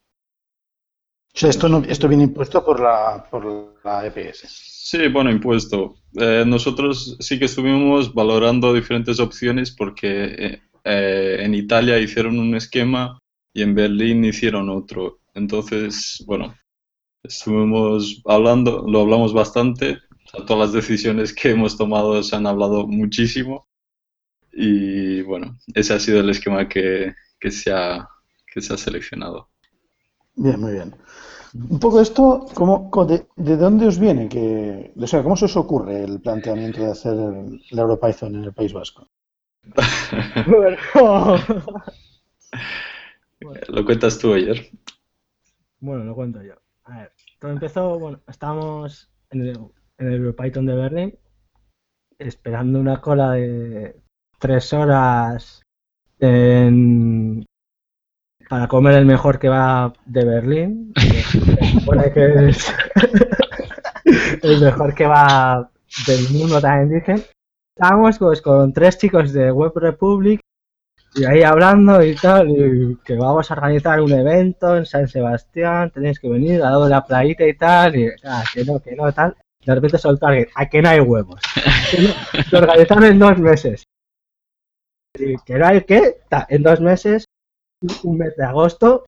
Sea, 1.37 1.51
esto, 1.51 1.69
no, 1.69 1.83
esto 1.87 2.07
viene 2.07 2.23
impuesto 2.23 2.65
por 2.65 2.79
la, 2.79 3.23
por 3.29 3.75
la 3.83 4.07
EPS. 4.07 4.47
Sí, 4.47 5.07
bueno, 5.07 5.29
impuesto. 5.29 5.97
Eh, 6.15 6.43
nosotros 6.47 7.15
sí 7.19 7.37
que 7.37 7.45
estuvimos 7.45 8.11
valorando 8.11 8.73
diferentes 8.73 9.19
opciones 9.19 9.69
porque 9.69 10.07
eh, 10.23 10.61
eh, 10.83 11.37
en 11.41 11.53
Italia 11.53 11.99
hicieron 11.99 12.39
un 12.39 12.55
esquema 12.55 13.19
y 13.53 13.61
en 13.61 13.75
Berlín 13.75 14.25
hicieron 14.25 14.67
otro. 14.69 15.19
Entonces, 15.35 16.23
bueno, 16.25 16.55
estuvimos 17.21 18.19
hablando, 18.25 18.83
lo 18.87 19.01
hablamos 19.01 19.31
bastante. 19.31 19.99
O 20.25 20.29
sea, 20.29 20.43
todas 20.43 20.73
las 20.73 20.73
decisiones 20.73 21.33
que 21.33 21.51
hemos 21.51 21.77
tomado 21.77 22.23
se 22.23 22.35
han 22.35 22.47
hablado 22.47 22.87
muchísimo. 22.87 23.67
Y 24.51 25.21
bueno, 25.21 25.55
ese 25.75 25.93
ha 25.93 25.99
sido 25.99 26.19
el 26.19 26.31
esquema 26.31 26.67
que, 26.67 27.13
que 27.39 27.51
se 27.51 27.71
ha, 27.71 28.09
que 28.51 28.59
se 28.59 28.73
ha 28.73 28.77
seleccionado. 28.77 29.51
Bien, 30.33 30.59
muy 30.59 30.71
bien. 30.71 30.95
Un 31.69 31.79
poco 31.79 32.01
esto, 32.01 32.45
¿cómo, 32.53 32.89
co- 32.91 33.05
de, 33.05 33.25
de 33.35 33.57
dónde 33.57 33.87
os 33.87 33.97
viene? 33.99 34.29
Que, 34.29 34.93
o 34.99 35.07
sea, 35.07 35.23
¿cómo 35.23 35.35
se 35.35 35.45
os 35.45 35.57
ocurre 35.57 36.03
el 36.03 36.21
planteamiento 36.21 36.81
de 36.81 36.91
hacer 36.91 37.13
el, 37.13 37.61
EuroPython 37.71 38.35
en 38.35 38.43
el 38.43 38.53
País 38.53 38.73
Vasco? 38.73 39.07
Bueno, 40.45 40.77
Lo 43.69 43.85
cuentas 43.85 44.17
tú 44.19 44.33
ayer. 44.33 44.69
bueno, 45.79 46.03
lo 46.03 46.15
cuento 46.15 46.41
yo. 46.43 46.53
A 46.85 46.99
ver, 46.99 47.11
todo 47.39 47.51
empezó, 47.51 47.99
bueno, 47.99 48.19
estábamos 48.27 49.09
en 49.31 49.41
el, 49.41 49.57
en 49.97 50.07
el 50.07 50.13
EuroPython 50.15 50.65
de 50.65 50.75
Berlín 50.75 51.19
esperando 52.19 52.79
una 52.79 52.99
cola 52.99 53.33
de 53.33 53.95
tres 54.39 54.73
horas 54.73 55.61
en- 56.19 57.45
para 58.49 58.67
comer 58.67 58.95
el 58.95 59.05
mejor 59.05 59.39
que 59.39 59.49
va 59.49 59.93
de 60.05 60.25
Berlín. 60.25 60.93
supone 61.73 62.11
que 62.11 62.49
es 62.49 62.73
el 64.43 64.61
mejor 64.61 64.93
que 64.93 65.05
va 65.05 65.69
del 66.05 66.29
mundo 66.29 66.61
también 66.61 66.99
dicen. 66.99 67.23
Estábamos 67.75 68.17
pues 68.17 68.41
con 68.41 68.73
tres 68.73 68.97
chicos 68.97 69.33
de 69.33 69.51
Web 69.51 69.73
Republic 69.75 70.39
y 71.15 71.25
ahí 71.25 71.41
hablando 71.41 72.03
y 72.03 72.15
tal, 72.15 72.49
y 72.49 72.97
que 73.03 73.15
vamos 73.15 73.49
a 73.49 73.53
organizar 73.55 74.01
un 74.01 74.11
evento 74.11 74.77
en 74.77 74.85
San 74.85 75.07
Sebastián, 75.07 75.89
tenéis 75.91 76.19
que 76.19 76.29
venir 76.29 76.61
al 76.61 76.71
lado 76.71 76.83
de 76.83 76.89
la 76.91 77.05
playita 77.05 77.45
y 77.47 77.53
tal, 77.55 77.95
y 77.95 78.09
ah, 78.23 78.43
que 78.53 78.63
no, 78.63 78.79
que 78.79 78.95
no, 78.95 79.11
tal. 79.11 79.35
De 79.65 79.75
repente 79.75 79.97
soltó 79.97 80.27
alguien, 80.27 80.47
a 80.55 80.67
que 80.67 80.81
no 80.81 80.89
hay 80.89 80.99
huevos. 80.99 81.41
Lo 82.51 82.59
organizaron 82.59 83.05
en 83.05 83.19
dos 83.19 83.37
meses. 83.39 83.83
Y 85.17 85.35
que 85.37 85.55
no 85.55 85.65
hay 85.65 85.81
qué, 85.81 86.17
en 86.49 86.61
dos 86.61 86.79
meses, 86.81 87.25
un 88.03 88.17
mes 88.17 88.35
de 88.35 88.43
agosto, 88.43 89.05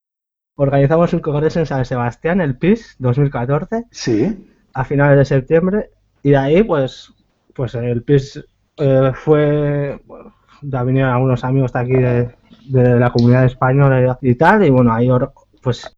organizamos 0.55 1.13
un 1.13 1.19
congreso 1.19 1.59
en 1.59 1.65
San 1.65 1.85
Sebastián, 1.85 2.41
el 2.41 2.57
PIS 2.57 2.95
2014 2.99 3.85
Sí. 3.91 4.47
a 4.73 4.83
finales 4.85 5.17
de 5.17 5.25
septiembre 5.25 5.89
y 6.23 6.31
de 6.31 6.37
ahí 6.37 6.63
pues 6.63 7.13
pues 7.53 7.75
el 7.75 8.03
PIS 8.03 8.45
eh, 8.77 9.11
fue 9.13 9.99
bueno, 10.05 10.35
ya 10.61 10.83
vinieron 10.83 11.11
algunos 11.11 11.43
amigos 11.43 11.73
de 11.73 11.79
aquí 11.79 11.93
de, 11.93 12.35
de 12.65 12.99
la 12.99 13.11
comunidad 13.11 13.45
española 13.45 14.17
y 14.21 14.35
tal 14.35 14.63
y 14.65 14.69
bueno 14.69 14.93
ahí 14.93 15.09
pues 15.61 15.97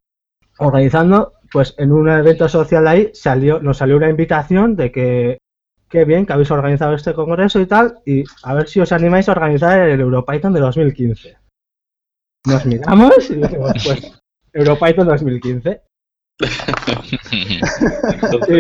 organizando 0.58 1.34
pues 1.52 1.76
en 1.78 1.92
un 1.92 2.10
evento 2.10 2.48
social 2.48 2.88
ahí 2.88 3.10
salió 3.14 3.60
nos 3.60 3.78
salió 3.78 3.98
una 3.98 4.10
invitación 4.10 4.76
de 4.76 4.92
que 4.92 5.38
qué 5.90 6.06
bien 6.06 6.26
que 6.26 6.34
habéis 6.34 6.52
organizado 6.52 6.94
este 6.96 7.14
congreso 7.14 7.60
y 7.60 7.66
tal 7.66 8.00
y 8.06 8.24
a 8.44 8.54
ver 8.54 8.68
si 8.70 8.80
os 8.80 8.92
animáis 8.92 9.28
a 9.28 9.34
organizar 9.34 9.90
el 9.90 10.00
EuroPython 10.00 10.54
de 10.54 10.60
2015 10.62 11.38
nos 12.46 12.66
miramos 12.66 13.30
y 13.30 13.36
dijimos 13.36 13.74
pues 13.84 14.12
EuroPython 14.54 15.08
2015 15.08 15.82
y, 18.50 18.56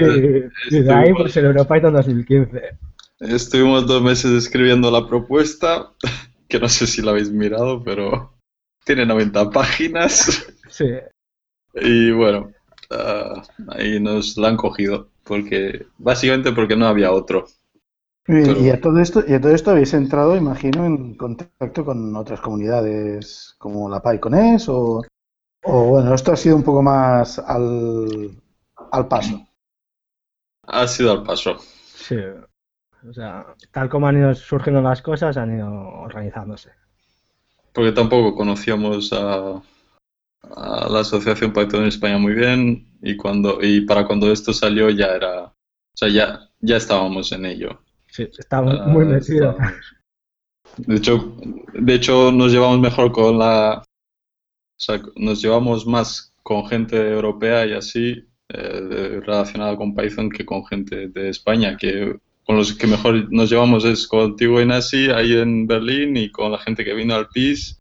y 0.76 0.82
de 0.82 0.94
ahí 0.94 1.14
pues 1.14 1.36
el 1.38 1.46
EuroPython 1.46 1.94
2015 1.94 2.78
Estuvimos 3.22 3.86
dos 3.86 4.02
meses 4.02 4.32
escribiendo 4.32 4.90
la 4.90 5.08
propuesta, 5.08 5.92
que 6.48 6.60
no 6.60 6.68
sé 6.68 6.88
si 6.88 7.04
la 7.04 7.12
habéis 7.12 7.30
mirado, 7.30 7.84
pero 7.84 8.34
tiene 8.84 9.06
90 9.06 9.52
páginas. 9.52 10.48
Sí, 10.68 10.88
Y 11.76 12.12
bueno, 12.12 12.52
ah, 12.90 13.44
ahí 13.68 14.00
nos 14.00 14.38
la 14.38 14.48
han 14.48 14.58
cogido, 14.58 15.10
porque 15.24 15.86
básicamente 16.00 16.52
porque 16.52 16.76
no 16.76 16.88
había 16.88 17.12
otro. 17.12 17.46
Y 18.34 18.70
a 18.70 18.80
todo 18.80 19.00
esto, 19.00 19.24
y 19.28 19.34
a 19.34 19.42
todo 19.42 19.54
esto 19.54 19.72
habéis 19.72 19.94
entrado, 19.94 20.38
imagino, 20.38 20.86
en 20.86 21.16
contacto 21.16 21.84
con 21.84 22.16
otras 22.16 22.40
comunidades 22.40 23.56
como 23.58 23.90
la 23.90 24.02
PyConES 24.02 24.70
o, 24.70 25.02
o 25.64 25.84
bueno, 25.86 26.14
esto 26.14 26.32
ha 26.32 26.38
sido 26.38 26.56
un 26.56 26.64
poco 26.64 26.82
más 26.82 27.40
al, 27.40 28.32
al 28.92 29.08
paso. 29.08 29.46
Ha 30.64 30.88
sido 30.88 31.12
al 31.12 31.24
paso. 31.24 31.58
sí. 31.96 32.18
O 33.10 33.14
sea, 33.14 33.56
tal 33.72 33.90
como 33.90 34.08
han 34.08 34.18
ido 34.18 34.34
surgiendo 34.36 34.82
las 34.82 35.02
cosas, 35.02 35.36
han 35.38 35.56
ido 35.56 35.68
organizándose. 35.72 36.72
Porque 37.74 37.92
tampoco 37.92 38.36
conocíamos 38.36 39.12
a, 39.14 39.62
a 40.44 40.90
la 40.90 41.00
Asociación 41.00 41.54
Python 41.54 41.82
en 41.82 41.88
España 41.88 42.18
muy 42.18 42.34
bien 42.34 42.98
y 43.02 43.18
cuando 43.18 43.60
y 43.62 43.82
para 43.82 44.06
cuando 44.06 44.32
esto 44.32 44.54
salió 44.54 44.90
ya 44.90 45.08
era, 45.16 45.46
o 45.46 45.54
sea, 45.96 46.10
ya, 46.10 46.50
ya 46.60 46.78
estábamos 46.78 47.32
en 47.32 47.46
ello. 47.46 47.81
Sí, 48.12 48.28
Ah, 48.52 48.62
muy 48.88 49.06
metidos. 49.06 49.56
estábamos. 49.56 49.74
De 50.78 50.96
hecho, 50.96 51.36
de 51.74 51.94
hecho 51.96 52.32
nos 52.32 52.52
llevamos 52.52 52.80
mejor 52.80 53.12
con 53.12 53.38
la, 53.40 53.80
o 53.82 54.80
sea, 54.80 55.02
nos 55.16 55.42
llevamos 55.42 55.86
más 55.86 56.34
con 56.44 56.66
gente 56.68 56.96
europea 57.12 57.66
y 57.66 57.74
así 57.74 58.26
eh, 58.50 59.20
relacionada 59.26 59.76
con 59.78 59.94
Python 59.96 60.30
que 60.30 60.46
con 60.46 60.66
gente 60.66 61.08
de 61.10 61.30
España, 61.30 61.78
que 61.78 62.18
con 62.46 62.56
los 62.58 62.74
que 62.74 62.88
mejor 62.88 63.32
nos 63.32 63.50
llevamos 63.50 63.86
es 63.86 64.08
contigo 64.08 64.60
y 64.62 64.66
Nasi 64.66 65.10
ahí 65.10 65.34
en 65.38 65.68
Berlín 65.68 66.18
y 66.18 66.32
con 66.32 66.52
la 66.52 66.58
gente 66.58 66.84
que 66.84 66.94
vino 66.94 67.16
al 67.16 67.28
PIS 67.30 67.80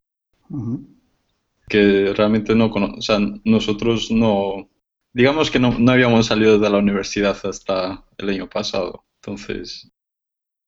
que 1.68 2.12
realmente 2.16 2.54
no 2.54 2.70
cono- 2.70 2.94
o 2.98 3.00
sea, 3.02 3.18
nosotros 3.44 4.10
no, 4.10 4.68
digamos 5.12 5.50
que 5.50 5.58
no, 5.60 5.78
no 5.78 5.92
habíamos 5.92 6.26
salido 6.26 6.58
de 6.58 6.68
la 6.70 6.78
universidad 6.78 7.36
hasta 7.44 8.04
el 8.18 8.28
año 8.30 8.48
pasado. 8.48 9.04
Entonces, 9.22 9.90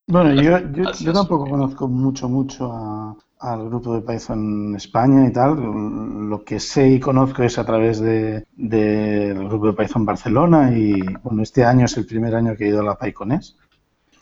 Bueno, 0.07 0.33
yo, 0.35 0.59
yo, 0.99 1.13
tampoco 1.13 1.49
conozco 1.49 1.87
mucho, 1.87 2.27
mucho 2.27 2.71
a- 2.71 3.15
al 3.39 3.65
grupo 3.69 3.95
de 3.95 4.01
Python 4.01 4.67
en 4.69 4.75
España 4.75 5.27
y 5.27 5.33
tal. 5.33 5.55
Lo 6.29 6.43
que 6.43 6.59
sé 6.59 6.89
y 6.89 6.99
conozco 6.99 7.43
es 7.43 7.57
a 7.57 7.65
través 7.65 7.99
de- 7.99 8.45
del 8.53 9.47
grupo 9.47 9.67
de 9.67 9.73
Python 9.73 10.05
Barcelona 10.05 10.77
y 10.77 11.01
bueno, 11.23 11.43
este 11.43 11.63
año 11.65 11.85
es 11.85 11.97
el 11.97 12.05
primer 12.05 12.35
año 12.35 12.55
que 12.55 12.65
he 12.65 12.69
ido 12.69 12.81
a 12.81 12.83
la 12.83 12.97
PyConES 12.97 13.57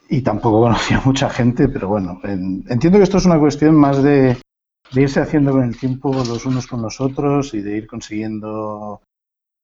y 0.10 0.22
tampoco 0.22 0.62
conocía 0.62 1.00
a 1.00 1.06
mucha 1.06 1.30
gente, 1.30 1.70
pero 1.70 1.90
bueno, 1.90 2.20
en- 2.24 2.66
entiendo 2.70 3.00
que 3.00 3.04
esto 3.06 3.18
es 3.18 3.26
una 3.26 3.40
cuestión 3.40 3.76
más 3.76 4.02
de, 4.04 4.38
de 4.94 5.02
irse 5.02 5.20
haciendo 5.22 5.52
con 5.52 5.64
el 5.64 5.78
tiempo 5.78 6.14
los 6.14 6.46
unos 6.46 6.68
con 6.68 6.82
los 6.82 7.02
otros 7.02 7.54
y 7.54 7.62
de 7.62 7.78
ir 7.78 7.88
consiguiendo 7.88 9.02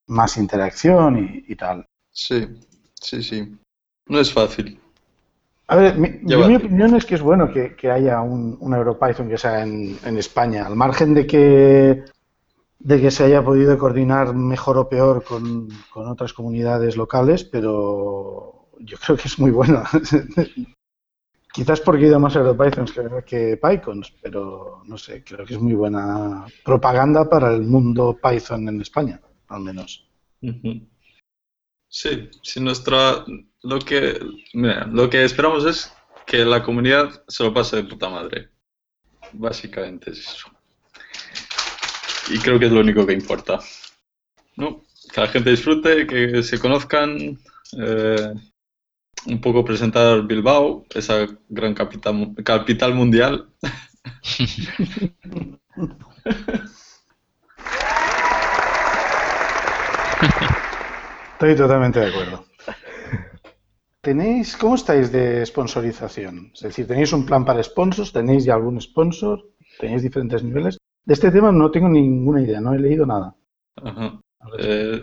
más 0.07 0.37
interacción 0.37 1.19
y, 1.19 1.45
y 1.51 1.55
tal. 1.55 1.85
sí, 2.11 2.47
sí, 3.01 3.23
sí. 3.23 3.57
No 4.07 4.19
es 4.19 4.33
fácil. 4.33 4.79
A 5.69 5.75
ver, 5.75 5.97
mi, 5.97 6.19
yo 6.23 6.39
opinión 6.39 6.95
es 6.95 7.05
que 7.05 7.15
es 7.15 7.21
bueno 7.21 7.51
que, 7.51 7.75
que 7.75 7.91
haya 7.91 8.21
un, 8.21 8.57
un 8.59 8.73
EuroPython 8.73 9.27
que 9.27 9.37
sea 9.37 9.63
en, 9.63 9.97
en 10.03 10.17
España, 10.17 10.65
al 10.65 10.75
margen 10.75 11.13
de 11.13 11.27
que 11.27 12.05
de 12.79 13.01
que 13.01 13.11
se 13.11 13.25
haya 13.25 13.43
podido 13.43 13.77
coordinar 13.77 14.33
mejor 14.33 14.77
o 14.77 14.87
peor 14.87 15.23
con, 15.23 15.67
con 15.91 16.07
otras 16.07 16.31
comunidades 16.31 16.95
locales, 16.95 17.43
pero 17.43 18.69
yo 18.79 18.97
creo 18.97 19.17
que 19.17 19.27
es 19.27 19.39
muy 19.39 19.51
bueno. 19.51 19.83
Quizás 21.53 21.81
porque 21.81 22.03
he 22.03 22.07
ido 22.07 22.19
más 22.19 22.35
a 22.35 22.55
Pythons 22.55 22.91
que, 22.91 23.01
que 23.25 23.57
PyCons, 23.57 24.13
pero 24.21 24.83
no 24.85 24.97
sé, 24.97 25.23
creo 25.23 25.43
que 25.45 25.55
es 25.55 25.59
muy 25.59 25.73
buena 25.73 26.45
propaganda 26.63 27.27
para 27.27 27.51
el 27.53 27.63
mundo 27.63 28.15
Python 28.21 28.69
en 28.69 28.81
España, 28.81 29.19
al 29.47 29.61
menos. 29.61 30.07
Sí, 31.89 32.29
sí, 32.43 32.59
nuestra, 32.59 33.25
lo 33.67 33.79
que, 33.79 34.17
mira, 34.53 34.85
lo 34.85 35.09
que 35.09 35.25
esperamos 35.25 35.65
es 35.65 35.93
que 36.25 36.45
la 36.45 36.63
comunidad 36.63 37.23
se 37.27 37.43
lo 37.43 37.53
pase 37.53 37.75
de 37.75 37.83
puta 37.83 38.07
madre. 38.09 38.49
Básicamente 39.33 40.11
es 40.11 40.19
eso. 40.19 40.49
Y 42.29 42.39
creo 42.39 42.57
que 42.57 42.67
es 42.67 42.71
lo 42.71 42.79
único 42.79 43.05
que 43.05 43.11
importa. 43.11 43.59
¿No? 44.55 44.83
Que 45.13 45.21
la 45.21 45.27
gente 45.27 45.49
disfrute, 45.49 46.07
que 46.07 46.41
se 46.43 46.59
conozcan, 46.59 47.37
eh, 47.77 48.33
un 49.25 49.41
poco 49.41 49.65
presentar 49.65 50.23
Bilbao, 50.23 50.85
esa 50.93 51.27
gran 51.49 51.73
capital, 51.73 52.33
capital 52.45 52.93
mundial. 52.93 53.49
Estoy 61.33 61.55
totalmente 61.55 61.99
de 61.99 62.07
acuerdo. 62.07 62.46
¿Tenéis, 64.01 64.55
cómo 64.55 64.75
estáis 64.75 65.11
de 65.11 65.45
sponsorización? 65.45 66.51
Es 66.53 66.61
decir, 66.61 66.87
¿tenéis 66.87 67.13
un 67.13 67.25
plan 67.25 67.43
para 67.43 67.63
sponsors? 67.63 68.13
¿Tenéis 68.13 68.45
ya 68.45 68.53
algún 68.55 68.79
sponsor? 68.79 69.43
¿Tenéis 69.79 70.03
diferentes 70.03 70.43
niveles? 70.43 70.77
De 71.05 71.13
este 71.13 71.31
tema 71.31 71.51
no 71.51 71.71
tengo 71.71 71.89
ninguna 71.89 72.41
idea, 72.41 72.61
no 72.61 72.73
he 72.73 72.79
leído 72.79 73.05
nada. 73.05 73.35
Ajá. 73.75 74.19
Eh, 74.59 75.01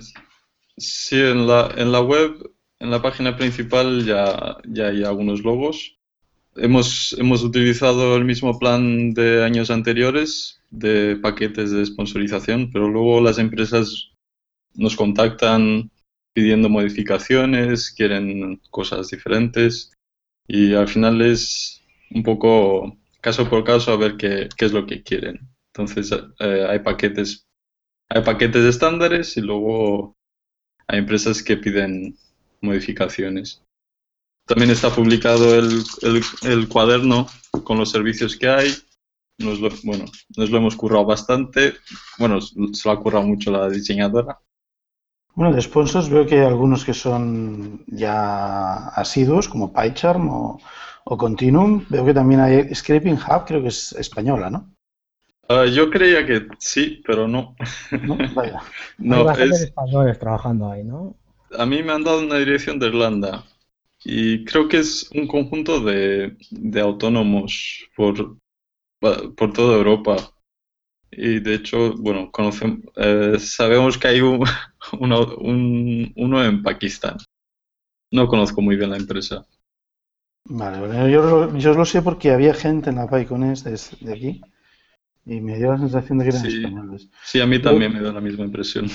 sí, 0.76 1.16
en 1.16 1.46
la, 1.46 1.72
en 1.76 1.92
la 1.92 2.00
web 2.00 2.54
en 2.84 2.90
la 2.90 3.00
página 3.00 3.36
principal 3.36 4.04
ya, 4.04 4.58
ya 4.68 4.88
hay 4.88 5.04
algunos 5.04 5.42
logos. 5.42 5.96
Hemos, 6.56 7.16
hemos 7.18 7.42
utilizado 7.42 8.16
el 8.16 8.24
mismo 8.24 8.58
plan 8.58 9.12
de 9.12 9.42
años 9.42 9.70
anteriores 9.70 10.60
de 10.70 11.16
paquetes 11.16 11.70
de 11.70 11.86
sponsorización, 11.86 12.70
pero 12.70 12.88
luego 12.88 13.20
las 13.20 13.38
empresas 13.38 14.12
nos 14.74 14.96
contactan 14.96 15.90
pidiendo 16.34 16.68
modificaciones, 16.68 17.90
quieren 17.92 18.60
cosas 18.70 19.08
diferentes 19.08 19.92
y 20.46 20.74
al 20.74 20.88
final 20.88 21.22
es 21.22 21.82
un 22.10 22.22
poco 22.22 22.98
caso 23.20 23.48
por 23.48 23.64
caso 23.64 23.92
a 23.92 23.96
ver 23.96 24.16
qué, 24.16 24.48
qué 24.56 24.66
es 24.66 24.72
lo 24.72 24.86
que 24.86 25.02
quieren. 25.02 25.48
Entonces 25.72 26.12
eh, 26.40 26.66
hay 26.68 26.80
paquetes 26.80 27.46
hay 28.08 28.22
paquetes 28.22 28.64
estándares 28.64 29.36
y 29.36 29.40
luego 29.40 30.16
hay 30.86 30.98
empresas 30.98 31.42
que 31.42 31.56
piden 31.56 32.16
modificaciones. 32.60 33.62
También 34.46 34.70
está 34.70 34.94
publicado 34.94 35.58
el, 35.58 35.82
el, 36.42 36.68
cuaderno 36.68 37.26
con 37.64 37.78
los 37.78 37.90
servicios 37.90 38.36
que 38.36 38.48
hay. 38.48 38.74
Nos 39.38 39.58
lo, 39.58 39.70
bueno, 39.82 40.04
nos 40.36 40.50
lo 40.50 40.58
hemos 40.58 40.76
currado 40.76 41.06
bastante. 41.06 41.74
Bueno, 42.18 42.40
se 42.40 42.54
lo 42.84 42.90
ha 42.90 43.00
currado 43.00 43.26
mucho 43.26 43.50
la 43.50 43.70
diseñadora. 43.70 44.38
Bueno, 45.34 45.54
de 45.54 45.62
sponsors 45.62 46.08
veo 46.08 46.26
que 46.26 46.40
hay 46.40 46.46
algunos 46.46 46.84
que 46.84 46.94
son 46.94 47.84
ya 47.86 48.88
asiduos, 48.88 49.48
como 49.48 49.72
PyCharm 49.72 50.28
o, 50.28 50.60
o 51.04 51.16
Continuum. 51.16 51.84
Veo 51.88 52.04
que 52.04 52.14
también 52.14 52.40
hay 52.40 52.74
Scraping 52.74 53.14
Hub, 53.14 53.44
creo 53.46 53.62
que 53.62 53.68
es 53.68 53.92
española, 53.92 54.50
¿no? 54.50 54.70
Uh, 55.48 55.66
yo 55.66 55.90
creía 55.90 56.24
que 56.24 56.46
sí, 56.58 57.02
pero 57.06 57.28
no. 57.28 57.54
No, 58.02 58.16
vaya. 58.34 58.60
no, 58.98 59.28
hay 59.28 59.50
es... 59.50 59.62
españoles 59.62 60.18
trabajando 60.18 60.70
ahí, 60.70 60.84
¿no? 60.84 61.16
a 61.58 61.66
mí 61.66 61.82
me 61.82 61.92
han 61.92 62.04
dado 62.04 62.20
una 62.20 62.36
dirección 62.36 62.78
de 62.78 62.88
Irlanda 62.88 63.44
y 64.04 64.44
creo 64.44 64.68
que 64.68 64.78
es 64.78 65.10
un 65.12 65.26
conjunto 65.26 65.80
de, 65.80 66.36
autónomos 66.80 67.88
por, 67.96 68.36
por 69.00 69.52
toda 69.52 69.76
Europa. 69.76 70.16
Y 71.16 71.40
de 71.40 71.54
hecho, 71.54 71.94
bueno, 71.96 72.30
conocemos, 72.30 72.80
eh, 72.96 73.36
sabemos 73.38 73.98
que 73.98 74.08
hay 74.08 74.20
un, 74.20 74.44
uno, 75.00 75.36
uno 75.36 76.44
en 76.44 76.62
Pakistán. 76.62 77.16
No 78.10 78.28
conozco 78.28 78.60
muy 78.60 78.76
bien 78.76 78.90
la 78.90 78.96
empresa. 78.96 79.44
Vale, 80.46 81.10
yo, 81.10 81.56
yo 81.56 81.74
lo 81.74 81.84
sé 81.84 82.02
porque 82.02 82.30
había 82.30 82.52
gente 82.52 82.90
en 82.90 82.96
la 82.96 83.08
PyCones 83.08 83.64
de, 83.64 83.80
de 84.06 84.12
aquí 84.12 84.40
y 85.26 85.40
me 85.40 85.56
dio 85.56 85.72
la 85.72 85.78
sensación 85.78 86.18
de 86.18 86.24
que 86.24 86.30
eran 86.30 86.46
españoles. 86.46 87.08
Sí, 87.24 87.40
a 87.40 87.46
mí 87.46 87.60
también 87.60 87.92
me 87.92 88.00
da 88.00 88.12
la 88.12 88.20
misma 88.20 88.44
impresión. 88.44 88.86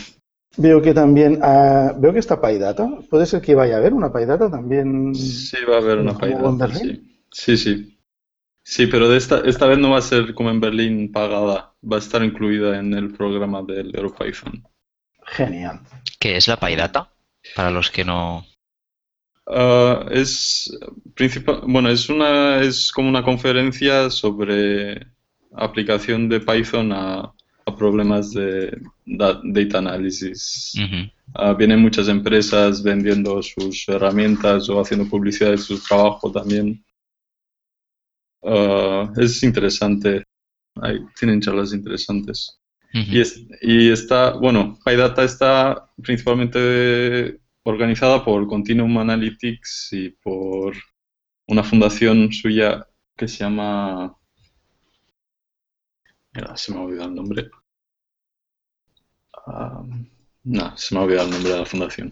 Veo 0.57 0.81
que 0.81 0.93
también, 0.93 1.41
uh, 1.41 1.99
veo 1.99 2.13
que 2.13 2.19
está 2.19 2.39
PyData. 2.39 2.87
¿Puede 3.09 3.25
ser 3.25 3.41
que 3.41 3.55
vaya 3.55 3.75
a 3.75 3.77
haber 3.79 3.93
una 3.93 4.11
PyData 4.11 4.49
también? 4.49 5.13
Sí, 5.15 5.57
va 5.69 5.75
a 5.75 5.79
haber 5.79 5.99
una 5.99 6.17
PyData, 6.17 6.73
sí. 6.75 7.23
sí. 7.31 7.57
sí, 7.57 7.98
sí. 8.69 8.87
pero 8.87 9.09
de 9.09 9.17
esta, 9.17 9.41
esta 9.45 9.67
vez 9.67 9.77
no 9.77 9.91
va 9.91 9.97
a 9.97 10.01
ser 10.01 10.33
como 10.33 10.49
en 10.49 10.59
Berlín 10.59 11.11
pagada, 11.11 11.73
va 11.83 11.95
a 11.95 11.99
estar 11.99 12.23
incluida 12.23 12.79
en 12.79 12.93
el 12.93 13.13
programa 13.13 13.63
del 13.63 13.95
EuroPython. 13.95 14.63
Genial. 15.25 15.81
¿Qué 16.19 16.37
es 16.37 16.47
la 16.47 16.59
PyData? 16.59 17.11
Para 17.55 17.71
los 17.71 17.89
que 17.89 18.05
no... 18.05 18.45
Uh, 19.45 20.07
es 20.11 20.71
principal, 21.15 21.61
bueno, 21.65 21.89
es 21.89 22.07
una 22.07 22.61
es 22.61 22.91
como 22.91 23.09
una 23.09 23.23
conferencia 23.23 24.11
sobre 24.11 25.07
aplicación 25.55 26.29
de 26.29 26.39
Python 26.39 26.91
a, 26.91 27.33
problemas 27.77 28.31
de 28.31 28.75
data 29.05 29.77
analysis. 29.77 30.73
Ah, 31.35 31.53
vienen 31.53 31.79
muchas 31.79 32.07
empresas 32.07 32.81
vendiendo 32.81 33.43
sus 33.43 33.87
herramientas 33.87 34.67
o 34.69 34.81
haciendo 34.81 35.07
publicidad 35.07 35.51
de 35.51 35.59
su 35.59 35.79
trabajo 35.79 36.31
también. 36.31 36.83
Ah, 38.43 39.11
es 39.17 39.43
interesante. 39.43 40.23
tienen 41.19 41.41
charlas 41.41 41.73
interesantes. 41.73 42.59
y, 42.93 43.21
y, 43.61 43.91
está, 43.91 44.31
bueno, 44.31 44.77
PyData 44.83 45.23
está 45.23 45.91
principalmente 46.01 47.39
organizada 47.63 48.23
por 48.23 48.47
Continuum 48.47 48.97
Analytics 48.97 49.89
y 49.91 50.09
por 50.09 50.75
una 51.47 51.63
fundación 51.63 52.31
suya 52.31 52.87
que 53.15 53.27
se 53.27 53.43
llama 53.43 54.15
se 56.55 56.71
me 56.71 56.79
ha 56.79 56.81
olvidado 56.83 57.09
el 57.09 57.15
nombre. 57.15 57.49
Ah, 59.47 59.83
no, 60.43 60.77
se 60.77 60.95
me 60.95 61.01
ha 61.01 61.03
olvidado 61.03 61.27
el 61.27 61.33
nombre 61.33 61.51
de 61.51 61.59
la 61.59 61.65
fundación. 61.65 62.11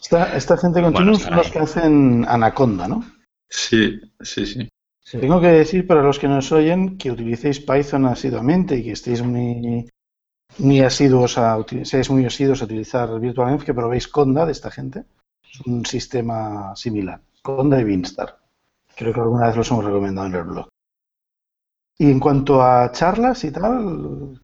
Esta, 0.00 0.36
esta 0.36 0.56
gente 0.56 0.82
continua 0.82 1.18
son 1.18 1.36
los 1.36 1.50
que 1.50 1.58
hacen 1.58 2.24
Anaconda, 2.28 2.88
¿no? 2.88 3.04
Sí, 3.48 4.00
sí, 4.20 4.46
sí, 4.46 4.68
Tengo 5.10 5.40
que 5.40 5.46
decir 5.46 5.86
para 5.86 6.02
los 6.02 6.18
que 6.18 6.26
nos 6.26 6.50
oyen 6.50 6.98
que 6.98 7.12
utilicéis 7.12 7.60
Python 7.60 8.06
asiduamente 8.06 8.76
y 8.76 8.82
que 8.82 8.92
estéis 8.92 9.22
muy, 9.22 9.88
muy 10.58 10.80
asiduos 10.80 11.38
a 11.38 11.64
seáis 11.84 12.10
muy 12.10 12.26
asiduos 12.26 12.60
a 12.60 12.64
utilizar 12.64 13.20
VirtualEnv, 13.20 13.64
que 13.64 13.74
probéis 13.74 14.08
Conda 14.08 14.44
de 14.44 14.52
esta 14.52 14.70
gente. 14.70 15.04
Es 15.48 15.60
un 15.60 15.86
sistema 15.86 16.74
similar. 16.74 17.20
Conda 17.40 17.80
y 17.80 17.84
Beanstar. 17.84 18.36
Creo 18.96 19.12
que 19.12 19.20
alguna 19.20 19.46
vez 19.46 19.56
los 19.56 19.70
hemos 19.70 19.84
recomendado 19.84 20.26
en 20.26 20.34
el 20.34 20.42
blog. 20.42 20.68
Y 21.98 22.10
en 22.10 22.18
cuanto 22.18 22.60
a 22.60 22.90
charlas 22.90 23.44
y 23.44 23.52
tal, 23.52 24.40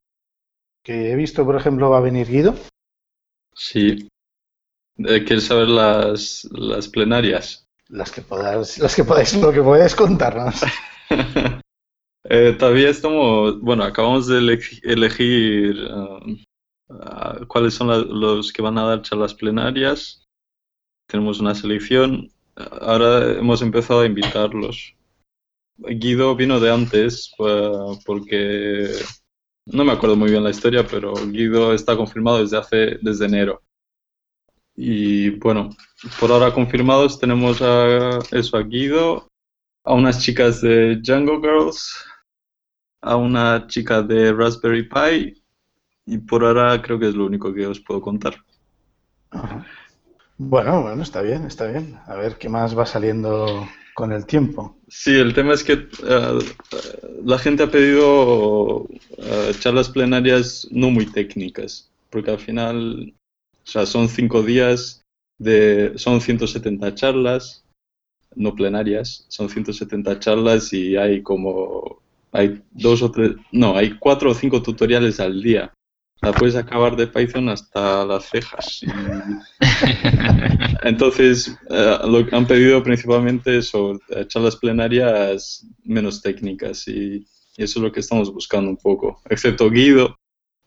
que 0.82 1.10
he 1.10 1.16
visto, 1.16 1.44
por 1.44 1.56
ejemplo, 1.56 1.90
va 1.90 1.98
a 1.98 2.02
venir 2.02 2.28
Guido. 2.28 2.54
Sí. 3.52 4.08
Eh, 4.98 5.24
¿Quieres 5.24 5.46
saber 5.46 5.68
las, 5.68 6.48
las 6.52 6.88
plenarias? 6.88 7.66
Las 7.93 8.11
que 8.11 8.22
podáis, 8.22 8.78
las 8.78 8.97
que 8.97 9.05
podáis, 9.05 9.34
lo 9.36 9.53
que 9.53 9.61
podáis 9.61 9.95
contarnos. 9.95 10.62
eh, 12.24 12.57
todavía 12.59 12.88
estamos, 12.88 13.61
bueno, 13.61 13.84
acabamos 13.84 14.26
de 14.28 14.38
elegir 14.84 15.76
um, 15.93 16.38
cuáles 17.49 17.74
son 17.74 17.88
los 18.18 18.51
que 18.51 18.62
van 18.62 18.78
a 18.78 18.84
dar 18.84 19.03
charlas 19.03 19.34
plenarias. 19.34 20.24
Tenemos 21.07 21.38
una 21.40 21.55
selección. 21.55 22.30
Ahora 22.57 23.32
hemos 23.32 23.61
empezado 23.61 24.01
a 24.01 24.07
invitarlos. 24.07 24.95
Guido 25.76 26.34
vino 26.34 26.61
de 26.61 26.72
antes 26.72 27.30
porque 28.07 28.90
no 29.66 29.84
me 29.84 29.93
acuerdo 29.93 30.16
muy 30.16 30.30
bien 30.30 30.45
la 30.45 30.51
historia, 30.51 30.86
pero 30.86 31.12
Guido 31.26 31.74
está 31.74 31.95
confirmado 31.95 32.38
desde 32.38 32.57
hace 32.57 32.99
desde 33.03 33.26
enero. 33.26 33.62
Y 34.74 35.30
bueno, 35.30 35.70
por 36.18 36.30
ahora 36.30 36.52
confirmados 36.52 37.18
tenemos 37.18 37.60
a 37.60 38.18
eso 38.30 38.56
a 38.56 38.62
Guido, 38.62 39.28
a 39.84 39.94
unas 39.94 40.20
chicas 40.20 40.60
de 40.60 40.96
Django 40.96 41.40
Girls, 41.40 41.94
a 43.00 43.16
una 43.16 43.66
chica 43.66 44.02
de 44.02 44.32
Raspberry 44.32 44.88
Pi 44.88 45.42
y 46.06 46.18
por 46.18 46.44
ahora 46.44 46.80
creo 46.80 46.98
que 46.98 47.08
es 47.08 47.14
lo 47.14 47.26
único 47.26 47.52
que 47.52 47.66
os 47.66 47.80
puedo 47.80 48.00
contar. 48.00 48.36
Bueno, 50.38 50.82
bueno, 50.82 51.02
está 51.02 51.22
bien, 51.22 51.44
está 51.44 51.66
bien. 51.66 51.98
A 52.06 52.14
ver 52.14 52.36
qué 52.36 52.48
más 52.48 52.76
va 52.76 52.86
saliendo 52.86 53.66
con 53.94 54.12
el 54.12 54.26
tiempo. 54.26 54.78
Sí, 54.88 55.12
el 55.12 55.34
tema 55.34 55.54
es 55.54 55.62
que 55.62 55.72
eh, 55.72 56.38
la 57.24 57.38
gente 57.38 57.62
ha 57.62 57.70
pedido 57.70 58.86
eh, 59.18 59.52
charlas 59.58 59.88
plenarias 59.88 60.66
no 60.70 60.90
muy 60.90 61.06
técnicas, 61.06 61.90
porque 62.10 62.30
al 62.30 62.38
final, 62.38 63.14
o 63.64 63.70
sea, 63.70 63.86
son 63.86 64.08
cinco 64.08 64.42
días 64.42 65.02
de, 65.38 65.92
son 65.96 66.20
170 66.20 66.94
charlas, 66.94 67.64
no 68.34 68.54
plenarias, 68.54 69.26
son 69.28 69.48
170 69.48 70.18
charlas 70.20 70.72
y 70.72 70.96
hay 70.96 71.22
como, 71.22 72.02
hay 72.32 72.62
dos 72.70 73.02
o 73.02 73.10
tres, 73.10 73.32
no, 73.50 73.76
hay 73.76 73.98
cuatro 73.98 74.30
o 74.30 74.34
cinco 74.34 74.62
tutoriales 74.62 75.20
al 75.20 75.42
día 75.42 75.72
la 76.22 76.32
puedes 76.32 76.54
acabar 76.54 76.94
de 76.94 77.08
Python 77.08 77.48
hasta 77.48 78.04
las 78.06 78.30
cejas. 78.30 78.80
Entonces, 80.84 81.58
eh, 81.68 81.98
lo 82.06 82.24
que 82.24 82.36
han 82.36 82.46
pedido 82.46 82.82
principalmente 82.82 83.60
son 83.60 83.98
eh, 84.08 84.24
charlas 84.28 84.56
plenarias 84.56 85.66
menos 85.84 86.22
técnicas 86.22 86.86
y, 86.88 87.26
eso 87.54 87.80
es 87.80 87.82
lo 87.82 87.92
que 87.92 88.00
estamos 88.00 88.32
buscando 88.32 88.70
un 88.70 88.78
poco, 88.78 89.20
excepto 89.28 89.68
Guido, 89.68 90.16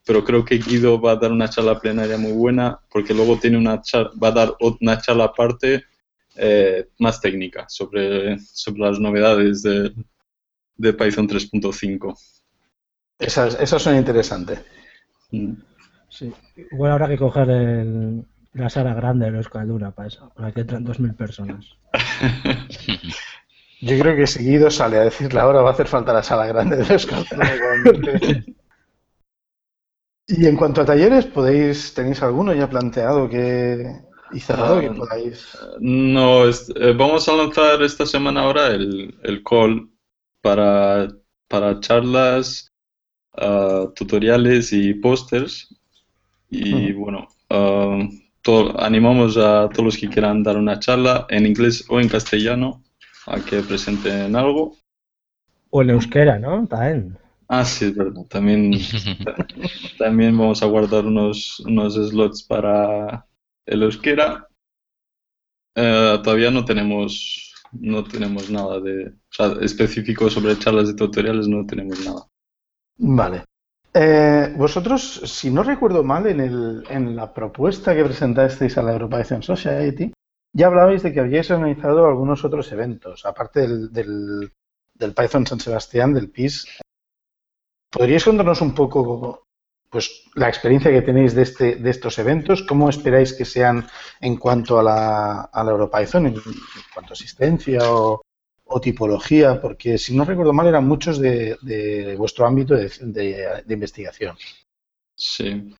pero 0.05 0.23
creo 0.23 0.45
que 0.45 0.59
Guido 0.59 1.01
va 1.01 1.13
a 1.13 1.15
dar 1.15 1.31
una 1.31 1.49
charla 1.49 1.79
plenaria 1.79 2.17
muy 2.17 2.31
buena 2.31 2.79
porque 2.89 3.13
luego 3.13 3.37
tiene 3.37 3.57
una 3.57 3.81
va 4.21 4.27
a 4.27 4.31
dar 4.31 4.55
una 4.59 5.01
charla 5.01 5.25
aparte 5.25 5.85
eh, 6.35 6.89
más 6.99 7.19
técnica 7.19 7.65
sobre, 7.67 8.37
sobre 8.39 8.81
las 8.81 8.99
novedades 8.99 9.63
de, 9.63 9.91
de 10.75 10.93
Python 10.93 11.27
3.5. 11.27 12.17
Esas, 13.17 13.59
esas 13.59 13.81
son 13.81 13.95
interesantes. 13.95 14.61
Sí. 16.09 16.31
Igual 16.71 16.91
habrá 16.91 17.07
que 17.07 17.17
coger 17.17 17.49
el, 17.49 18.25
la 18.53 18.69
sala 18.69 18.93
grande 18.93 19.25
de 19.25 19.31
los 19.31 19.49
Caldura 19.49 19.91
para 19.91 20.07
eso, 20.07 20.31
para 20.35 20.51
que 20.51 20.61
entran 20.61 20.85
2.000 20.85 21.15
personas. 21.15 21.77
Yo 23.81 23.99
creo 23.99 24.15
que 24.15 24.27
seguido 24.27 24.69
sale 24.69 24.97
a 24.97 25.01
decirle 25.01 25.39
ahora 25.39 25.61
va 25.61 25.71
a 25.71 25.73
hacer 25.73 25.87
falta 25.87 26.13
la 26.13 26.23
sala 26.23 26.45
grande 26.45 26.77
de 26.77 26.85
los 26.93 27.05
Caldura. 27.05 27.49
y 30.27 30.45
en 30.45 30.55
cuanto 30.55 30.81
a 30.81 30.85
talleres, 30.85 31.25
podéis 31.25 31.93
¿tenéis 31.93 32.21
alguno 32.21 32.53
ya 32.53 32.69
planteado 32.69 33.29
que 33.29 34.01
y 34.31 34.39
cerrado 34.39 34.79
que 34.79 34.87
ah, 34.87 34.93
podáis? 34.95 35.57
No, 35.79 36.47
eh, 36.47 36.93
vamos 36.97 37.29
a 37.29 37.35
lanzar 37.35 37.81
esta 37.83 38.05
semana 38.05 38.41
ahora 38.41 38.67
el, 38.67 39.15
el 39.23 39.43
call 39.43 39.89
para, 40.41 41.07
para 41.47 41.79
charlas 41.79 42.71
tutoriales 43.95 44.71
y 44.73 44.93
pósters. 44.93 45.67
Y 46.49 46.93
bueno, 46.93 47.27
animamos 48.77 49.37
a 49.37 49.67
todos 49.69 49.85
los 49.85 49.97
que 49.97 50.09
quieran 50.09 50.43
dar 50.43 50.57
una 50.57 50.79
charla 50.79 51.25
en 51.29 51.45
inglés 51.45 51.85
o 51.89 51.99
en 51.99 52.07
castellano 52.07 52.83
a 53.25 53.39
que 53.39 53.61
presenten 53.61 54.35
algo. 54.35 54.75
O 55.71 55.81
en 55.81 55.89
euskera, 55.89 56.39
¿no? 56.39 56.65
También. 56.67 57.17
Ah, 57.47 57.65
sí, 57.65 57.85
es 57.85 57.95
verdad. 57.95 58.23
También, 58.29 58.71
también 59.97 60.37
vamos 60.37 60.63
a 60.63 60.65
guardar 60.65 61.05
unos, 61.05 61.59
unos 61.61 61.95
slots 61.95 62.43
para 62.43 63.25
el 63.65 63.83
euskera. 63.83 64.47
Eh, 65.75 66.19
todavía 66.23 66.51
no 66.51 66.63
tenemos 66.63 67.45
no 67.79 68.03
tenemos 68.03 68.49
nada 68.49 68.79
de 68.79 69.13
específico 69.61 70.29
sobre 70.29 70.57
charlas 70.57 70.89
y 70.89 70.95
tutoriales, 70.95 71.47
no 71.47 71.65
tenemos 71.65 71.99
nada. 72.05 72.27
Vale. 72.97 73.43
Eh, 73.93 74.53
vosotros, 74.57 75.21
si 75.25 75.49
no 75.51 75.63
recuerdo 75.63 76.03
mal, 76.03 76.27
en, 76.27 76.41
el, 76.41 76.83
en 76.89 77.15
la 77.15 77.33
propuesta 77.33 77.95
que 77.95 78.03
presentasteis 78.03 78.77
a 78.77 78.83
la 78.83 78.93
European 78.93 79.41
Society, 79.41 80.11
ya 80.53 80.67
hablabais 80.67 81.03
de 81.03 81.13
que 81.13 81.19
habíais 81.21 81.49
organizado 81.51 82.05
algunos 82.05 82.43
otros 82.43 82.71
eventos, 82.71 83.25
aparte 83.25 83.61
del, 83.61 83.91
del, 83.91 84.51
del 84.93 85.13
Python 85.13 85.47
San 85.47 85.59
Sebastián, 85.59 86.13
del 86.13 86.29
PIS. 86.29 86.79
¿Podríais 87.95 88.23
contarnos 88.23 88.61
un 88.61 88.73
poco 88.75 89.47
pues, 89.89 90.23
la 90.35 90.49
experiencia 90.49 90.91
que 90.91 91.01
tenéis 91.01 91.33
de, 91.33 91.43
este, 91.43 91.75
de 91.77 91.89
estos 91.89 92.19
eventos? 92.19 92.63
¿Cómo 92.63 92.89
esperáis 92.89 93.33
que 93.33 93.45
sean 93.45 93.87
en 94.19 94.35
cuanto 94.37 94.79
a 94.79 94.83
la, 94.83 95.41
a 95.43 95.63
la 95.63 95.71
EuroPython, 95.71 96.27
en 96.27 96.35
cuanto 96.93 97.13
a 97.13 97.17
asistencia 97.17 97.79
o, 97.91 98.21
o 98.65 98.81
tipología, 98.81 99.61
porque 99.61 99.97
si 99.97 100.15
no 100.15 100.25
recuerdo 100.25 100.53
mal 100.53 100.67
eran 100.67 100.87
muchos 100.87 101.19
de, 101.19 102.15
vuestro 102.17 102.45
ámbito 102.45 102.75
de, 102.75 103.63
investigación. 103.69 104.35
Sí. 105.15 105.73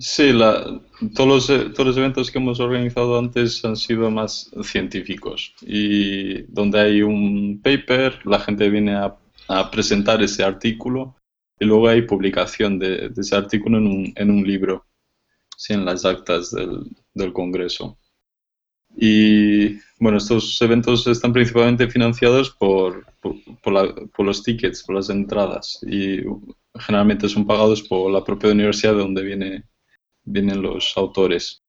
Sí, 0.00 0.32
todos, 1.16 1.48
todos 1.48 1.86
los 1.86 1.96
eventos 1.96 2.30
que 2.30 2.38
hemos 2.38 2.60
organizado 2.60 3.18
antes 3.18 3.64
han 3.64 3.76
sido 3.76 4.12
más 4.12 4.48
científicos 4.62 5.54
y 5.60 6.42
donde 6.42 6.78
hay 6.80 7.02
un 7.02 7.60
paper, 7.60 8.24
la 8.24 8.38
gente 8.38 8.70
viene 8.70 8.94
a, 8.94 9.16
presentar 9.70 10.22
ese 10.22 10.44
artículo 10.44 11.16
y 11.58 11.64
luego 11.64 11.88
hay 11.88 12.02
publicación 12.02 12.78
de, 12.78 13.10
ese 13.16 13.36
artículo 13.36 13.78
en 13.78 13.86
un, 13.86 14.12
en 14.14 14.30
un 14.30 14.46
libro, 14.46 14.86
sí, 15.56 15.72
en 15.72 15.84
las 15.84 16.04
actas 16.04 16.50
del, 16.50 16.84
del 17.14 17.32
Congreso. 17.32 17.98
Y 18.96 19.74
bueno, 20.00 20.18
estos 20.18 20.60
eventos 20.62 21.06
están 21.06 21.32
principalmente 21.32 21.88
financiados 21.88 22.50
por, 22.50 23.06
por, 23.20 24.24
los 24.24 24.42
tickets, 24.42 24.82
por 24.82 24.96
las 24.96 25.10
entradas 25.10 25.78
y 25.82 26.22
generalmente 26.74 27.28
son 27.28 27.46
pagados 27.46 27.82
por 27.82 28.10
la 28.10 28.24
propia 28.24 28.50
universidad 28.50 28.94
de 28.94 29.00
donde 29.00 29.22
viene, 29.22 29.64
vienen 30.24 30.62
los 30.62 30.96
autores. 30.96 31.62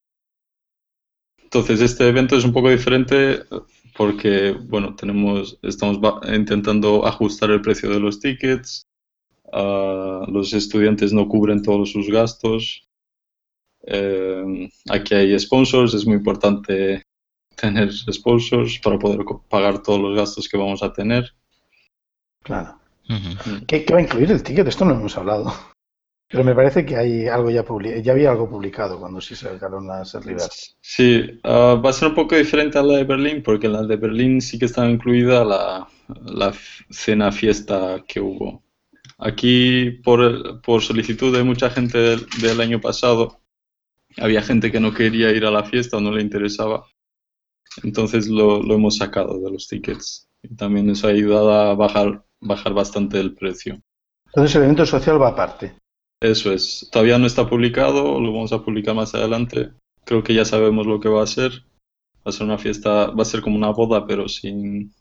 Entonces, 1.38 1.82
este 1.82 2.08
evento 2.08 2.36
es 2.36 2.46
un 2.46 2.54
poco 2.54 2.70
diferente 2.70 3.44
porque, 4.00 4.52
bueno, 4.52 4.96
tenemos, 4.96 5.60
estamos 5.62 6.00
intentando 6.34 7.06
ajustar 7.06 7.52
el 7.52 7.60
precio 7.60 7.90
de 7.90 8.00
los 8.00 8.22
tickets, 8.22 8.88
ah, 9.52 10.24
los 10.26 10.54
estudiantes 10.54 11.12
no 11.12 11.28
cubren 11.28 11.62
todos 11.62 11.92
sus 11.92 12.08
gastos, 12.08 12.88
eh, 13.86 14.70
aquí 14.90 15.16
hay 15.16 15.38
sponsors, 15.38 15.94
es 15.94 16.06
muy 16.06 16.16
importante 16.16 17.04
tener 17.58 17.92
sponsors 17.92 18.80
para 18.80 18.98
poder 18.98 19.20
pagar 19.50 19.84
todos 19.84 20.00
los 20.00 20.16
gastos 20.16 20.48
que 20.48 20.58
vamos 20.58 20.82
a 20.82 20.94
tener. 20.94 21.36
Claro. 22.42 22.80
¿Qué, 23.68 23.86
va 23.92 23.98
a 23.98 24.02
incluir 24.02 24.32
el 24.32 24.44
ticket? 24.44 24.66
Esto 24.66 24.86
no 24.86 24.94
hemos 24.94 25.18
hablado. 25.18 25.52
Pero 26.30 26.44
me 26.44 26.54
parece 26.54 26.86
que 26.86 26.96
hay 26.96 27.28
algo 27.28 27.50
ya 27.50 27.64
publicado, 27.64 28.02
ya 28.02 28.12
había 28.12 28.32
algo 28.32 28.50
publicado 28.50 29.00
cuando 29.00 29.20
se 29.20 29.36
sacaron 29.36 29.88
las 29.88 30.14
Liberty. 30.14 30.76
Sí, 30.80 31.40
ah, 31.44 31.82
va 31.84 31.90
a 31.90 31.94
ser 31.94 32.10
un 32.10 32.16
poco 32.16 32.36
diferente 32.36 32.78
a 32.78 32.84
la 32.84 32.98
de 32.98 33.04
Berlín, 33.04 33.42
porque 33.44 33.68
en 33.68 33.74
la 33.74 33.84
de 33.84 33.96
Berlín 33.96 34.40
sí 34.40 34.60
que 34.60 34.66
estaba 34.66 34.90
incluida 34.90 35.44
la, 35.44 35.88
la 36.26 36.54
cena 36.90 37.32
fiesta 37.32 38.04
que 38.08 38.20
hubo. 38.20 38.64
Aquí, 39.18 39.92
por, 40.04 40.62
por 40.62 40.82
solicitud 40.82 41.36
de 41.36 41.44
mucha 41.44 41.70
gente 41.72 42.18
del 42.42 42.62
año 42.62 42.80
pasado, 42.80 43.42
había 44.18 44.42
gente 44.42 44.72
que 44.72 44.80
no 44.80 44.94
quería 44.94 45.32
ir 45.32 45.46
a 45.46 45.52
la 45.52 45.64
fiesta 45.64 45.98
o 45.98 46.02
no 46.02 46.12
le 46.12 46.22
interesaba 46.22 46.86
entonces 47.84 48.28
lo, 48.28 48.62
lo 48.62 48.76
hemos 48.76 48.98
sacado 48.98 49.40
de 49.40 49.52
los 49.52 49.68
tickets. 49.68 50.28
Y 50.42 50.56
también 50.56 50.90
eso 50.90 51.08
ha 51.08 51.12
ayudado 51.12 51.52
a 51.52 51.76
bajar, 51.76 52.24
bajar 52.40 52.74
bastante 52.74 53.20
el 53.20 53.36
precio. 53.36 53.82
Entonces 54.28 54.56
el 54.56 54.64
evento 54.64 54.86
social 54.86 55.22
va 55.22 55.30
aparte. 55.30 55.74
Eso 56.22 56.52
es. 56.52 56.90
Todavía 56.92 57.18
no 57.18 57.26
está 57.26 57.48
publicado, 57.50 58.20
lo 58.20 58.34
vamos 58.34 58.52
a 58.52 58.64
publicar 58.64 58.96
más 58.96 59.16
adelante. 59.16 59.70
Creo 60.06 60.24
que 60.24 60.34
ya 60.34 60.44
sabemos 60.44 60.86
lo 60.86 61.00
que 61.00 61.10
va 61.10 61.24
a 61.24 61.28
ser. 61.28 61.64
Va 62.18 62.30
a 62.30 62.32
ser 62.32 62.46
una 62.46 62.58
fiesta, 62.58 63.08
va 63.12 63.22
a 63.22 63.26
ser 63.26 63.42
como 63.42 63.56
una 63.56 63.70
boda, 63.70 64.06
pero 64.06 64.28
sin, 64.28 64.92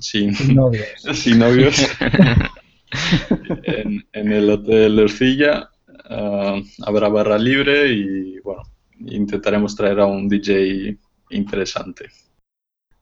sin, 0.00 0.32
novios. 0.54 0.88
sin 1.14 1.38
novios. 1.38 1.76
en, 3.62 4.04
en, 4.12 4.32
el 4.32 4.50
Hotel 4.50 4.98
Ercilla 4.98 5.70
uh, 6.10 6.60
habrá 6.84 7.08
barra 7.08 7.38
libre 7.38 7.92
y 7.92 8.40
bueno, 8.40 8.62
intentaremos 8.98 9.76
traer 9.76 10.00
a 10.00 10.06
un 10.06 10.28
DJ 10.28 10.98
interesante. 11.30 12.10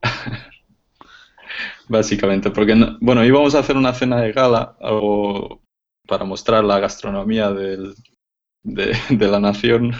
Básicamente, 1.87 2.51
porque, 2.51 2.75
bueno, 2.99 3.25
íbamos 3.25 3.55
a 3.55 3.59
hacer 3.59 3.77
una 3.77 3.93
cena 3.93 4.21
de 4.21 4.31
gala, 4.31 4.75
algo 4.79 5.64
para 6.07 6.25
mostrar 6.25 6.63
la 6.63 6.79
gastronomía 6.79 7.51
del, 7.51 7.95
de, 8.63 9.27
la 9.27 9.39
nación, 9.39 9.93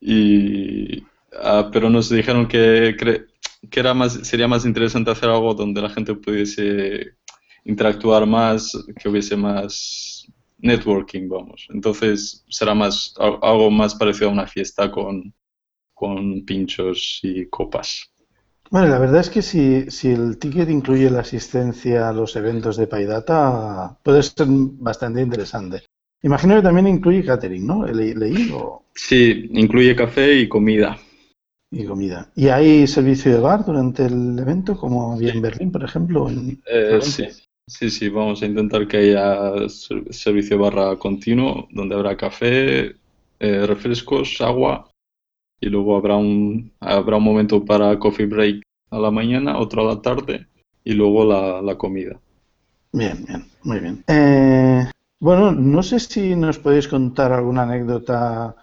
y, 0.00 1.02
ah, 1.42 1.70
pero 1.72 1.90
nos 1.90 2.08
dijeron 2.08 2.48
que, 2.48 2.96
que 3.70 3.80
era 3.80 3.94
más, 3.94 4.14
sería 4.26 4.48
más 4.48 4.64
interesante 4.64 5.10
hacer 5.10 5.28
algo 5.30 5.54
donde 5.54 5.82
la 5.82 5.90
gente 5.90 6.14
pudiese 6.14 7.16
interactuar 7.64 8.26
más, 8.26 8.72
que 9.00 9.08
hubiese 9.08 9.36
más 9.36 10.26
networking, 10.58 11.28
vamos. 11.28 11.66
Entonces 11.70 12.44
será 12.48 12.74
más 12.74 13.14
algo 13.18 13.70
más 13.70 13.94
parecido 13.94 14.30
a 14.30 14.32
una 14.32 14.46
fiesta 14.46 14.90
con, 14.90 15.34
con 15.94 16.44
pinchos 16.44 17.20
y 17.22 17.48
copas. 17.48 18.11
Bueno, 18.72 18.88
la 18.88 18.98
verdad 18.98 19.20
es 19.20 19.28
que 19.28 19.42
si, 19.42 19.90
si 19.90 20.12
el 20.12 20.38
ticket 20.38 20.70
incluye 20.70 21.10
la 21.10 21.20
asistencia 21.20 22.08
a 22.08 22.12
los 22.14 22.34
eventos 22.36 22.78
de 22.78 22.86
PyData, 22.86 23.98
puede 24.02 24.22
ser 24.22 24.46
bastante 24.48 25.20
interesante. 25.20 25.82
Imagino 26.22 26.56
que 26.56 26.62
también 26.62 26.88
incluye 26.88 27.22
catering, 27.22 27.66
¿no? 27.66 27.84
¿Leí? 27.84 28.50
O... 28.50 28.86
Sí, 28.94 29.50
incluye 29.52 29.94
café 29.94 30.38
y 30.38 30.48
comida. 30.48 30.96
Y 31.70 31.84
comida. 31.84 32.32
¿Y 32.34 32.48
hay 32.48 32.86
servicio 32.86 33.30
de 33.34 33.40
bar 33.40 33.62
durante 33.62 34.06
el 34.06 34.38
evento, 34.38 34.74
como 34.74 35.12
había 35.12 35.34
en 35.34 35.42
Berlín, 35.42 35.70
por 35.70 35.84
ejemplo? 35.84 36.30
Eh, 36.64 36.98
sí, 37.02 37.26
sí, 37.66 37.90
sí, 37.90 38.08
vamos 38.08 38.40
a 38.40 38.46
intentar 38.46 38.88
que 38.88 38.96
haya 38.96 39.68
servicio 39.68 40.58
barra 40.58 40.96
continuo, 40.96 41.68
donde 41.72 41.94
habrá 41.94 42.16
café, 42.16 42.96
eh, 43.38 43.66
refrescos, 43.66 44.40
agua, 44.40 44.88
y 45.62 45.70
luego 45.70 45.96
habrá 45.96 46.16
un, 46.16 46.72
habrá 46.80 47.18
un 47.18 47.22
momento 47.22 47.64
para 47.64 47.96
coffee 47.98 48.26
break 48.26 48.62
a 48.90 48.98
la 48.98 49.12
mañana, 49.12 49.58
otro 49.58 49.82
a 49.82 49.94
la 49.94 50.02
tarde, 50.02 50.48
y 50.82 50.92
luego 50.92 51.24
la, 51.24 51.62
la 51.62 51.78
comida. 51.78 52.18
Bien, 52.92 53.24
bien, 53.24 53.46
muy 53.62 53.78
bien. 53.78 54.04
Eh, 54.08 54.84
bueno, 55.20 55.52
no 55.52 55.82
sé 55.84 56.00
si 56.00 56.34
nos 56.34 56.58
podéis 56.58 56.88
contar 56.88 57.32
alguna 57.32 57.62
anécdota 57.62 58.56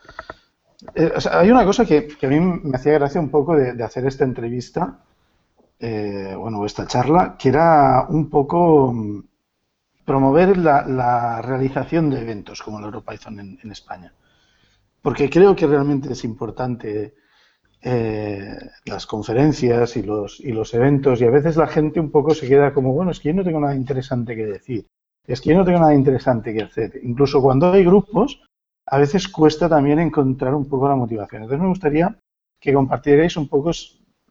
eh, 0.94 1.12
hay 1.32 1.50
una 1.50 1.64
cosa 1.64 1.86
que, 1.86 2.10
a 2.22 2.28
mí 2.28 2.40
me 2.40 2.76
hacía 2.76 2.94
gracia 2.94 3.22
un 3.22 3.30
poco 3.30 3.56
de, 3.56 3.82
hacer 3.82 4.06
esta 4.06 4.26
entrevista, 4.26 5.00
eh, 5.80 6.36
bueno, 6.38 6.66
esta 6.66 6.86
charla, 6.86 7.38
que 7.40 7.48
era 7.48 8.08
un 8.10 8.30
poco 8.30 8.92
mm, 8.94 9.24
promover 10.04 10.58
la, 10.58 11.42
realización 11.42 12.10
de 12.10 12.22
eventos 12.22 12.62
como 12.62 12.80
el 12.80 12.86
EuroPython 12.86 13.40
en 13.40 13.72
España. 13.72 14.12
Porque 15.02 15.30
creo 15.30 15.56
que 15.56 15.68
realmente 15.68 16.14
es 16.14 16.24
importante 16.24 17.16
eh, 17.82 18.58
las 18.86 19.06
conferencias 19.06 19.96
y 19.96 20.04
los, 20.04 20.40
y 20.42 20.52
los 20.52 20.74
eventos 20.74 21.22
y 21.22 21.26
a 21.26 21.30
veces 21.30 21.56
la 21.56 21.68
gente 21.68 22.00
un 22.00 22.12
poco 22.12 22.34
se 22.34 22.48
queda 22.48 22.74
como, 22.74 22.92
bueno, 22.94 23.12
es 23.12 23.20
que 23.20 23.30
yo 23.30 23.36
no 23.36 23.44
tengo 23.44 23.62
nada 23.62 23.76
interesante 23.76 24.36
que 24.36 24.46
decir, 24.46 24.86
es 25.26 25.40
que 25.40 25.52
yo 25.52 25.58
no 25.58 25.64
tengo 25.64 25.80
nada 25.80 25.94
interesante 25.94 26.54
que 26.54 26.64
hacer. 26.64 27.00
Incluso 27.04 27.42
cuando 27.42 27.72
hay 27.72 27.86
grupos, 27.86 28.42
a 28.86 28.98
veces 28.98 29.28
cuesta 29.28 29.70
también 29.70 30.00
encontrar 30.00 30.54
un 30.56 30.68
poco 30.68 30.90
la 30.90 30.96
motivación. 30.96 31.44
Entonces 31.44 31.62
me 31.62 31.70
gustaría 31.70 32.18
que 32.60 32.74
compartierais 32.74 33.38
un 33.38 33.48
poco 33.48 33.72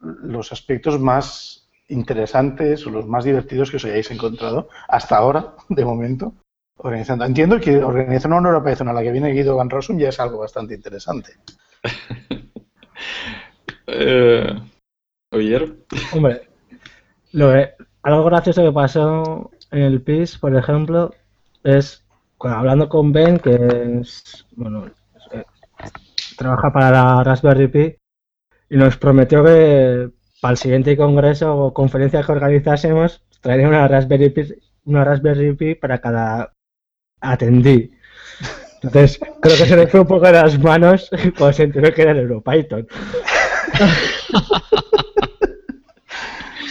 los 0.01 0.51
aspectos 0.51 0.99
más 0.99 1.69
interesantes 1.87 2.85
o 2.85 2.91
los 2.91 3.07
más 3.07 3.23
divertidos 3.23 3.71
que 3.71 3.77
os 3.77 3.85
hayáis 3.85 4.11
encontrado 4.11 4.69
hasta 4.87 5.17
ahora, 5.17 5.55
de 5.69 5.85
momento, 5.85 6.33
organizando. 6.79 7.25
Entiendo 7.25 7.59
que 7.59 7.77
organizar 7.77 8.31
una 8.31 8.49
Europea 8.49 8.75
a 8.79 8.93
la 8.93 9.01
que 9.01 9.11
viene 9.11 9.31
Guido 9.31 9.55
Van 9.55 9.69
Rossum 9.69 9.97
ya 9.97 10.09
es 10.09 10.19
algo 10.19 10.39
bastante 10.39 10.73
interesante. 10.73 11.33
eh, 13.87 14.59
Hombre, 16.13 16.49
lo 17.33 17.51
algo 18.01 18.23
gracioso 18.23 18.63
que 18.63 18.71
pasó 18.71 19.51
en 19.71 19.81
el 19.81 20.01
PIS, 20.01 20.37
por 20.37 20.55
ejemplo, 20.55 21.13
es 21.63 22.05
hablando 22.39 22.89
con 22.89 23.11
Ben, 23.11 23.39
que 23.39 23.99
es, 24.01 24.45
bueno, 24.55 24.85
eh, 25.31 25.43
trabaja 26.37 26.71
para 26.71 26.91
la 26.91 27.23
Raspberry 27.23 27.67
Pi, 27.67 27.95
y 28.69 28.77
nos 28.77 28.97
prometió 28.97 29.43
que 29.43 30.09
para 30.41 30.53
el 30.53 30.57
siguiente 30.57 30.95
congreso 30.95 31.55
o 31.55 31.73
conferencia 31.73 32.23
que 32.23 32.31
organizásemos, 32.31 33.23
traería 33.41 33.67
una 33.67 33.87
Raspberry 33.87 34.29
Pi, 34.29 34.53
una 34.85 35.03
Raspberry 35.03 35.53
Pi 35.55 35.75
para 35.75 35.99
cada 35.99 36.53
atendí. 37.21 37.91
Entonces, 38.81 39.19
creo 39.41 39.57
que 39.57 39.65
se 39.65 39.75
le 39.75 39.87
fue 39.87 39.99
un 39.99 40.07
poco 40.07 40.25
de 40.25 40.33
las 40.33 40.57
manos 40.59 41.09
cuando 41.37 41.53
se 41.53 41.63
enteró 41.63 41.93
que 41.93 42.01
era 42.01 42.11
el 42.11 42.19
EuroPython. 42.19 42.87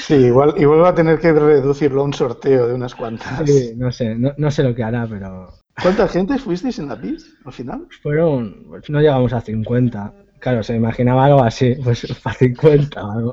Sí, 0.08 0.14
igual, 0.14 0.54
igual 0.56 0.82
va 0.82 0.88
a 0.88 0.94
tener 0.94 1.18
que 1.18 1.34
reducirlo 1.34 2.00
a 2.00 2.04
un 2.04 2.14
sorteo 2.14 2.66
de 2.66 2.72
unas 2.72 2.94
cuantas. 2.94 3.42
Sí, 3.44 3.74
no 3.76 3.92
sé, 3.92 4.16
no, 4.16 4.50
sé 4.50 4.62
lo 4.62 4.74
que 4.74 4.82
hará, 4.82 5.06
pero... 5.06 5.52
¿Cuánta 5.82 6.08
gente 6.08 6.38
fuisteis 6.38 6.78
en 6.78 6.88
la 6.88 6.98
PIS 6.98 7.36
al 7.44 7.52
final? 7.52 7.86
Fueron, 8.02 8.64
pues 8.68 8.88
no 8.88 9.02
llegamos 9.02 9.34
a 9.34 9.42
50. 9.42 10.14
Claro, 10.40 10.62
se 10.62 10.76
imaginaba 10.76 11.26
algo 11.26 11.44
así, 11.44 11.74
pues 11.84 12.06
para 12.22 12.36
50 12.36 13.04
o 13.04 13.12
algo. 13.12 13.32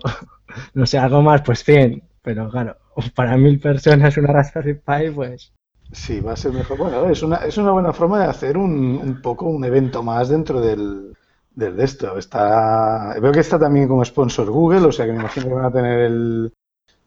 No 0.73 0.85
sé, 0.85 0.97
algo 0.97 1.21
más, 1.21 1.43
pues 1.43 1.63
100. 1.63 2.03
Pero 2.21 2.49
claro, 2.49 2.75
para 3.15 3.37
mil 3.37 3.57
personas 3.57 4.17
una 4.17 4.33
Raspberry 4.33 4.73
Pi, 4.73 5.11
pues... 5.15 5.53
Sí, 5.91 6.19
va 6.19 6.33
a 6.33 6.35
ser 6.35 6.51
mejor. 6.51 6.77
Bueno, 6.77 7.09
es 7.09 7.21
una, 7.23 7.37
es 7.37 7.57
una 7.57 7.71
buena 7.71 7.93
forma 7.93 8.19
de 8.19 8.25
hacer 8.25 8.57
un, 8.57 8.97
un 8.97 9.21
poco 9.21 9.45
un 9.45 9.63
evento 9.63 10.03
más 10.03 10.29
dentro 10.29 10.59
del, 10.59 11.15
del 11.55 11.75
de 11.75 11.83
esto. 11.83 12.17
Está, 12.17 13.17
veo 13.19 13.31
que 13.31 13.39
está 13.39 13.57
también 13.57 13.87
como 13.87 14.03
sponsor 14.03 14.49
Google, 14.49 14.87
o 14.87 14.91
sea 14.91 15.05
que 15.05 15.13
me 15.13 15.19
imagino 15.19 15.47
que 15.47 15.53
van 15.53 15.65
a 15.65 15.71
tener 15.71 15.99
el, 16.01 16.53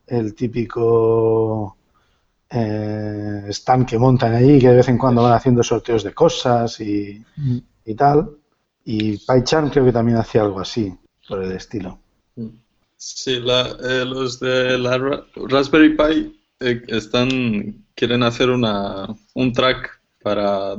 el 0.07 0.35
típico 0.35 1.77
eh, 2.51 3.47
stand 3.51 3.87
que 3.87 3.99
montan 3.99 4.35
allí, 4.35 4.59
que 4.59 4.69
de 4.69 4.77
vez 4.77 4.89
en 4.89 4.99
cuando 4.99 5.23
van 5.23 5.35
haciendo 5.35 5.63
sorteos 5.63 6.03
de 6.03 6.15
cosas 6.15 6.81
y, 6.81 7.25
tal. 7.97 8.31
Y 8.85 9.19
PyCharm 9.19 9.71
creo 9.71 9.85
que 9.85 9.93
también 9.93 10.19
hacía 10.19 10.43
algo 10.43 10.61
así, 10.61 10.95
por 11.29 11.43
el 11.43 11.53
estilo. 11.53 11.99
Sí, 12.97 13.35
eh, 13.37 14.05
los 14.07 14.41
de 14.41 14.79
la 14.79 14.99
Raspberry 15.35 15.97
Pi 15.97 16.41
eh, 16.61 16.83
están 16.89 17.85
quieren 17.99 18.23
hacer 18.23 18.51
una, 18.51 19.09
un 19.35 19.53
track 19.53 20.01
para 20.23 20.77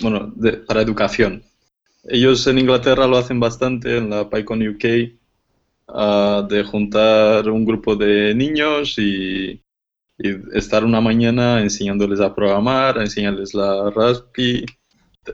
bueno 0.00 0.34
para 0.66 0.82
educación. 0.82 1.42
Ellos 2.04 2.46
en 2.46 2.58
Inglaterra 2.58 3.06
lo 3.06 3.16
hacen 3.16 3.40
bastante 3.40 3.96
en 3.96 4.10
la 4.10 4.28
PyCon 4.28 4.68
UK 4.68 4.84
de 6.48 6.64
juntar 6.64 7.48
un 7.48 7.64
grupo 7.64 7.96
de 7.96 8.34
niños 8.34 8.98
y, 8.98 9.60
estar 10.52 10.84
una 10.84 11.00
mañana 11.00 11.60
enseñándoles 11.60 12.20
a 12.20 12.32
programar, 12.32 12.98
enseñarles 12.98 13.52
la 13.52 13.90
Raspberry 13.90 14.64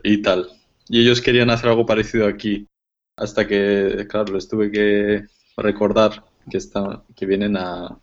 y 0.03 0.21
tal. 0.23 0.49
Y 0.89 1.01
ellos 1.01 1.21
querían 1.21 1.51
hacer 1.51 1.69
algo 1.69 1.85
parecido 1.85 2.25
aquí, 2.25 2.67
hasta 3.15 3.47
que, 3.47 4.07
claro, 4.09 4.33
les 4.33 4.47
tuve 4.47 4.71
que 4.71 5.23
recordar 5.55 6.23
que, 6.49 6.57
está, 6.57 7.03
que 7.15 7.27
vienen 7.27 7.57
a... 7.57 7.99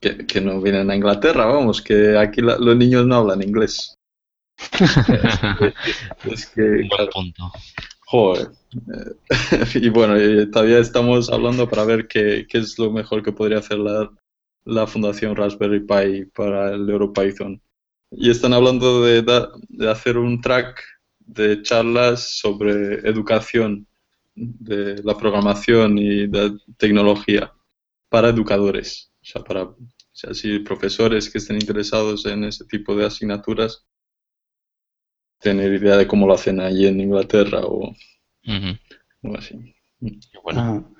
Que, 0.00 0.40
no 0.40 0.60
vienen 0.60 0.90
a 0.90 0.96
Inglaterra, 0.96 1.46
vamos, 1.46 1.82
que 1.82 2.16
aquí 2.16 2.40
los 2.40 2.76
niños 2.76 3.06
no 3.06 3.16
hablan 3.16 3.42
inglés. 3.42 3.96
es 6.24 6.46
que, 6.46 6.88
punto. 7.12 7.50
Joder. 8.06 8.48
y 9.74 9.88
bueno, 9.88 10.14
todavía 10.50 10.78
estamos 10.78 11.30
hablando 11.30 11.68
para 11.68 11.84
ver 11.84 12.06
qué, 12.06 12.46
qué, 12.48 12.58
es 12.58 12.78
lo 12.78 12.90
mejor 12.92 13.22
que 13.22 13.32
podría 13.32 13.58
hacer 13.58 13.78
la, 13.78 14.10
la 14.64 14.86
Fundación 14.86 15.34
Raspberry 15.34 15.80
Pi 15.80 16.26
para 16.34 16.74
el 16.74 16.88
EuroPython. 16.88 17.60
Y 18.10 18.30
están 18.30 18.52
hablando 18.52 19.02
de, 19.02 19.22
de 19.68 19.90
hacer 19.90 20.16
un 20.16 20.40
track 20.40 20.82
de 21.20 21.62
charlas 21.62 22.38
sobre 22.38 22.94
educación, 23.08 23.86
de 24.34 25.02
la 25.02 25.16
programación 25.16 25.98
y 25.98 26.26
de 26.26 26.56
tecnología 26.76 27.52
para 28.08 28.28
educadores. 28.28 29.10
O 29.28 29.30
sea, 29.30 29.44
para 29.44 29.62
o 29.64 29.76
sea, 30.12 30.32
si 30.32 30.58
profesores 30.60 31.28
que 31.28 31.36
estén 31.36 31.56
interesados 31.56 32.24
en 32.24 32.44
ese 32.44 32.64
tipo 32.64 32.96
de 32.96 33.04
asignaturas 33.04 33.86
tener 35.38 35.72
idea 35.74 35.98
de 35.98 36.06
cómo 36.06 36.26
lo 36.26 36.32
hacen 36.32 36.60
allí 36.60 36.86
en 36.86 36.98
Inglaterra 36.98 37.60
o, 37.62 37.94
así. 39.36 39.74
Bueno. 40.42 40.92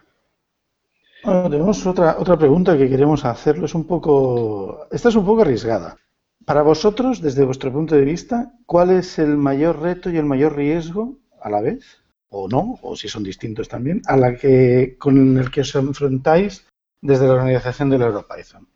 tenemos 1.51 1.87
otra, 1.87 2.17
otra 2.19 2.39
pregunta 2.39 2.77
que 2.77 2.89
queremos 2.89 3.25
hacerlo. 3.25 3.65
Es 3.65 3.75
un 3.75 3.87
poco. 3.87 4.87
Esta 4.91 5.09
es 5.09 5.15
un 5.15 5.25
poco 5.25 5.43
arriesgada. 5.43 5.97
Para 6.45 6.63
vosotros, 6.63 7.23
desde 7.23 7.45
vuestro 7.45 7.73
punto 7.73 7.95
de 7.95 8.05
vista, 8.05 8.53
¿cuál 8.67 8.91
es 8.91 9.19
el 9.19 9.37
mayor 9.39 9.81
reto 9.81 10.11
y 10.11 10.19
el 10.19 10.27
mayor 10.27 10.55
riesgo 10.55 11.17
a 11.41 11.49
la 11.49 11.63
vez? 11.63 12.03
O 12.29 12.47
no, 12.47 12.79
o 12.83 12.95
si 12.95 13.09
son 13.09 13.25
distintos 13.25 13.69
también, 13.69 14.03
a 14.07 14.17
la 14.19 14.37
que 14.37 14.97
con 14.99 15.39
el 15.39 15.51
que 15.51 15.63
os 15.63 15.75
enfrentáis 15.75 16.68
desde 17.01 17.27
la 17.27 17.35
organización 17.35 17.91
del 17.91 18.03
EuroPython. 18.03 18.69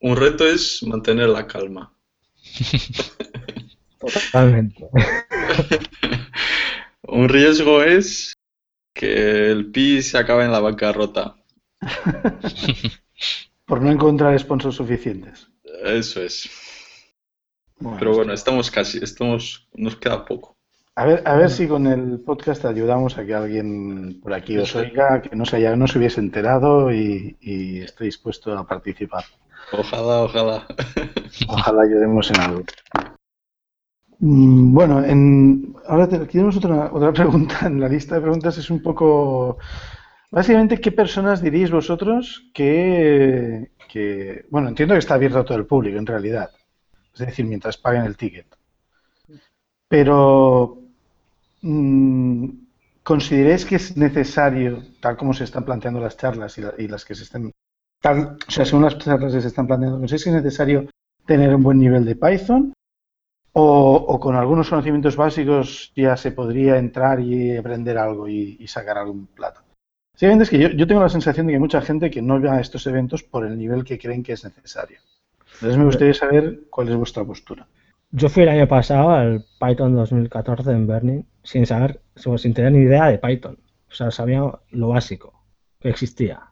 Un 0.00 0.16
reto 0.16 0.46
es 0.46 0.82
mantener 0.82 1.28
la 1.28 1.46
calma. 1.46 1.92
Totalmente. 3.98 4.88
Un 7.02 7.28
riesgo 7.28 7.82
es 7.82 8.32
que 8.94 9.50
el 9.50 9.70
PI 9.70 10.02
se 10.02 10.18
acabe 10.18 10.44
en 10.44 10.52
la 10.52 10.60
bancarrota. 10.60 11.36
Por 13.66 13.82
no 13.82 13.90
encontrar 13.90 14.38
sponsors 14.38 14.76
suficientes. 14.76 15.48
Eso 15.84 16.22
es. 16.22 16.48
Pero 17.98 18.14
bueno, 18.14 18.32
estamos 18.32 18.70
casi, 18.70 18.98
estamos, 19.02 19.68
nos 19.72 19.96
queda 19.96 20.24
poco. 20.24 20.59
A 21.00 21.06
ver, 21.06 21.22
a 21.24 21.34
ver 21.34 21.48
si 21.48 21.66
con 21.66 21.86
el 21.86 22.20
podcast 22.20 22.62
ayudamos 22.66 23.16
a 23.16 23.24
que 23.24 23.32
alguien 23.32 24.20
por 24.20 24.34
aquí 24.34 24.58
os 24.58 24.76
oiga, 24.76 25.22
que 25.22 25.34
no 25.34 25.46
se, 25.46 25.56
haya, 25.56 25.74
no 25.74 25.86
se 25.88 25.98
hubiese 25.98 26.20
enterado 26.20 26.92
y, 26.92 27.38
y 27.40 27.80
esté 27.80 28.04
dispuesto 28.04 28.52
a 28.52 28.66
participar. 28.66 29.24
Ojalá, 29.72 30.24
ojalá. 30.24 30.66
Ojalá 31.48 31.82
ayudemos 31.84 32.30
en 32.30 32.40
algo. 32.40 32.64
Mm, 34.18 34.74
bueno, 34.74 35.02
en, 35.02 35.74
ahora 35.86 36.06
tenemos 36.06 36.58
otra, 36.58 36.92
otra 36.92 37.12
pregunta 37.14 37.66
en 37.66 37.80
la 37.80 37.88
lista 37.88 38.16
de 38.16 38.20
preguntas. 38.20 38.58
Es 38.58 38.68
un 38.68 38.82
poco. 38.82 39.56
Básicamente, 40.30 40.82
¿qué 40.82 40.92
personas 40.92 41.40
diríais 41.40 41.70
vosotros 41.70 42.50
que, 42.52 43.70
que. 43.88 44.44
Bueno, 44.50 44.68
entiendo 44.68 44.94
que 44.94 44.98
está 44.98 45.14
abierto 45.14 45.38
a 45.38 45.44
todo 45.46 45.56
el 45.56 45.64
público, 45.64 45.98
en 45.98 46.04
realidad. 46.04 46.50
Es 47.14 47.20
decir, 47.20 47.46
mientras 47.46 47.78
paguen 47.78 48.04
el 48.04 48.18
ticket. 48.18 48.54
Pero. 49.88 50.79
Mm, 51.62 52.48
¿consideráis 53.02 53.64
que 53.64 53.76
es 53.76 53.96
necesario, 53.96 54.82
tal 55.00 55.16
como 55.16 55.34
se 55.34 55.44
están 55.44 55.64
planteando 55.64 56.00
las 56.00 56.16
charlas 56.16 56.58
y, 56.58 56.88
las 56.88 57.04
que 57.04 57.14
se 57.14 57.24
están, 57.24 57.50
tal, 58.00 58.36
o 58.46 58.50
sea, 58.50 58.64
según 58.64 58.84
las 58.84 58.98
charlas 58.98 59.34
que 59.34 59.40
se 59.40 59.48
están 59.48 59.66
planteando, 59.66 59.98
¿consideráis 59.98 60.24
que 60.24 60.30
es 60.30 60.36
necesario 60.36 60.90
tener 61.26 61.54
un 61.54 61.62
buen 61.62 61.78
nivel 61.78 62.04
de 62.04 62.16
Python? 62.16 62.72
O, 63.52 64.20
con 64.20 64.36
algunos 64.36 64.70
conocimientos 64.70 65.16
básicos 65.16 65.92
ya 65.96 66.16
se 66.16 66.30
podría 66.30 66.78
entrar 66.78 67.18
y 67.20 67.56
aprender 67.56 67.98
algo 67.98 68.28
y, 68.28 68.64
sacar 68.68 68.96
algún 68.96 69.26
plato. 69.26 69.60
Simplemente 70.14 70.44
es 70.44 70.50
que 70.50 70.58
yo, 70.58 70.68
yo, 70.68 70.86
tengo 70.86 71.00
la 71.00 71.08
sensación 71.08 71.46
de 71.46 71.52
que 71.52 71.56
hay 71.56 71.60
mucha 71.60 71.80
gente 71.80 72.10
que 72.10 72.22
no 72.22 72.40
va 72.40 72.54
a 72.54 72.60
estos 72.60 72.86
eventos 72.86 73.24
por 73.24 73.44
el 73.44 73.58
nivel 73.58 73.84
que 73.84 73.98
creen 73.98 74.22
que 74.22 74.34
es 74.34 74.44
necesario. 74.44 74.98
Entonces 75.54 75.78
me 75.78 75.84
gustaría 75.84 76.14
saber 76.14 76.60
cuál 76.70 76.90
es 76.90 76.96
vuestra 76.96 77.24
postura. 77.24 77.66
Yo 78.12 78.28
fui 78.28 78.44
el 78.44 78.50
año 78.50 78.68
pasado 78.68 79.10
al 79.10 79.44
Python 79.58 79.96
2014 79.96 80.70
en 80.70 80.86
Berlin 80.86 81.26
sin 81.42 81.66
saber, 81.66 82.00
sin 82.36 82.54
tener 82.54 82.72
ni 82.72 82.80
idea 82.80 83.06
de 83.06 83.18
Python. 83.18 83.58
O 83.90 83.94
sea, 83.94 84.10
sabía 84.10 84.42
lo 84.70 84.88
básico 84.88 85.44
que 85.80 85.88
existía. 85.88 86.50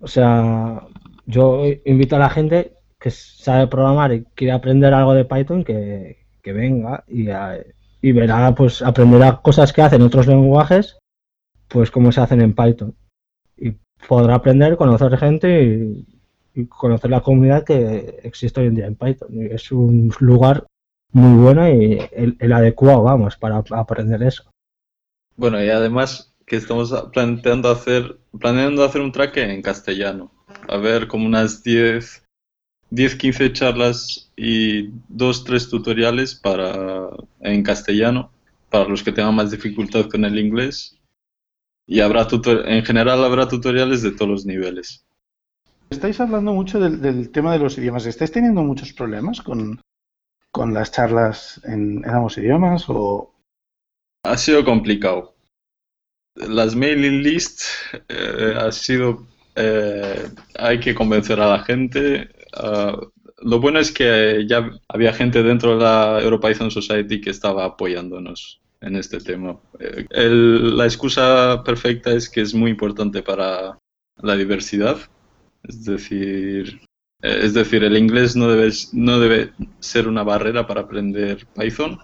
O 0.00 0.06
sea, 0.06 0.86
yo 1.26 1.64
invito 1.84 2.16
a 2.16 2.20
la 2.20 2.30
gente 2.30 2.74
que 2.98 3.10
sabe 3.10 3.66
programar 3.66 4.12
y 4.12 4.24
quiere 4.34 4.52
aprender 4.52 4.92
algo 4.92 5.14
de 5.14 5.24
Python 5.24 5.64
que, 5.64 6.26
venga 6.44 7.04
y, 7.06 7.28
y, 8.00 8.12
verá, 8.12 8.54
pues 8.54 8.80
aprenderá 8.80 9.36
cosas 9.42 9.70
que 9.70 9.82
hacen 9.82 10.00
otros 10.00 10.26
lenguajes, 10.26 10.96
pues 11.68 11.90
como 11.90 12.10
se 12.10 12.22
hacen 12.22 12.40
en 12.40 12.54
Python. 12.54 12.94
Y 13.56 13.76
podrá 14.08 14.36
aprender, 14.36 14.76
conocer 14.76 15.16
gente 15.18 15.62
y, 16.54 16.66
conocer 16.66 17.10
la 17.10 17.20
comunidad 17.20 17.64
que 17.64 18.18
existe 18.24 18.60
hoy 18.60 18.66
en 18.66 18.74
día 18.74 18.86
en 18.86 18.96
Python. 18.96 19.28
es 19.48 19.70
un 19.70 20.10
lugar 20.18 20.66
muy 21.12 21.42
bueno 21.42 21.68
y 21.68 21.98
el, 22.12 22.52
adecuado, 22.52 23.02
vamos, 23.02 23.36
para 23.36 23.62
aprender 23.70 24.22
eso. 24.22 24.44
Bueno, 25.36 25.62
y 25.62 25.68
además 25.68 26.34
que 26.46 26.56
estamos 26.56 26.92
planteando 27.12 27.70
hacer, 27.70 28.18
planeando 28.38 28.84
hacer 28.84 29.00
un 29.00 29.12
track 29.12 29.36
en 29.36 29.62
castellano. 29.62 30.32
A 30.68 30.76
ver, 30.78 31.06
como 31.06 31.26
unas 31.26 31.62
10, 31.62 32.24
10 32.90 33.16
15 33.16 33.52
charlas 33.52 34.32
y 34.36 34.90
2, 35.08 35.44
3 35.44 35.68
tutoriales 35.68 36.34
para, 36.34 37.08
en 37.40 37.62
castellano, 37.62 38.32
para 38.70 38.88
los 38.88 39.02
que 39.02 39.12
tengan 39.12 39.34
más 39.34 39.50
dificultad 39.50 40.06
con 40.06 40.24
el 40.24 40.38
inglés. 40.38 40.98
Y 41.86 42.00
habrá 42.00 42.26
en 42.66 42.84
general 42.84 43.24
habrá 43.24 43.48
tutoriales 43.48 44.02
de 44.02 44.12
todos 44.12 44.30
los 44.30 44.46
niveles. 44.46 45.06
Estáis 45.90 46.20
hablando 46.20 46.52
mucho 46.52 46.78
del, 46.78 47.30
tema 47.30 47.52
de 47.52 47.60
los 47.60 47.78
idiomas. 47.78 48.04
¿Estáis 48.04 48.30
teniendo 48.30 48.62
muchos 48.62 48.92
problemas 48.92 49.40
con, 49.40 49.80
con 50.52 50.74
las 50.74 50.92
charlas 50.92 51.60
en, 51.64 52.04
ambos 52.08 52.38
idiomas? 52.38 52.84
O... 52.88 53.34
Ha 54.24 54.36
sido 54.36 54.64
complicado. 54.64 55.34
Las 56.34 56.74
mailing 56.74 57.22
lists 57.22 57.68
eh, 58.08 58.54
ha 58.56 58.70
sido. 58.72 59.26
Eh, 59.56 60.28
hay 60.56 60.78
que 60.78 60.94
convencer 60.94 61.40
a 61.40 61.48
la 61.48 61.64
gente. 61.64 62.30
Ah, 62.54 62.96
lo 63.40 63.60
bueno 63.60 63.78
es 63.80 63.92
que 63.92 64.46
ya 64.48 64.70
había 64.88 65.12
gente 65.12 65.42
dentro 65.42 65.76
de 65.76 65.84
la 65.84 66.20
Europython 66.20 66.70
Society 66.70 67.20
que 67.20 67.30
estaba 67.30 67.64
apoyándonos 67.64 68.60
en 68.80 68.96
este 68.96 69.18
tema. 69.18 69.58
Eh, 69.80 70.06
la 70.10 70.84
excusa 70.84 71.62
perfecta 71.64 72.12
es 72.12 72.28
que 72.28 72.40
es 72.40 72.54
muy 72.54 72.70
importante 72.70 73.22
para 73.22 73.78
la 74.20 74.36
diversidad 74.36 74.98
es 75.62 75.84
decir, 75.84 76.80
es 77.20 77.54
decir, 77.54 77.82
el 77.82 77.96
inglés 77.96 78.36
no 78.36 78.48
debe, 78.48 78.70
no 78.92 79.18
debe 79.18 79.52
ser 79.80 80.06
una 80.06 80.22
barrera 80.22 80.66
para 80.66 80.82
aprender 80.82 81.46
Python. 81.54 81.98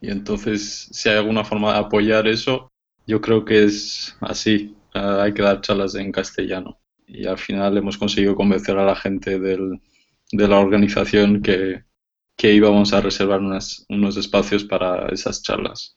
Y 0.00 0.10
entonces, 0.10 0.88
si 0.90 1.08
hay 1.08 1.16
alguna 1.16 1.44
forma 1.44 1.72
de 1.72 1.78
apoyar 1.78 2.26
eso, 2.26 2.70
yo 3.06 3.20
creo 3.20 3.44
que 3.44 3.64
es 3.64 4.16
así. 4.20 4.76
Ah, 4.94 5.22
hay 5.22 5.32
que 5.32 5.42
dar 5.42 5.60
charlas 5.60 5.94
en 5.94 6.12
castellano. 6.12 6.78
Y 7.06 7.26
al 7.26 7.38
final 7.38 7.76
hemos 7.76 7.96
conseguido 7.96 8.34
convencer 8.34 8.76
a 8.78 8.84
la 8.84 8.96
gente 8.96 9.38
del, 9.38 9.80
de 10.32 10.48
la 10.48 10.58
organización 10.58 11.42
que, 11.42 11.84
que 12.36 12.52
íbamos 12.52 12.92
a 12.92 13.00
reservar 13.00 13.40
unas, 13.40 13.84
unos 13.88 14.16
espacios 14.16 14.64
para 14.64 15.06
esas 15.08 15.42
charlas. 15.42 15.96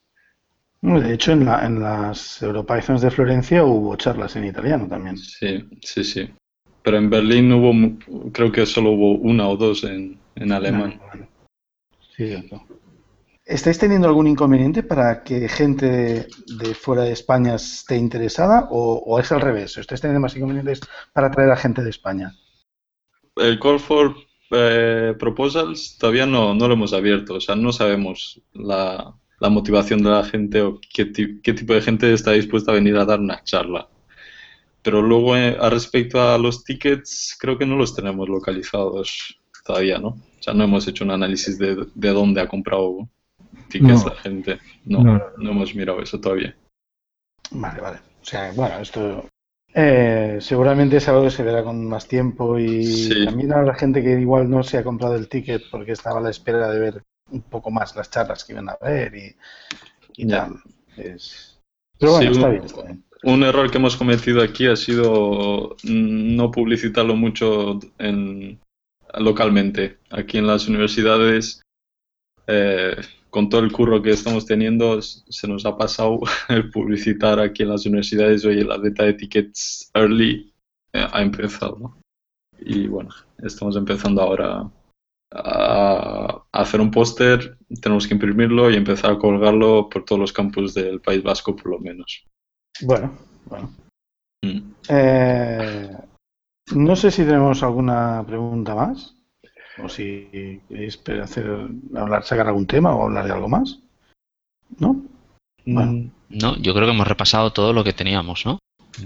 De 0.82 1.14
hecho, 1.14 1.32
en, 1.32 1.46
la, 1.46 1.66
en 1.66 1.80
las 1.80 2.42
Europythons 2.42 3.02
de 3.02 3.12
Florencia 3.12 3.64
hubo 3.64 3.96
charlas 3.96 4.36
en 4.36 4.46
italiano 4.46 4.88
también. 4.88 5.18
Sí, 5.18 5.66
sí, 5.82 6.04
sí 6.04 6.30
pero 6.84 6.98
en 6.98 7.10
Berlín 7.10 7.52
hubo, 7.54 7.74
creo 8.32 8.52
que 8.52 8.66
solo 8.66 8.92
hubo 8.92 9.14
una 9.14 9.48
o 9.48 9.56
dos 9.56 9.84
en, 9.86 10.20
alemán. 10.52 11.00
Sí, 12.16 12.28
cierto. 12.28 12.62
¿Estáis 13.46 13.78
teniendo 13.78 14.08
algún 14.08 14.28
inconveniente 14.28 14.84
para 14.84 15.24
que 15.24 15.50
gente 15.50 16.28
de, 16.48 16.74
fuera 16.76 17.04
de 17.04 17.12
España 17.12 17.56
esté 17.56 17.98
interesada 17.98 18.68
o, 18.70 19.20
es 19.20 19.32
al 19.32 19.42
revés? 19.42 19.78
¿Estáis 19.78 20.02
teniendo 20.02 20.22
más 20.22 20.36
inconvenientes 20.36 20.82
para 21.14 21.28
atraer 21.28 21.52
a 21.52 21.58
gente 21.58 21.84
de 21.84 21.90
España? 21.90 22.36
El 23.36 23.60
Call 23.60 23.80
for 23.80 24.16
eh, 24.52 25.14
Proposals 25.18 25.98
todavía 25.98 26.26
no, 26.26 26.54
lo 26.54 26.74
hemos 26.74 26.94
abierto, 26.94 27.36
o 27.36 27.42
sea, 27.42 27.56
no 27.56 27.72
sabemos 27.72 28.42
la, 28.54 29.14
motivación 29.42 30.02
de 30.04 30.10
la 30.10 30.24
gente 30.24 30.62
o 30.62 30.80
qué, 30.94 31.12
qué 31.12 31.54
tipo 31.54 31.74
de 31.74 31.82
gente 31.82 32.14
está 32.14 32.32
dispuesta 32.32 32.72
a 32.72 32.76
venir 32.76 32.96
a 32.96 33.04
dar 33.04 33.20
una 33.20 33.44
charla. 33.44 33.90
Pero 34.84 35.02
luego, 35.02 35.36
eh, 35.36 35.58
a 35.60 35.70
respecto 35.70 36.22
a 36.22 36.38
los 36.38 36.64
tickets, 36.64 37.36
creo 37.40 37.58
que 37.58 37.66
no 37.66 37.76
los 37.76 37.96
tenemos 37.96 38.28
localizados 38.28 39.40
todavía, 39.66 39.98
¿no? 39.98 40.10
O 40.10 40.44
sea, 40.44 40.54
no 40.54 40.66
hemos 40.66 40.88
hecho 40.88 41.06
un 41.06 41.12
análisis 41.12 41.58
de, 41.58 41.88
de 41.96 42.10
dónde 42.10 42.42
ha 42.42 42.48
comprado 42.48 43.10
tickets 43.70 44.06
la 44.06 44.16
gente. 44.16 44.60
No, 44.86 45.04
no, 45.04 45.22
hemos 45.38 45.74
mirado 45.74 46.02
eso 46.02 46.20
todavía. 46.20 46.56
Vale, 47.52 47.82
vale. 47.82 47.98
O 48.22 48.26
sea, 48.26 48.52
bueno, 48.54 48.80
esto 48.80 49.26
eh, 49.74 50.38
seguramente 50.40 50.98
es 50.98 51.08
algo 51.08 51.24
que 51.24 51.32
se 51.32 51.44
verá 51.44 51.64
con 51.64 51.86
más 51.88 52.08
tiempo 52.08 52.60
y 52.60 53.26
también 53.26 53.54
a 53.54 53.64
la 53.64 53.74
gente 53.74 54.04
que 54.04 54.20
igual 54.20 54.50
no 54.50 54.64
se 54.64 54.78
ha 54.78 54.84
comprado 54.84 55.16
el 55.16 55.28
ticket 55.28 55.64
porque 55.72 55.94
estaba 55.94 56.20
a 56.20 56.24
la 56.24 56.30
espera 56.30 56.70
de 56.70 56.80
ver 56.80 57.04
un 57.32 57.42
poco 57.42 57.72
más 57.72 57.96
las 57.96 58.12
charlas 58.12 58.44
que 58.44 58.54
iban 58.54 58.70
a 58.70 58.78
ver 58.82 59.16
y, 59.16 59.36
y 60.18 60.28
tal. 60.28 60.62
Pero 60.96 62.12
bueno, 62.12 62.32
está 62.32 62.50
bien, 62.50 62.64
está 62.64 62.82
bien. 62.84 63.04
Un 63.24 63.44
error 63.44 63.72
que 63.72 63.78
hemos 63.78 63.96
cometido 63.96 64.42
aquí 64.42 64.68
ha 64.68 64.76
sido 64.76 65.78
no 65.86 66.52
publicitarlo 66.52 67.16
mucho 67.16 67.80
en, 67.98 68.60
localmente. 69.18 69.98
Aquí 70.10 70.38
en 70.38 70.48
las 70.48 70.68
universidades, 70.68 71.62
eh, 72.48 72.98
con 73.30 73.48
todo 73.48 73.62
el 73.62 73.72
curro 73.72 74.02
que 74.02 74.12
estamos 74.12 74.46
teniendo, 74.46 75.02
se 75.02 75.48
nos 75.48 75.66
ha 75.66 75.78
pasado 75.78 76.20
el 76.50 76.70
publicitar 76.70 77.40
aquí 77.40 77.64
en 77.64 77.70
las 77.70 77.86
universidades. 77.86 78.44
Oye, 78.44 78.66
la 78.66 78.78
beta 78.78 79.06
de 79.06 79.14
tickets 79.14 79.90
early 79.94 80.54
eh, 80.92 81.08
ha 81.10 81.22
empezado. 81.22 81.96
Y 82.60 82.88
bueno, 82.88 83.10
estamos 83.38 83.78
empezando 83.78 84.22
ahora 84.22 84.70
a 85.34 86.44
hacer 86.52 86.82
un 86.82 86.92
póster, 86.92 87.58
tenemos 87.82 88.06
que 88.06 88.14
imprimirlo 88.14 88.70
y 88.70 88.76
empezar 88.76 89.12
a 89.12 89.18
colgarlo 89.18 89.90
por 89.90 90.06
todos 90.06 90.20
los 90.20 90.34
campus 90.34 90.74
del 90.74 91.02
País 91.02 91.24
Vasco, 91.24 91.56
por 91.56 91.72
lo 91.72 91.80
menos. 91.80 92.26
Bueno, 92.86 93.18
bueno. 93.46 93.72
Mm. 94.44 94.74
Eh, 94.90 95.98
no 96.76 96.96
sé 96.96 97.12
si 97.12 97.24
tenemos 97.24 97.64
alguna 97.64 98.24
pregunta 98.26 98.76
más. 98.76 99.16
O 99.84 99.90
si 99.90 100.62
queréis 100.70 101.02
hacer, 101.22 101.68
hablar, 101.96 102.24
sacar 102.24 102.48
algún 102.48 102.68
tema 102.68 102.96
o 102.96 103.04
hablar 103.04 103.26
de 103.26 103.32
algo 103.32 103.50
más. 103.50 103.80
¿No? 104.78 105.02
Mm, 105.66 106.10
no, 106.30 106.58
yo 106.58 106.74
creo 106.74 106.86
que 106.86 106.94
hemos 106.94 107.08
repasado 107.08 107.54
todo 107.54 107.74
lo 107.74 107.84
que 107.84 107.94
teníamos, 107.94 108.46
¿no? 108.46 108.60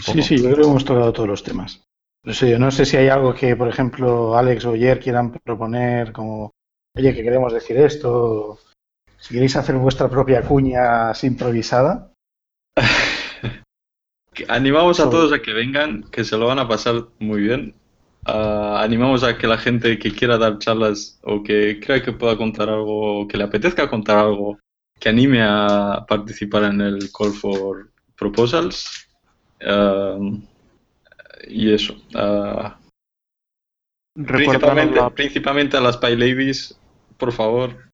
Sí, 0.04 0.22
sí, 0.22 0.38
yo 0.38 0.52
creo 0.52 0.64
que 0.64 0.70
hemos 0.70 0.86
tocado 0.86 1.14
todos 1.14 1.30
los 1.30 1.44
temas. 1.44 1.84
No 2.24 2.34
sé, 2.34 2.50
yo 2.50 2.60
no 2.60 2.72
sé 2.72 2.86
si 2.86 2.98
hay 2.98 3.08
algo 3.08 3.34
que, 3.34 3.56
por 3.56 3.70
ejemplo, 3.70 4.38
Alex 4.38 4.66
o 4.66 4.76
Jer 4.76 5.00
quieran 5.00 5.32
proponer, 5.32 6.12
como, 6.12 6.52
oye, 6.98 7.14
que 7.14 7.24
queremos 7.24 7.54
decir 7.54 7.78
esto. 7.78 8.60
Si 9.20 9.34
queréis 9.34 9.56
hacer 9.56 9.76
vuestra 9.76 10.10
propia 10.10 10.42
cuña 10.42 11.14
improvisada. 11.24 12.12
Animamos 14.48 15.00
a 15.00 15.10
todos 15.10 15.32
a 15.34 15.42
que 15.42 15.54
vengan, 15.54 16.04
que 16.04 16.24
se 16.24 16.38
lo 16.38 16.48
van 16.48 16.60
a 16.60 16.68
pasar 16.68 17.06
muy 17.20 17.42
bien. 17.42 17.76
Ah, 18.26 18.82
animamos 18.82 19.24
a 19.24 19.38
que 19.38 19.48
la 19.48 19.58
gente 19.58 19.98
que 20.00 20.12
quiera 20.12 20.38
dar 20.38 20.60
charlas 20.60 21.20
o 21.24 21.44
que 21.44 21.80
crea 21.80 22.04
que 22.04 22.12
pueda 22.12 22.38
contar 22.38 22.70
algo, 22.70 23.22
o 23.22 23.28
que 23.28 23.38
le 23.38 23.46
apetezca 23.46 23.90
contar 23.90 24.18
algo, 24.18 24.60
que 25.00 25.10
anime 25.10 25.42
a 25.42 26.06
participar 26.08 26.64
en 26.66 26.82
el 26.82 27.12
Call 27.12 27.32
for 27.32 27.90
Proposals. 28.18 29.08
Ah, 29.66 30.18
y 31.48 31.72
eso. 31.72 31.96
Uh, 32.14 32.72
principalmente, 34.26 35.00
principalmente, 35.16 35.78
a 35.78 35.82
las 35.82 35.98
Pie 35.98 36.18
Ladies, 36.18 36.78
por 37.18 37.32
favor, 37.32 37.90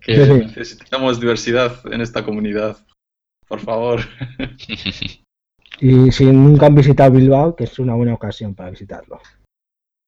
que 0.00 0.16
necesitamos 0.16 1.20
diversidad 1.20 1.80
en 1.92 2.00
esta 2.00 2.24
comunidad. 2.24 2.78
Por 3.48 3.60
favor. 3.60 4.00
Y 5.78 6.10
si 6.10 6.24
nunca 6.26 6.66
han 6.66 6.74
visitado 6.74 7.10
Bilbao, 7.10 7.54
que 7.54 7.64
es 7.64 7.78
una 7.78 7.94
buena 7.94 8.14
ocasión 8.14 8.54
para 8.54 8.70
visitarlo. 8.70 9.20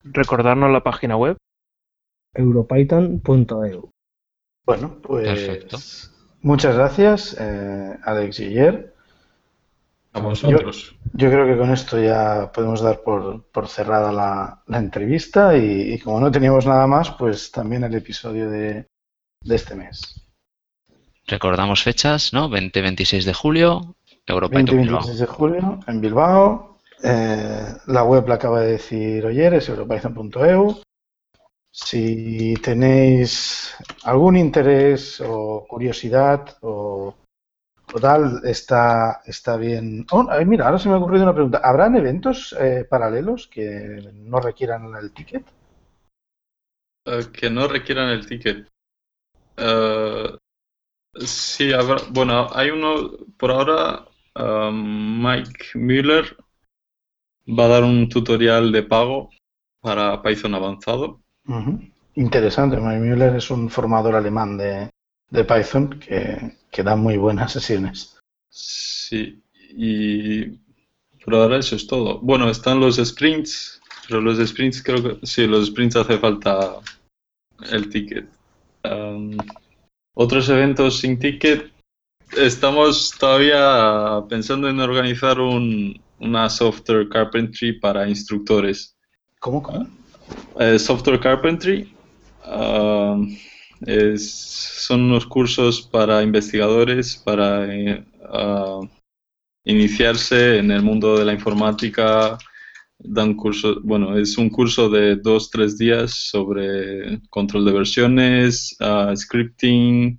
Recordarnos 0.02 0.70
la 0.70 0.82
página 0.82 1.16
web. 1.16 1.36
europython.eu 2.34 3.90
Bueno, 4.64 4.98
pues 5.02 6.12
muchas 6.40 6.76
gracias, 6.76 7.36
eh, 7.38 7.98
Alex 8.02 8.38
Guiller. 8.38 8.94
A 10.14 10.20
vosotros. 10.20 10.96
Yo, 11.12 11.30
creo 11.30 11.46
que 11.46 11.58
con 11.58 11.70
esto 11.70 12.02
ya 12.02 12.50
podemos 12.52 12.80
dar 12.80 13.02
por, 13.02 13.44
por 13.50 13.68
cerrada 13.68 14.10
la, 14.10 14.62
la 14.66 14.78
entrevista 14.78 15.56
y, 15.56 15.92
y, 15.92 15.98
como 15.98 16.18
no 16.18 16.30
teníamos 16.30 16.66
nada 16.66 16.86
más, 16.86 17.10
pues 17.10 17.50
también 17.50 17.84
el 17.84 17.94
episodio 17.94 18.48
de, 18.48 18.86
de 19.44 19.54
este 19.54 19.74
mes. 19.74 20.26
Recordamos 21.26 21.82
fechas, 21.82 22.32
¿no? 22.32 22.48
20-26 22.48 23.24
de 23.24 23.34
julio, 23.34 23.96
Europa 24.28 24.58
20-26 24.58 25.18
de 25.18 25.26
julio 25.26 25.80
en 25.86 26.00
Bilbao. 26.00 26.78
Eh, 27.02 27.74
la 27.86 28.04
web 28.04 28.28
la 28.28 28.34
acaba 28.34 28.60
de 28.60 28.72
decir 28.72 29.24
ayer, 29.26 29.54
es 29.54 29.68
europython.eu. 29.68 30.82
Si 31.70 32.54
tenéis 32.62 33.74
algún 34.02 34.36
interés 34.36 35.20
o 35.20 35.64
curiosidad 35.68 36.56
o, 36.62 37.14
o 37.94 38.00
tal, 38.00 38.40
está, 38.44 39.22
está 39.24 39.56
bien. 39.56 40.04
Oh, 40.10 40.26
ay, 40.28 40.44
mira, 40.44 40.66
ahora 40.66 40.78
se 40.78 40.88
me 40.88 40.94
ha 40.94 40.98
ocurrido 40.98 41.24
una 41.24 41.34
pregunta. 41.34 41.60
¿Habrán 41.62 41.96
eventos 41.96 42.54
eh, 42.58 42.84
paralelos 42.88 43.46
que 43.46 44.10
no 44.12 44.40
requieran 44.40 44.94
el 44.96 45.12
ticket? 45.12 45.44
Uh, 47.06 47.30
que 47.32 47.48
no 47.48 47.68
requieran 47.68 48.10
el 48.10 48.26
ticket. 48.26 48.68
Uh, 49.56 50.36
sí, 51.24 51.72
habrá, 51.72 51.96
bueno, 52.10 52.48
hay 52.52 52.70
uno 52.70 53.10
por 53.36 53.50
ahora. 53.52 54.04
Um, 54.38 55.20
Mike 55.20 55.74
Müller 55.74 56.36
va 57.46 57.64
a 57.64 57.68
dar 57.68 57.84
un 57.84 58.08
tutorial 58.08 58.70
de 58.70 58.82
pago 58.84 59.30
para 59.80 60.22
Python 60.22 60.54
avanzado. 60.54 61.20
Uh 61.46 61.54
-huh. 61.54 61.92
Interesante, 62.14 62.76
Mike 62.76 63.00
Müller 63.00 63.36
es 63.36 63.50
un 63.50 63.68
formador 63.68 64.14
alemán 64.14 64.56
de, 64.56 64.90
de 65.30 65.44
Python 65.44 65.98
que, 66.00 66.56
que, 66.70 66.82
da 66.82 66.96
muy 66.96 67.16
buenas 67.16 67.52
sesiones. 67.52 68.18
Sí, 68.48 69.42
y 69.70 70.46
por 71.24 71.34
ahora 71.34 71.58
eso 71.58 71.76
es 71.76 71.86
todo. 71.86 72.18
Bueno, 72.20 72.48
están 72.50 72.80
los 72.80 72.96
sprints, 72.96 73.80
pero 74.08 74.20
los 74.20 74.38
sprints 74.38 74.82
creo 74.82 75.02
que 75.02 75.26
sí, 75.26 75.46
los 75.46 75.66
sprints 75.66 75.96
hace 75.96 76.18
falta 76.18 76.80
el 77.70 77.88
ticket. 77.88 78.28
Um, 78.84 79.36
otros 80.14 80.48
eventos 80.48 80.98
sin 81.00 81.18
ticket, 81.18 81.72
estamos 82.36 83.12
todavía 83.18 84.22
pensando 84.28 84.68
en 84.68 84.80
organizar 84.80 85.40
un, 85.40 86.00
una 86.18 86.48
software 86.48 87.08
carpentry 87.08 87.78
para 87.78 88.08
instructores. 88.08 88.96
¿Cómo? 89.40 89.62
cómo? 89.62 89.86
Eh, 90.58 90.78
software 90.78 91.20
carpentry 91.20 91.94
uh, 92.46 93.24
es, 93.86 94.30
son 94.30 95.02
unos 95.02 95.26
cursos 95.26 95.82
para 95.82 96.22
investigadores 96.22 97.16
para 97.16 97.66
uh, 97.66 98.88
iniciarse 99.64 100.58
en 100.58 100.70
el 100.70 100.82
mundo 100.82 101.16
de 101.18 101.24
la 101.24 101.32
informática. 101.32 102.36
Dan 103.00 103.34
cursos, 103.34 103.78
bueno, 103.84 104.18
es 104.18 104.36
un 104.38 104.50
curso 104.50 104.90
de 104.90 105.14
dos, 105.14 105.50
tres 105.50 105.78
días 105.78 106.10
sobre 106.12 107.20
control 107.30 107.64
de 107.64 107.72
versiones, 107.72 108.76
uh, 108.80 109.14
scripting, 109.16 110.18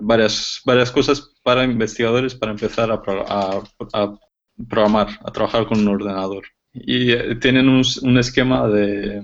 varias, 0.00 0.60
varias 0.64 0.90
cosas 0.90 1.32
para 1.42 1.64
investigadores 1.64 2.34
para 2.34 2.52
empezar 2.52 2.90
a, 2.90 3.02
a, 3.04 3.62
a 3.92 4.18
programar, 4.68 5.08
a 5.24 5.30
trabajar 5.32 5.66
con 5.66 5.80
un 5.80 5.88
ordenador. 5.88 6.44
Y 6.72 7.12
eh, 7.12 7.36
tienen 7.36 7.68
un, 7.68 7.82
un 8.02 8.18
esquema 8.18 8.68
de, 8.68 9.22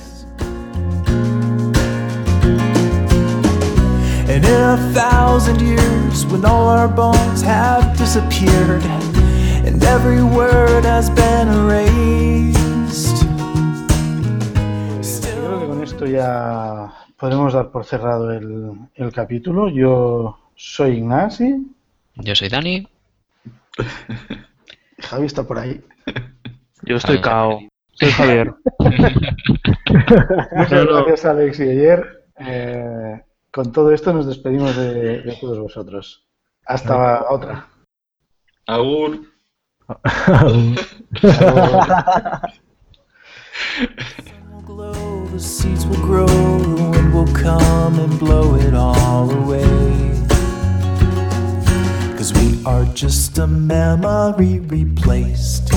And 4.26 4.42
in 4.42 4.44
a 4.44 4.76
thousand 4.94 5.60
years, 5.60 6.24
when 6.26 6.46
all 6.46 6.68
our 6.68 6.88
bones 6.88 7.42
have 7.42 7.96
disappeared, 7.98 8.82
and 9.66 9.84
every 9.84 10.22
word 10.22 10.84
has 10.84 11.10
been 11.10 11.48
erased. 11.48 13.26
Creo 15.22 15.60
que 15.60 15.66
con 15.66 15.82
esto 15.82 16.06
ya 16.06 16.90
podemos 17.18 17.52
dar 17.52 17.70
por 17.70 17.84
cerrado 17.84 18.32
el, 18.32 18.72
el 18.94 19.12
capítulo. 19.12 19.68
Yo 19.68 20.38
soy 20.56 20.98
Ignasi. 20.98 21.66
Yo 22.16 22.34
soy 22.34 22.48
Dani. 22.48 22.88
Javi 25.00 25.26
está 25.26 25.42
por 25.42 25.58
ahí. 25.58 25.82
Yo 26.82 26.96
estoy 26.96 27.20
cao. 27.20 27.60
Soy 27.92 28.10
Javier. 28.10 28.54
Muchas 30.56 30.86
gracias, 30.86 31.24
Alex 31.26 31.60
y 31.60 31.62
ayer. 31.68 32.24
Eh, 32.38 33.20
con 33.54 33.70
todo 33.70 33.92
esto 33.92 34.12
nos 34.12 34.26
despedimos 34.26 34.74
de, 34.74 35.22
de 35.22 35.36
todos 35.40 35.60
vosotros. 35.60 36.26
Hasta 36.66 37.24
otra. 37.30 37.68
Agur. 38.66 39.20
glow, 44.66 45.26
the 45.26 45.38
seeds 45.38 45.86
will 45.86 46.00
grow, 46.00 46.26
the 46.26 46.82
wind 46.90 47.14
will 47.14 47.32
come 47.32 48.00
and 48.00 48.18
blow 48.18 48.56
it 48.56 48.74
all 48.74 49.30
away. 49.30 49.62
Cause 52.16 52.32
we 52.32 52.60
are 52.66 52.84
just 52.86 53.38
a 53.38 53.46
memory 53.46 54.58
replaced. 54.58 55.70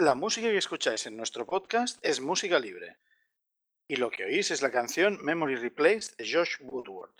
La 0.00 0.14
música 0.14 0.48
que 0.48 0.56
escucháis 0.56 1.04
en 1.04 1.14
nuestro 1.14 1.44
podcast 1.44 1.98
es 2.00 2.22
música 2.22 2.58
libre. 2.58 2.96
Y 3.86 3.96
lo 3.96 4.10
que 4.10 4.24
oís 4.24 4.50
es 4.50 4.62
la 4.62 4.70
canción 4.70 5.18
Memory 5.22 5.56
Replaced 5.56 6.16
de 6.16 6.24
Josh 6.24 6.56
Woodward. 6.62 7.10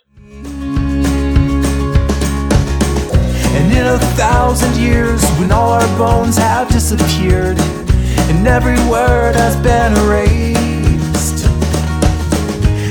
And 3.53 3.71
in 3.71 3.85
a 3.85 3.99
thousand 4.17 4.75
years, 4.77 5.21
when 5.37 5.51
all 5.51 5.73
our 5.73 5.97
bones 5.99 6.37
have 6.39 6.69
disappeared, 6.69 7.59
and 8.31 8.47
every 8.47 8.79
word 8.89 9.35
has 9.35 9.55
been 9.57 9.93
erased, 9.97 11.45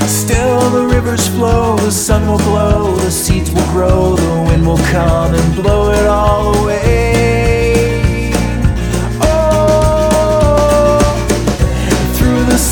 still 0.07 0.71
the 0.71 0.87
rivers 0.87 1.27
flow, 1.27 1.77
the 1.79 1.91
sun 1.91 2.29
will 2.29 2.39
glow, 2.39 2.95
the 2.95 3.11
seeds 3.11 3.51
will 3.51 3.67
grow, 3.73 4.15
the 4.15 4.51
wind 4.51 4.65
will 4.65 4.85
come 4.93 5.35
and 5.35 5.55
blow 5.57 5.91
it 5.91 6.07
all 6.07 6.57
away. 6.63 6.80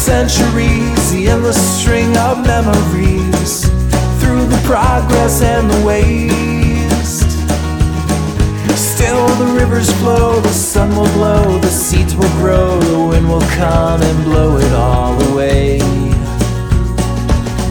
Centuries, 0.08 1.12
the 1.12 1.28
endless 1.28 1.60
string 1.78 2.16
of 2.16 2.40
memories, 2.46 3.68
through 4.20 4.46
the 4.46 4.60
progress 4.64 5.42
and 5.42 5.70
the 5.70 5.80
waste. 5.84 7.30
Still 8.74 9.26
the 9.36 9.50
rivers 9.60 9.92
flow, 10.00 10.40
the 10.40 10.48
sun 10.48 10.96
will 10.96 11.12
blow, 11.12 11.58
the 11.58 11.68
seeds 11.68 12.16
will 12.16 12.34
grow, 12.40 12.80
the 12.80 12.98
wind 13.10 13.28
will 13.28 13.46
come 13.62 14.00
and 14.00 14.24
blow 14.24 14.56
it 14.56 14.72
all 14.72 15.14
away. 15.30 15.78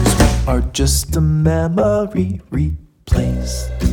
'Cause 0.04 0.14
we 0.20 0.52
are 0.52 0.62
just 0.72 1.16
a 1.16 1.20
memory 1.20 2.40
replaced. 2.52 3.87